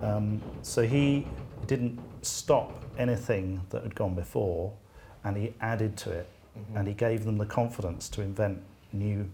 Um, 0.01 0.41
so 0.63 0.83
he 0.83 1.27
didn't 1.67 1.99
stop 2.23 2.83
anything 2.99 3.61
that 3.71 3.83
had 3.83 3.95
gone 3.95 4.15
before, 4.15 4.73
and 5.25 5.37
he 5.37 5.55
added 5.61 5.97
to 5.99 6.11
it, 6.11 6.29
and 6.75 6.87
he 6.87 6.95
gave 6.95 7.25
them 7.25 7.39
the 7.39 7.47
confidence 7.47 8.09
to 8.11 8.23
invent 8.23 8.63
new 8.93 9.29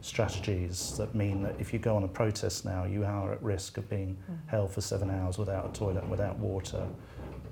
strategies 0.00 0.96
that 0.96 1.14
mean 1.14 1.42
that 1.42 1.54
if 1.58 1.72
you 1.72 1.78
go 1.78 1.96
on 1.96 2.04
a 2.04 2.08
protest 2.08 2.64
now, 2.64 2.84
you 2.84 3.04
are 3.04 3.32
at 3.32 3.42
risk 3.42 3.76
of 3.78 3.88
being 3.88 4.16
held 4.46 4.70
for 4.72 4.80
seven 4.80 5.10
hours 5.10 5.38
without 5.38 5.68
a 5.68 5.72
toilet, 5.72 6.06
without 6.08 6.38
water, 6.38 6.86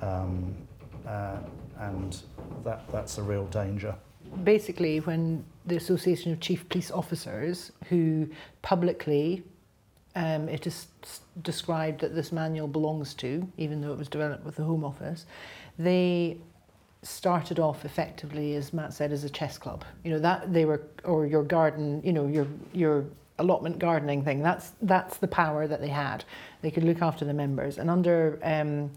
um, 0.01 0.55
uh, 1.09 1.39
and 1.79 2.23
that, 2.65 2.87
that's 2.93 3.19
a 3.19 3.23
real 3.23 3.47
danger. 3.47 3.95
Basically, 4.45 5.01
when 5.01 5.45
the 5.65 5.77
Association 5.77 6.33
of 6.33 6.41
Chief 6.41 6.69
Police 6.69 6.91
Officers, 6.91 7.73
who 7.89 8.29
publicly 8.63 9.43
um, 10.15 10.49
it 10.49 10.67
is 10.67 10.89
described 11.43 12.01
that 12.01 12.15
this 12.15 12.33
manual 12.33 12.69
belongs 12.69 13.15
to, 13.15 13.47
even 13.57 13.81
though 13.81 13.93
it 13.93 13.99
was 13.99 14.09
developed 14.09 14.45
with 14.45 14.57
the 14.57 14.65
Home 14.65 14.85
Office, 14.85 15.27
they 15.79 16.37
started 17.03 17.61
off 17.61 17.85
effectively, 17.85 18.57
as 18.57 18.73
Matt 18.73 18.93
said, 18.93 19.13
as 19.13 19.25
a 19.25 19.31
chess 19.31 19.57
club. 19.57 19.85
You 20.05 20.11
know 20.11 20.19
that 20.19 20.53
they 20.53 20.65
were, 20.65 20.83
or 21.05 21.27
your 21.27 21.45
garden, 21.45 22.03
you 22.05 22.13
know 22.13 22.27
your 22.27 22.47
your 22.73 23.05
allotment 23.39 23.79
gardening 23.79 24.25
thing. 24.25 24.43
That's 24.43 24.73
that's 24.83 25.19
the 25.19 25.29
power 25.29 25.67
that 25.69 25.81
they 25.81 25.89
had. 25.89 26.25
They 26.63 26.71
could 26.71 26.85
look 26.85 27.01
after 27.01 27.25
the 27.25 27.35
members, 27.35 27.79
and 27.79 27.89
under 27.89 28.41
um, 28.43 28.91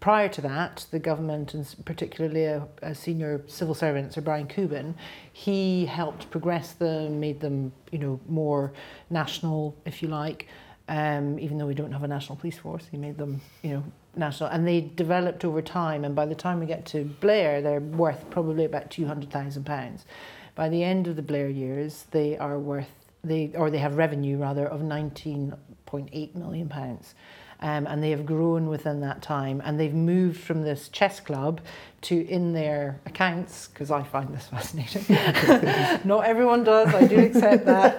prior 0.00 0.28
to 0.28 0.40
that, 0.42 0.86
the 0.90 0.98
government, 0.98 1.54
and 1.54 1.74
particularly 1.84 2.44
a, 2.44 2.66
a, 2.82 2.94
senior 2.94 3.42
civil 3.46 3.74
servant, 3.74 4.14
Sir 4.14 4.20
Brian 4.20 4.46
Cubbon, 4.46 4.94
he 5.32 5.86
helped 5.86 6.30
progress 6.30 6.72
them, 6.72 7.20
made 7.20 7.40
them, 7.40 7.72
you 7.90 7.98
know, 7.98 8.20
more 8.28 8.72
national, 9.10 9.76
if 9.84 10.02
you 10.02 10.08
like. 10.08 10.48
Um, 10.88 11.38
even 11.38 11.58
though 11.58 11.66
we 11.66 11.74
don't 11.74 11.92
have 11.92 12.02
a 12.02 12.08
national 12.08 12.36
police 12.36 12.56
force, 12.56 12.86
he 12.90 12.96
made 12.96 13.18
them, 13.18 13.42
you 13.62 13.74
know, 13.74 13.84
national. 14.16 14.48
And 14.48 14.66
they 14.66 14.80
developed 14.80 15.44
over 15.44 15.60
time. 15.60 16.04
And 16.04 16.14
by 16.14 16.24
the 16.24 16.34
time 16.34 16.60
we 16.60 16.66
get 16.66 16.86
to 16.86 17.04
Blair, 17.04 17.60
they're 17.60 17.80
worth 17.80 18.30
probably 18.30 18.64
about 18.64 18.90
two 18.90 19.06
hundred 19.06 19.30
thousand 19.30 19.64
pounds. 19.64 20.06
By 20.54 20.70
the 20.70 20.82
end 20.82 21.06
of 21.06 21.16
the 21.16 21.22
Blair 21.22 21.50
years, 21.50 22.06
they 22.10 22.38
are 22.38 22.58
worth 22.58 22.88
they 23.22 23.50
or 23.54 23.70
they 23.70 23.78
have 23.78 23.96
revenue 23.96 24.38
rather 24.38 24.66
of 24.66 24.80
nineteen 24.80 25.52
point 25.84 26.08
eight 26.12 26.34
million 26.34 26.70
pounds 26.70 27.14
um, 27.60 27.86
and 27.86 28.02
they 28.02 28.10
have 28.10 28.24
grown 28.24 28.68
within 28.68 29.00
that 29.00 29.22
time. 29.22 29.60
And 29.64 29.78
they've 29.78 29.94
moved 29.94 30.40
from 30.40 30.62
this 30.62 30.88
chess 30.88 31.20
club 31.20 31.60
to 32.00 32.28
in 32.28 32.52
their 32.52 33.00
accounts, 33.06 33.66
because 33.68 33.90
I 33.90 34.04
find 34.04 34.32
this 34.32 34.46
fascinating. 34.50 35.04
Not 36.08 36.24
everyone 36.24 36.62
does, 36.62 36.94
I 36.94 37.06
do 37.06 37.18
accept 37.18 37.66
that. 37.66 37.98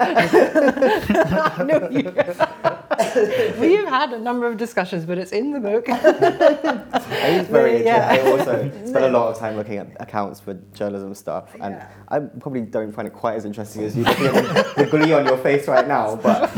no, 1.68 1.90
you, 1.90 2.04
we 3.60 3.76
have 3.76 3.90
had 3.90 4.14
a 4.14 4.20
number 4.20 4.48
of 4.48 4.56
discussions, 4.56 5.06
but 5.06 5.18
it's 5.18 5.34
in 5.34 5.52
the 5.52 5.60
book. 5.60 5.86
it 5.90 7.42
is 7.42 7.48
very 7.48 7.84
yeah. 7.84 8.16
interesting. 8.16 8.50
I 8.50 8.62
also 8.62 8.86
spent 8.86 9.06
a 9.06 9.10
lot 9.10 9.34
of 9.34 9.38
time 9.38 9.58
looking 9.58 9.78
at 9.78 9.88
accounts 10.00 10.40
for 10.40 10.54
journalism 10.74 11.14
stuff, 11.14 11.54
and 11.56 11.76
yeah. 11.76 11.90
I 12.08 12.20
probably 12.20 12.62
don't 12.62 12.94
find 12.94 13.06
it 13.06 13.14
quite 13.14 13.36
as 13.36 13.44
interesting 13.44 13.84
as 13.84 13.98
you 13.98 14.04
looking 14.06 14.28
at 14.28 14.76
the 14.78 14.86
glee 14.86 15.12
on 15.12 15.26
your 15.26 15.38
face 15.38 15.68
right 15.68 15.88
now, 15.88 16.16
but 16.16 16.50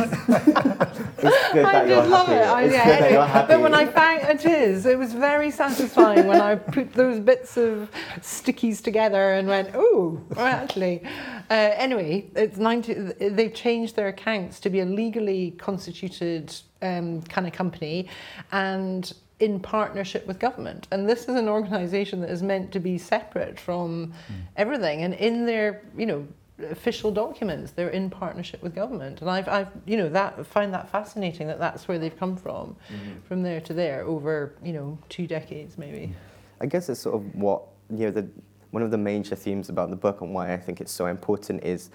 it's 1.23 1.53
good 1.53 1.65
that 1.65 1.87
you're 1.87 2.03
happy. 2.03 2.31
It. 2.33 2.41
I, 2.41 2.63
yeah, 2.65 2.83
anyway, 2.83 3.45
but 3.47 3.61
when 3.61 3.73
I 3.73 3.85
found 3.85 4.23
it 4.23 4.45
is, 4.45 4.85
it 4.85 4.97
was 4.97 5.13
very 5.13 5.51
satisfying 5.51 6.27
when 6.27 6.41
I 6.41 6.55
put 6.55 6.93
those 6.93 7.19
bits 7.19 7.57
of 7.57 7.89
stickies 8.19 8.81
together 8.81 9.33
and 9.33 9.47
went, 9.47 9.71
oh, 9.73 10.21
well, 10.35 10.45
actually. 10.45 11.03
Uh, 11.49 11.73
anyway, 11.75 12.29
it's 12.35 12.57
90, 12.57 12.93
they've 13.29 13.53
changed 13.53 13.95
their 13.95 14.07
accounts 14.07 14.59
to 14.61 14.69
be 14.69 14.79
a 14.79 14.85
legally 14.85 15.51
constituted 15.57 16.53
um, 16.81 17.21
kind 17.23 17.45
of 17.45 17.53
company 17.53 18.07
and 18.51 19.13
in 19.41 19.59
partnership 19.59 20.25
with 20.27 20.39
government. 20.39 20.87
And 20.91 21.09
this 21.09 21.23
is 21.23 21.35
an 21.35 21.49
organisation 21.49 22.21
that 22.21 22.29
is 22.29 22.43
meant 22.43 22.71
to 22.73 22.79
be 22.79 22.97
separate 22.97 23.59
from 23.59 24.07
mm. 24.07 24.35
everything. 24.55 25.01
And 25.01 25.15
in 25.15 25.45
their, 25.45 25.83
you 25.97 26.05
know, 26.05 26.27
official 26.63 27.11
documents. 27.11 27.71
They're 27.71 27.89
in 27.89 28.09
partnership 28.09 28.61
with 28.61 28.75
government, 28.75 29.21
and 29.21 29.29
I've, 29.29 29.47
I've, 29.47 29.69
you 29.85 29.97
know, 29.97 30.09
that 30.09 30.45
find 30.45 30.73
that 30.73 30.89
fascinating 30.89 31.47
that 31.47 31.59
that's 31.59 31.87
where 31.87 31.99
they've 31.99 32.17
come 32.17 32.35
from, 32.35 32.75
mm-hmm. 32.91 33.19
from 33.27 33.43
there 33.43 33.61
to 33.61 33.73
there 33.73 34.03
over, 34.03 34.53
you 34.63 34.73
know, 34.73 34.97
two 35.09 35.27
decades 35.27 35.77
maybe. 35.77 36.13
I 36.59 36.65
guess 36.65 36.89
it's 36.89 36.99
sort 36.99 37.15
of 37.15 37.35
what 37.35 37.63
you 37.89 38.05
know 38.05 38.11
the 38.11 38.27
one 38.71 38.83
of 38.83 38.91
the 38.91 38.97
major 38.97 39.35
themes 39.35 39.69
about 39.69 39.89
the 39.89 39.95
book 39.95 40.21
and 40.21 40.33
why 40.33 40.53
I 40.53 40.57
think 40.57 40.79
it's 40.79 40.91
so 40.91 41.07
important 41.07 41.63
is 41.63 41.89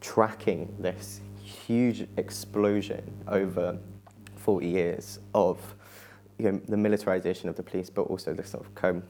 tracking 0.00 0.74
this 0.78 1.20
huge 1.42 2.06
explosion 2.16 3.10
over 3.28 3.78
40 4.36 4.66
years 4.66 5.18
of 5.34 5.58
you 6.38 6.50
know, 6.50 6.60
the 6.68 6.76
militarization 6.76 7.48
of 7.48 7.56
the 7.56 7.62
police, 7.62 7.90
but 7.90 8.02
also 8.02 8.34
the 8.34 8.44
sort 8.44 8.64
of 8.64 8.74
co- 8.74 9.02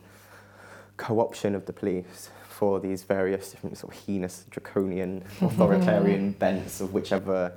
co-option 0.96 1.54
of 1.54 1.66
the 1.66 1.72
police 1.72 2.30
for 2.54 2.78
these 2.78 3.02
various 3.02 3.50
different 3.50 3.76
sort 3.76 3.94
of 3.94 4.00
heinous, 4.06 4.46
draconian, 4.50 5.24
authoritarian 5.40 6.32
bents 6.32 6.80
of 6.80 6.94
whichever 6.94 7.52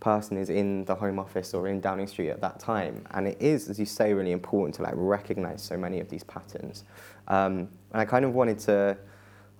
person 0.00 0.36
is 0.36 0.50
in 0.50 0.84
the 0.84 0.94
Home 0.94 1.18
Office 1.18 1.54
or 1.54 1.66
in 1.66 1.80
Downing 1.80 2.06
Street 2.06 2.28
at 2.28 2.40
that 2.42 2.60
time. 2.60 3.02
And 3.12 3.26
it 3.26 3.40
is, 3.40 3.70
as 3.70 3.78
you 3.78 3.86
say, 3.86 4.12
really 4.12 4.32
important 4.32 4.74
to 4.76 4.82
like 4.82 4.92
recognize 4.96 5.62
so 5.62 5.78
many 5.78 5.98
of 5.98 6.10
these 6.10 6.22
patterns. 6.24 6.84
Um, 7.26 7.68
and 7.92 8.02
I 8.02 8.04
kind 8.04 8.24
of 8.24 8.34
wanted 8.34 8.58
to 8.60 8.96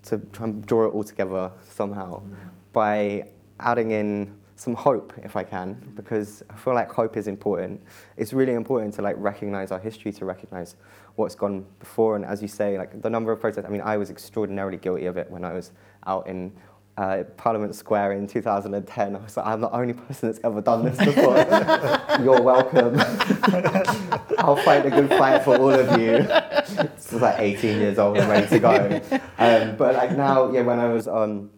to 0.05 0.19
try 0.35 0.45
and 0.45 0.67
draw 0.67 0.85
it 0.87 0.91
all 0.91 1.03
together 1.03 1.51
somehow 1.71 2.23
by 2.75 3.27
adding 3.59 3.93
in 3.93 4.35
some 4.57 4.75
hope, 4.75 5.13
if 5.23 5.35
I 5.35 5.43
can, 5.43 5.93
because 5.97 6.43
I 6.51 6.57
feel 6.57 6.75
like 6.75 6.91
hope 6.91 7.17
is 7.17 7.27
important. 7.27 7.81
It's 8.19 8.33
really 8.35 8.53
important 8.53 8.93
to 8.95 9.03
like 9.03 9.17
recognize 9.19 9.73
our 9.73 9.79
history, 9.79 10.13
to 10.13 10.25
recognize 10.27 10.77
what's 11.17 11.35
gone 11.35 11.65
before. 11.79 12.17
And 12.17 12.25
as 12.25 12.43
you 12.43 12.49
say, 12.49 12.77
like 12.79 13.01
the 13.03 13.11
number 13.11 13.33
of 13.33 13.41
protests, 13.41 13.67
I 13.67 13.69
mean, 13.69 13.83
I 13.83 13.97
was 13.97 14.11
extraordinarily 14.11 14.79
guilty 14.79 15.07
of 15.07 15.17
it 15.17 15.31
when 15.31 15.45
I 15.45 15.53
was 15.53 15.73
out 16.07 16.27
in 16.27 16.53
uh, 16.97 17.25
Parliament 17.37 17.75
Square 17.75 18.13
in 18.13 18.27
2010. 18.27 19.17
I 19.17 19.19
was 19.19 19.37
like, 19.37 19.47
I'm 19.47 19.61
the 19.61 19.71
only 19.71 19.95
person 19.95 20.29
that's 20.29 20.41
ever 20.45 20.61
done 20.61 20.85
this 20.85 20.99
before. 20.99 21.37
You're 22.23 22.43
welcome. 22.43 22.95
I'll 24.39 24.57
fight 24.57 24.87
a 24.87 24.91
good 24.91 25.09
fight 25.09 25.43
for 25.43 25.57
all 25.57 25.71
of 25.71 26.01
you. 26.01 26.19
This 26.19 27.13
was 27.13 27.23
like 27.23 27.39
18 27.39 27.79
years 27.79 27.99
old 27.99 28.17
and 28.19 28.29
ready 28.29 28.47
to 28.49 28.59
go. 28.59 29.01
Um, 29.39 29.77
but 29.77 29.95
like 29.95 30.17
now, 30.17 30.51
yeah, 30.53 30.63
when 30.63 30.79
I 30.79 30.93
was 30.93 31.09
on 31.09 31.51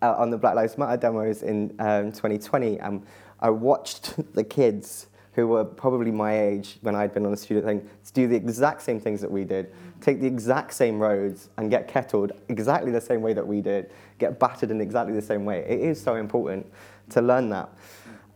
uh, 0.00 0.14
on 0.16 0.30
the 0.30 0.38
Black 0.38 0.54
Lives 0.54 0.78
Matter 0.78 0.96
demos 0.96 1.42
in 1.42 1.74
um, 1.80 2.12
2020, 2.12 2.80
um, 2.80 3.02
I 3.40 3.50
watched 3.50 4.14
the 4.34 4.44
kids 4.44 5.07
who 5.38 5.46
were 5.46 5.64
probably 5.64 6.10
my 6.10 6.36
age 6.36 6.78
when 6.80 6.96
I'd 6.96 7.14
been 7.14 7.24
on 7.24 7.30
the 7.30 7.36
student 7.36 7.64
thing, 7.64 7.88
to 8.06 8.12
do 8.12 8.26
the 8.26 8.34
exact 8.34 8.82
same 8.82 8.98
things 8.98 9.20
that 9.20 9.30
we 9.30 9.44
did, 9.44 9.72
take 10.00 10.20
the 10.20 10.26
exact 10.26 10.74
same 10.74 10.98
roads 10.98 11.48
and 11.58 11.70
get 11.70 11.86
kettled 11.86 12.32
exactly 12.48 12.90
the 12.90 13.00
same 13.00 13.22
way 13.22 13.34
that 13.34 13.46
we 13.46 13.60
did, 13.60 13.92
get 14.18 14.40
battered 14.40 14.72
in 14.72 14.80
exactly 14.80 15.14
the 15.14 15.22
same 15.22 15.44
way. 15.44 15.64
It 15.68 15.78
is 15.78 16.02
so 16.02 16.16
important 16.16 16.66
to 17.10 17.22
learn 17.22 17.50
that. 17.50 17.68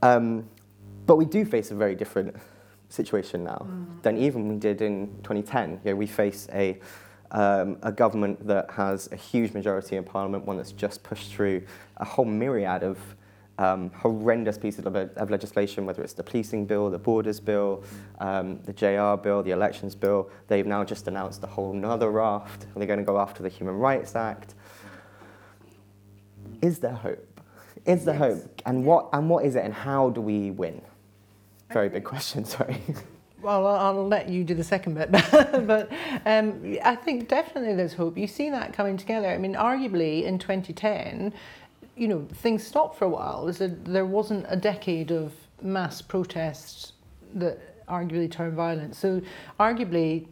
Um, 0.01 0.49
but 1.05 1.17
we 1.17 1.25
do 1.25 1.45
face 1.45 1.73
a 1.73 1.75
very 1.75 1.97
different 1.97 2.37
situation 2.89 3.43
now 3.43 3.67
mm. 3.69 4.01
than 4.03 4.17
even 4.17 4.47
we 4.47 4.55
did 4.55 4.81
in 4.81 5.09
2010. 5.25 5.81
You 5.85 5.91
know, 5.91 5.97
we 5.97 6.07
face 6.07 6.47
a, 6.53 6.79
um, 7.33 7.79
a 7.83 7.91
government 7.91 8.47
that 8.47 8.71
has 8.71 9.09
a 9.11 9.17
huge 9.17 9.55
majority 9.55 9.97
in 9.97 10.05
Parliament, 10.05 10.45
one 10.45 10.57
that's 10.57 10.71
just 10.71 11.03
pushed 11.03 11.33
through 11.33 11.65
a 11.97 12.05
whole 12.05 12.25
myriad 12.25 12.85
of 12.85 12.97
um, 13.59 13.91
horrendous 13.95 14.59
pieces 14.59 14.87
of, 14.87 14.97
of, 14.97 15.31
legislation, 15.31 15.85
whether 15.85 16.03
it's 16.03 16.15
the 16.15 16.23
policing 16.23 16.67
bill, 16.67 16.91
the 16.91 16.99
borders 16.99 17.39
bill, 17.39 17.85
um, 18.19 18.61
the 18.65 18.73
JR 18.73 19.21
bill, 19.23 19.43
the 19.43 19.51
elections 19.51 19.95
bill. 19.95 20.31
They've 20.49 20.67
now 20.67 20.85
just 20.85 21.07
announced 21.07 21.43
a 21.45 21.47
whole 21.47 21.73
nother 21.73 22.11
raft. 22.11 22.67
They're 22.75 22.87
going 22.87 22.99
to 22.99 23.05
go 23.05 23.21
after 23.21 23.43
the 23.43 23.49
Human 23.49 23.77
Rights 23.77 24.17
Act. 24.17 24.55
Is 26.61 26.79
there 26.79 26.93
hope? 26.93 27.41
Is 27.85 28.05
there 28.05 28.15
yes. 28.15 28.43
hope? 28.43 28.63
And 28.67 28.85
what, 28.85 29.09
and 29.13 29.29
what 29.29 29.45
is 29.45 29.57
it, 29.57 29.65
and 29.65 29.75
how 29.75 30.11
do 30.11 30.21
we 30.21 30.51
win? 30.51 30.81
Very 31.73 31.89
big 31.89 32.05
question, 32.05 32.45
sorry. 32.47 32.81
Well, 33.43 33.67
I'll 33.67 34.07
let 34.07 34.29
you 34.29 34.45
do 34.45 34.55
the 34.55 34.63
second 34.63 34.95
bit, 34.95 35.11
but 35.67 35.91
um, 36.25 36.79
I 36.85 36.95
think 36.95 37.29
definitely 37.29 37.75
there's 37.75 37.93
hope. 37.93 38.17
You 38.17 38.29
see 38.29 38.51
that 38.51 38.73
coming 38.73 38.97
together. 38.97 39.27
I 39.29 39.37
mean, 39.37 39.55
arguably 39.55 40.23
in 40.23 40.39
2010, 40.39 41.35
you 42.03 42.09
know, 42.09 42.27
things 42.35 42.67
stopped 42.67 42.99
for 42.99 43.05
a 43.05 43.09
while. 43.09 43.47
there 43.53 44.05
wasn't 44.05 44.45
a 44.49 44.57
decade 44.57 45.13
of 45.13 45.33
mass 45.63 46.03
protests 46.03 46.95
that 47.35 47.87
arguably 47.87 48.29
turned 48.29 48.55
violent. 48.55 48.97
So 48.97 49.23
arguably 49.61 50.27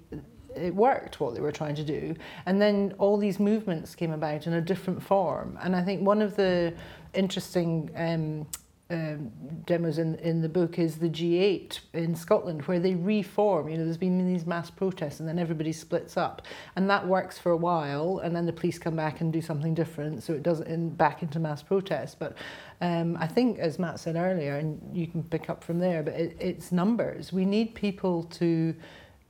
it 0.57 0.75
worked 0.75 1.21
what 1.21 1.33
they 1.33 1.41
were 1.41 1.53
trying 1.53 1.77
to 1.77 1.85
do. 1.85 2.17
And 2.47 2.61
then 2.61 2.93
all 2.99 3.17
these 3.17 3.39
movements 3.39 3.95
came 3.95 4.11
about 4.11 4.49
in 4.49 4.55
a 4.55 4.61
different 4.61 5.01
form. 5.01 5.57
And 5.63 5.77
I 5.77 5.83
think 5.85 6.05
one 6.05 6.21
of 6.21 6.35
the 6.35 6.75
interesting 7.15 7.89
um, 7.95 8.49
um, 8.91 9.31
demos 9.67 9.99
in, 9.99 10.17
in 10.17 10.43
the 10.43 10.49
book 10.49 10.79
is 10.79 10.97
the 10.97 11.09
G8 11.09 11.79
in 11.95 12.17
Scotland, 12.17 12.63
where 12.63 12.81
they 12.81 12.97
reform. 12.97 13.69
You 13.69 13.79
know, 13.79 13.85
there's 13.85 13.97
been 13.97 14.27
these 14.27 14.47
mass 14.47 14.69
protests 14.69 15.21
and 15.21 15.29
then 15.29 15.39
everybody 15.39 15.73
splits 15.73 16.17
up. 16.17 16.43
And 16.75 16.91
that 16.91 17.07
works 17.07 17.39
for 17.39 17.53
a 17.53 17.57
while, 17.57 18.19
and 18.19 18.35
then 18.35 18.47
the 18.47 18.53
police 18.53 18.79
come 18.79 18.97
back 18.97 19.21
and 19.21 19.33
do 19.33 19.41
something 19.41 19.75
different, 19.75 20.25
so 20.25 20.33
it 20.33 20.43
doesn't 20.43 20.67
in, 20.67 20.91
back 20.91 21.23
into 21.23 21.39
mass 21.39 21.63
protest. 21.63 22.19
But 22.19 22.37
um, 22.81 23.17
I 23.21 23.29
think, 23.29 23.61
as 23.61 23.79
Matt 23.79 24.01
said 24.01 24.17
earlier, 24.17 24.57
and 24.57 24.81
you 24.93 25.07
can 25.07 25.23
pick 25.23 25.49
up 25.49 25.63
from 25.63 25.79
there, 25.79 26.03
but 26.03 26.15
it, 26.15 26.37
it's 26.41 26.73
numbers. 26.73 27.33
We 27.33 27.45
need 27.45 27.75
people 27.75 28.25
to. 28.25 28.75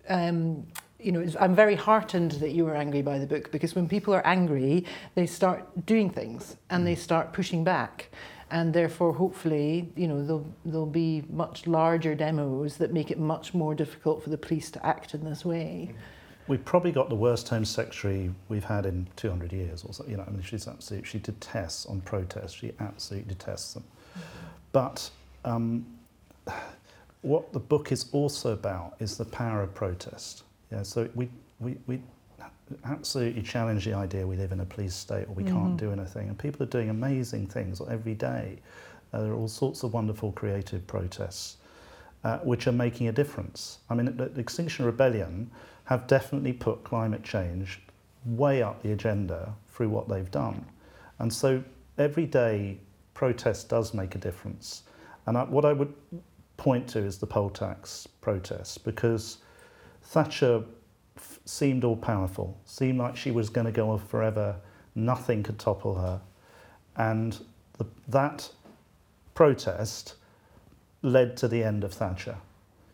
Um, 0.09 0.67
you 0.99 1.13
know, 1.13 1.27
I'm 1.41 1.55
very 1.55 1.77
heartened 1.77 2.33
that 2.33 2.51
you 2.51 2.67
were 2.67 2.77
angry 2.77 3.01
by 3.01 3.19
the 3.19 3.27
book 3.27 3.51
because 3.51 3.75
when 3.75 3.89
people 3.89 4.13
are 4.13 4.27
angry, 4.27 4.85
they 5.15 5.25
start 5.25 5.87
doing 5.87 6.11
things 6.11 6.59
and 6.69 6.87
they 6.87 6.95
start 6.95 7.33
pushing 7.33 7.65
back 7.65 8.11
and 8.51 8.75
therefore 8.75 9.13
hopefully 9.13 9.91
you 9.97 10.09
know 10.09 10.25
there'll, 10.25 10.55
there'll 10.65 10.87
be 10.87 11.23
much 11.31 11.67
larger 11.67 12.15
demos 12.15 12.77
that 12.77 12.93
make 12.93 13.11
it 13.11 13.19
much 13.19 13.55
more 13.55 13.75
difficult 13.75 14.23
for 14.23 14.31
the 14.31 14.39
police 14.39 14.71
to 14.71 14.85
act 14.85 15.15
in 15.15 15.25
this 15.25 15.45
way 15.45 15.93
we've 16.51 16.65
probably 16.65 16.91
got 16.91 17.09
the 17.09 17.15
worst 17.15 17.49
Home 17.49 17.65
Secretary 17.65 18.29
we've 18.49 18.65
had 18.65 18.85
in 18.85 19.07
200 19.15 19.53
years, 19.53 19.85
or 19.85 19.95
so. 19.95 20.05
You 20.09 20.17
know, 20.17 20.25
I 20.27 20.31
mean, 20.31 20.43
she's 20.43 20.67
absolutely 20.67 21.09
she 21.09 21.21
detests 21.21 21.87
on 21.87 22.01
protests. 22.01 22.55
She 22.55 22.73
absolutely 22.81 23.35
detests 23.35 23.75
them. 23.75 23.85
But 24.73 25.11
um, 25.45 25.87
what 27.23 27.53
the 27.53 27.61
book 27.61 27.93
is 27.93 28.07
also 28.13 28.53
about 28.53 28.97
is 28.99 29.17
the 29.17 29.25
power 29.25 29.63
of 29.63 29.75
protest. 29.75 30.43
Yeah, 30.73 30.83
so 30.83 31.09
we 31.15 31.29
we 31.61 31.77
we 31.87 32.01
absolutely 32.85 33.43
challenge 33.43 33.85
the 33.85 33.95
idea 33.95 34.27
we 34.27 34.37
live 34.37 34.53
in 34.53 34.61
a 34.61 34.65
police 34.65 34.95
state 34.95 35.27
or 35.29 35.35
we 35.35 35.45
mm-hmm. 35.45 35.57
can't 35.57 35.77
do 35.77 35.93
anything. 35.93 36.29
And 36.29 36.39
people 36.39 36.63
are 36.63 36.71
doing 36.71 36.91
amazing 36.91 37.47
things 37.47 37.81
every 37.89 38.15
day. 38.15 38.59
Uh, 39.13 39.23
there 39.23 39.33
are 39.33 39.35
all 39.35 39.49
sorts 39.49 39.83
of 39.83 39.93
wonderful 39.93 40.33
creative 40.33 40.87
protests 40.87 41.57
uh, 42.25 42.39
which 42.39 42.67
are 42.67 42.73
making 42.73 43.09
a 43.09 43.13
difference. 43.13 43.79
I 43.89 43.95
mean, 43.95 44.17
the, 44.17 44.27
the 44.27 44.41
Extinction 44.41 44.85
Rebellion 44.85 45.51
have 45.85 46.07
definitely 46.07 46.53
put 46.53 46.85
climate 46.85 47.23
change 47.23 47.81
way 48.25 48.63
up 48.63 48.83
the 48.83 48.93
agenda 48.93 49.55
through 49.69 49.89
what 49.89 50.09
they've 50.09 50.31
done. 50.31 50.65
And 51.19 51.33
so 51.33 51.63
every 51.99 52.27
day 52.27 52.79
protest 53.15 53.69
does 53.69 53.95
make 53.95 54.15
a 54.15 54.19
difference. 54.19 54.83
And 55.27 55.37
I, 55.37 55.45
what 55.45 55.65
I 55.65 55.73
would 55.73 55.93
point 56.57 56.87
to 56.89 56.99
is 56.99 57.19
the 57.19 57.27
poll 57.27 57.51
tax 57.51 58.07
protests 58.21 58.79
because 58.79 59.39
Thatcher 60.03 60.63
seemed 61.51 61.85
all 61.85 61.97
powerful, 61.97 62.57
seemed 62.65 62.99
like 62.99 63.17
she 63.17 63.31
was 63.31 63.49
going 63.51 63.67
to 63.67 63.73
go 63.73 63.91
on 63.91 63.99
forever, 63.99 64.57
nothing 64.95 65.43
could 65.43 65.59
topple 65.59 65.97
her. 65.97 66.21
And 66.97 67.37
the, 67.79 67.87
that 68.09 68.49
protest 69.35 70.15
led 71.03 71.37
to 71.39 71.49
the 71.49 71.63
end 71.63 71.83
of 71.85 71.93
Thatcher. 71.93 72.37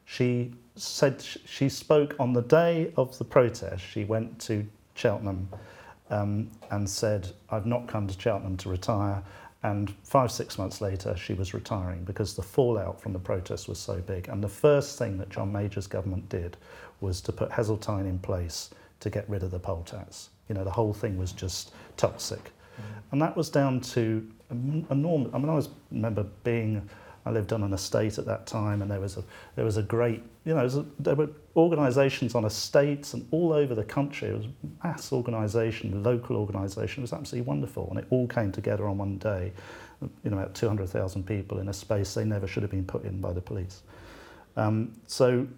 She 0.04 0.52
said 0.76 1.22
she 1.22 1.68
spoke 1.68 2.14
on 2.18 2.32
the 2.32 2.42
day 2.42 2.92
of 2.96 3.18
the 3.18 3.24
protest. 3.24 3.84
She 3.84 4.04
went 4.04 4.38
to 4.42 4.66
Cheltenham 4.94 5.48
um, 6.10 6.50
and 6.70 6.88
said, 6.88 7.28
I've 7.50 7.66
not 7.66 7.88
come 7.88 8.06
to 8.06 8.20
Cheltenham 8.20 8.56
to 8.58 8.68
retire. 8.68 9.22
And 9.62 9.90
five, 10.04 10.30
six 10.30 10.58
months 10.58 10.80
later, 10.80 11.16
she 11.16 11.34
was 11.34 11.52
retiring 11.52 12.04
because 12.04 12.36
the 12.36 12.42
fallout 12.42 13.00
from 13.00 13.12
the 13.12 13.18
protest 13.18 13.68
was 13.68 13.78
so 13.78 14.00
big. 14.00 14.28
And 14.28 14.42
the 14.42 14.48
first 14.48 14.98
thing 14.98 15.18
that 15.18 15.28
John 15.28 15.50
Major's 15.50 15.88
government 15.88 16.28
did 16.28 16.56
was 17.00 17.20
to 17.22 17.32
put 17.32 17.50
Heseltine 17.50 18.06
in 18.06 18.18
place 18.18 18.70
to 19.00 19.10
get 19.10 19.28
rid 19.28 19.42
of 19.42 19.50
the 19.50 19.58
poll 19.58 19.82
tax. 19.84 20.30
You 20.48 20.54
know, 20.54 20.64
the 20.64 20.70
whole 20.70 20.92
thing 20.92 21.18
was 21.18 21.32
just 21.32 21.72
toxic. 21.96 22.44
Mm-hmm. 22.44 22.82
And 23.12 23.22
that 23.22 23.36
was 23.36 23.50
down 23.50 23.80
to 23.80 24.26
um, 24.50 24.86
enormous. 24.90 25.30
I 25.34 25.38
mean, 25.38 25.48
I 25.48 25.54
was 25.54 25.68
remember 25.90 26.24
being. 26.44 26.88
I 27.24 27.30
lived 27.30 27.52
on 27.52 27.64
an 27.64 27.72
estate 27.72 28.18
at 28.18 28.26
that 28.26 28.46
time, 28.46 28.82
and 28.82 28.90
there 28.90 29.00
was 29.00 29.16
a 29.16 29.24
there 29.56 29.64
was 29.64 29.78
a 29.78 29.82
great 29.82 30.22
you 30.44 30.54
know 30.54 30.64
a, 30.64 31.02
there 31.02 31.16
were 31.16 31.28
organisations 31.56 32.36
on 32.36 32.44
estates 32.44 33.14
and 33.14 33.26
all 33.32 33.52
over 33.52 33.74
the 33.74 33.82
country. 33.82 34.28
It 34.28 34.36
was 34.36 34.46
mass 34.84 35.12
organisation, 35.12 36.04
local 36.04 36.36
organisation. 36.36 37.00
It 37.00 37.02
was 37.02 37.12
absolutely 37.12 37.48
wonderful, 37.48 37.88
and 37.90 37.98
it 37.98 38.06
all 38.10 38.28
came 38.28 38.52
together 38.52 38.86
on 38.86 38.98
one 38.98 39.18
day. 39.18 39.52
You 40.22 40.30
know, 40.30 40.38
about 40.38 40.54
two 40.54 40.68
hundred 40.68 40.88
thousand 40.88 41.26
people 41.26 41.58
in 41.58 41.68
a 41.68 41.72
space 41.72 42.14
they 42.14 42.24
never 42.24 42.46
should 42.46 42.62
have 42.62 42.70
been 42.70 42.84
put 42.84 43.02
in 43.04 43.20
by 43.20 43.32
the 43.32 43.40
police. 43.40 43.82
Um, 44.56 44.92
so 45.08 45.48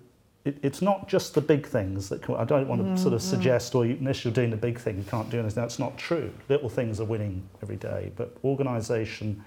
it, 0.48 0.56
it's 0.62 0.80
not 0.80 1.08
just 1.08 1.34
the 1.34 1.42
big 1.42 1.66
things 1.66 2.08
that 2.08 2.28
I 2.30 2.44
don't 2.44 2.68
want 2.68 2.80
to 2.80 2.86
mm-hmm. 2.86 2.96
sort 2.96 3.12
of 3.12 3.20
mm-hmm. 3.20 3.30
suggest, 3.30 3.74
or 3.74 3.84
you, 3.84 3.96
unless 4.00 4.24
you're 4.24 4.32
doing 4.32 4.50
the 4.50 4.56
big 4.56 4.78
thing, 4.78 4.96
you 4.96 5.04
can't 5.04 5.28
do 5.28 5.38
anything. 5.38 5.62
That's 5.62 5.78
not 5.78 5.98
true. 5.98 6.32
Little 6.48 6.70
things 6.70 7.00
are 7.00 7.04
winning 7.04 7.46
every 7.62 7.76
day, 7.76 8.12
but 8.16 8.36
organisation 8.42 9.44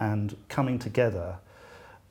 and 0.00 0.36
coming 0.48 0.78
together 0.78 1.36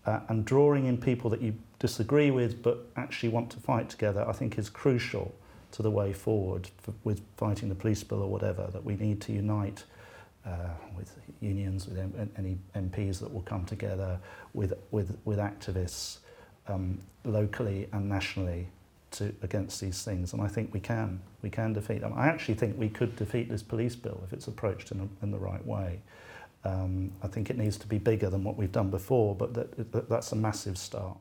uh, 0.05 0.21
and 0.29 0.45
drawing 0.45 0.85
in 0.85 0.97
people 0.97 1.29
that 1.31 1.41
you 1.41 1.53
disagree 1.79 2.31
with 2.31 2.63
but 2.63 2.85
actually 2.95 3.29
want 3.29 3.49
to 3.51 3.57
fight 3.57 3.89
together, 3.89 4.25
I 4.27 4.31
think 4.31 4.57
is 4.57 4.69
crucial 4.69 5.35
to 5.71 5.83
the 5.83 5.91
way 5.91 6.13
forward 6.13 6.69
for, 6.77 6.93
with 7.03 7.21
fighting 7.35 7.67
the 7.67 7.75
police 7.75 8.03
bill 8.03 8.21
or 8.21 8.29
whatever, 8.29 8.69
that 8.71 8.85
we 8.85 8.95
need 8.95 9.19
to 9.21 9.33
unite 9.33 9.83
uh, 10.45 10.69
with 10.95 11.13
unions, 11.41 11.87
with 11.87 11.99
M- 11.99 12.31
any 12.37 12.57
MPs 12.73 13.19
that 13.19 13.33
will 13.33 13.41
come 13.41 13.65
together, 13.65 14.17
with, 14.53 14.73
with, 14.91 15.17
with 15.25 15.39
activists 15.39 16.19
um, 16.69 16.99
locally 17.25 17.87
and 17.91 18.07
nationally 18.07 18.67
to, 19.11 19.33
against 19.41 19.81
these 19.81 20.03
things. 20.03 20.33
And 20.33 20.41
I 20.41 20.47
think 20.47 20.73
we 20.73 20.79
can. 20.79 21.21
We 21.41 21.49
can 21.49 21.73
defeat 21.73 22.01
them. 22.01 22.13
I 22.15 22.27
actually 22.27 22.55
think 22.55 22.77
we 22.77 22.89
could 22.89 23.15
defeat 23.15 23.49
this 23.49 23.63
police 23.63 23.95
bill 23.95 24.21
if 24.25 24.33
it's 24.33 24.47
approached 24.47 24.91
in, 24.91 24.99
a, 24.99 25.23
in 25.23 25.31
the 25.31 25.39
right 25.39 25.65
way. 25.65 25.99
Um, 26.65 27.11
I 27.23 27.27
think 27.27 27.49
it 27.49 27.57
needs 27.57 27.77
to 27.77 27.87
be 27.87 27.97
bigger 27.97 28.29
than 28.29 28.43
what 28.43 28.57
we've 28.57 28.71
done 28.71 28.89
before, 28.89 29.33
but 29.33 29.53
that, 29.53 29.91
that, 29.91 30.09
that's 30.09 30.31
a 30.33 30.35
massive 30.35 30.77
start. 30.77 31.17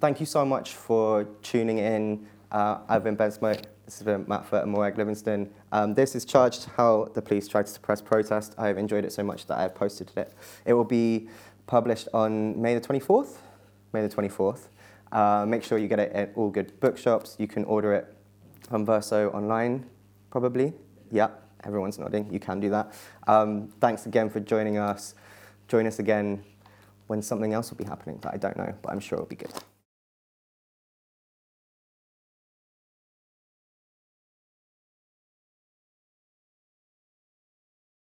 Thank 0.00 0.20
you 0.20 0.26
so 0.26 0.44
much 0.44 0.74
for 0.74 1.24
tuning 1.42 1.78
in. 1.78 2.26
Uh, 2.52 2.78
I've 2.88 3.02
been 3.02 3.16
Ben 3.16 3.32
Smoke. 3.32 3.62
This 3.84 3.98
has 3.98 4.04
been 4.04 4.24
Matt 4.28 4.46
Foot 4.46 4.62
and 4.62 4.70
Morag 4.70 4.96
Livingstone. 4.96 5.50
Um, 5.72 5.94
this 5.94 6.14
is 6.14 6.24
charged 6.24 6.68
how 6.76 7.10
the 7.14 7.22
police 7.22 7.48
tried 7.48 7.66
to 7.66 7.72
suppress 7.72 8.00
protest. 8.00 8.54
I've 8.56 8.78
enjoyed 8.78 9.04
it 9.04 9.12
so 9.12 9.24
much 9.24 9.46
that 9.46 9.58
I've 9.58 9.74
posted 9.74 10.12
it. 10.16 10.32
It 10.64 10.74
will 10.74 10.84
be 10.84 11.28
published 11.66 12.06
on 12.14 12.60
May 12.60 12.74
the 12.74 12.80
24th. 12.80 13.38
May 13.92 14.06
the 14.06 14.14
24th. 14.14 14.68
Uh, 15.12 15.44
make 15.46 15.62
sure 15.62 15.78
you 15.78 15.88
get 15.88 15.98
it 15.98 16.12
at 16.12 16.32
all 16.34 16.50
good 16.50 16.78
bookshops. 16.80 17.36
You 17.38 17.46
can 17.48 17.64
order 17.64 17.94
it 17.94 18.14
on 18.70 18.84
Verso 18.84 19.30
online, 19.30 19.86
probably. 20.30 20.72
Yeah. 21.10 21.28
Everyone's 21.64 21.98
nodding. 21.98 22.32
You 22.32 22.38
can 22.38 22.60
do 22.60 22.70
that. 22.70 22.94
Um, 23.26 23.68
thanks 23.80 24.06
again 24.06 24.30
for 24.30 24.40
joining 24.40 24.78
us. 24.78 25.14
Join 25.66 25.86
us 25.86 25.98
again 25.98 26.44
when 27.08 27.20
something 27.20 27.52
else 27.52 27.70
will 27.70 27.78
be 27.78 27.84
happening 27.84 28.18
that 28.22 28.32
I 28.34 28.36
don't 28.36 28.56
know, 28.56 28.72
but 28.80 28.92
I'm 28.92 29.00
sure 29.00 29.16
it'll 29.16 29.26
be 29.26 29.36
good. 29.36 29.52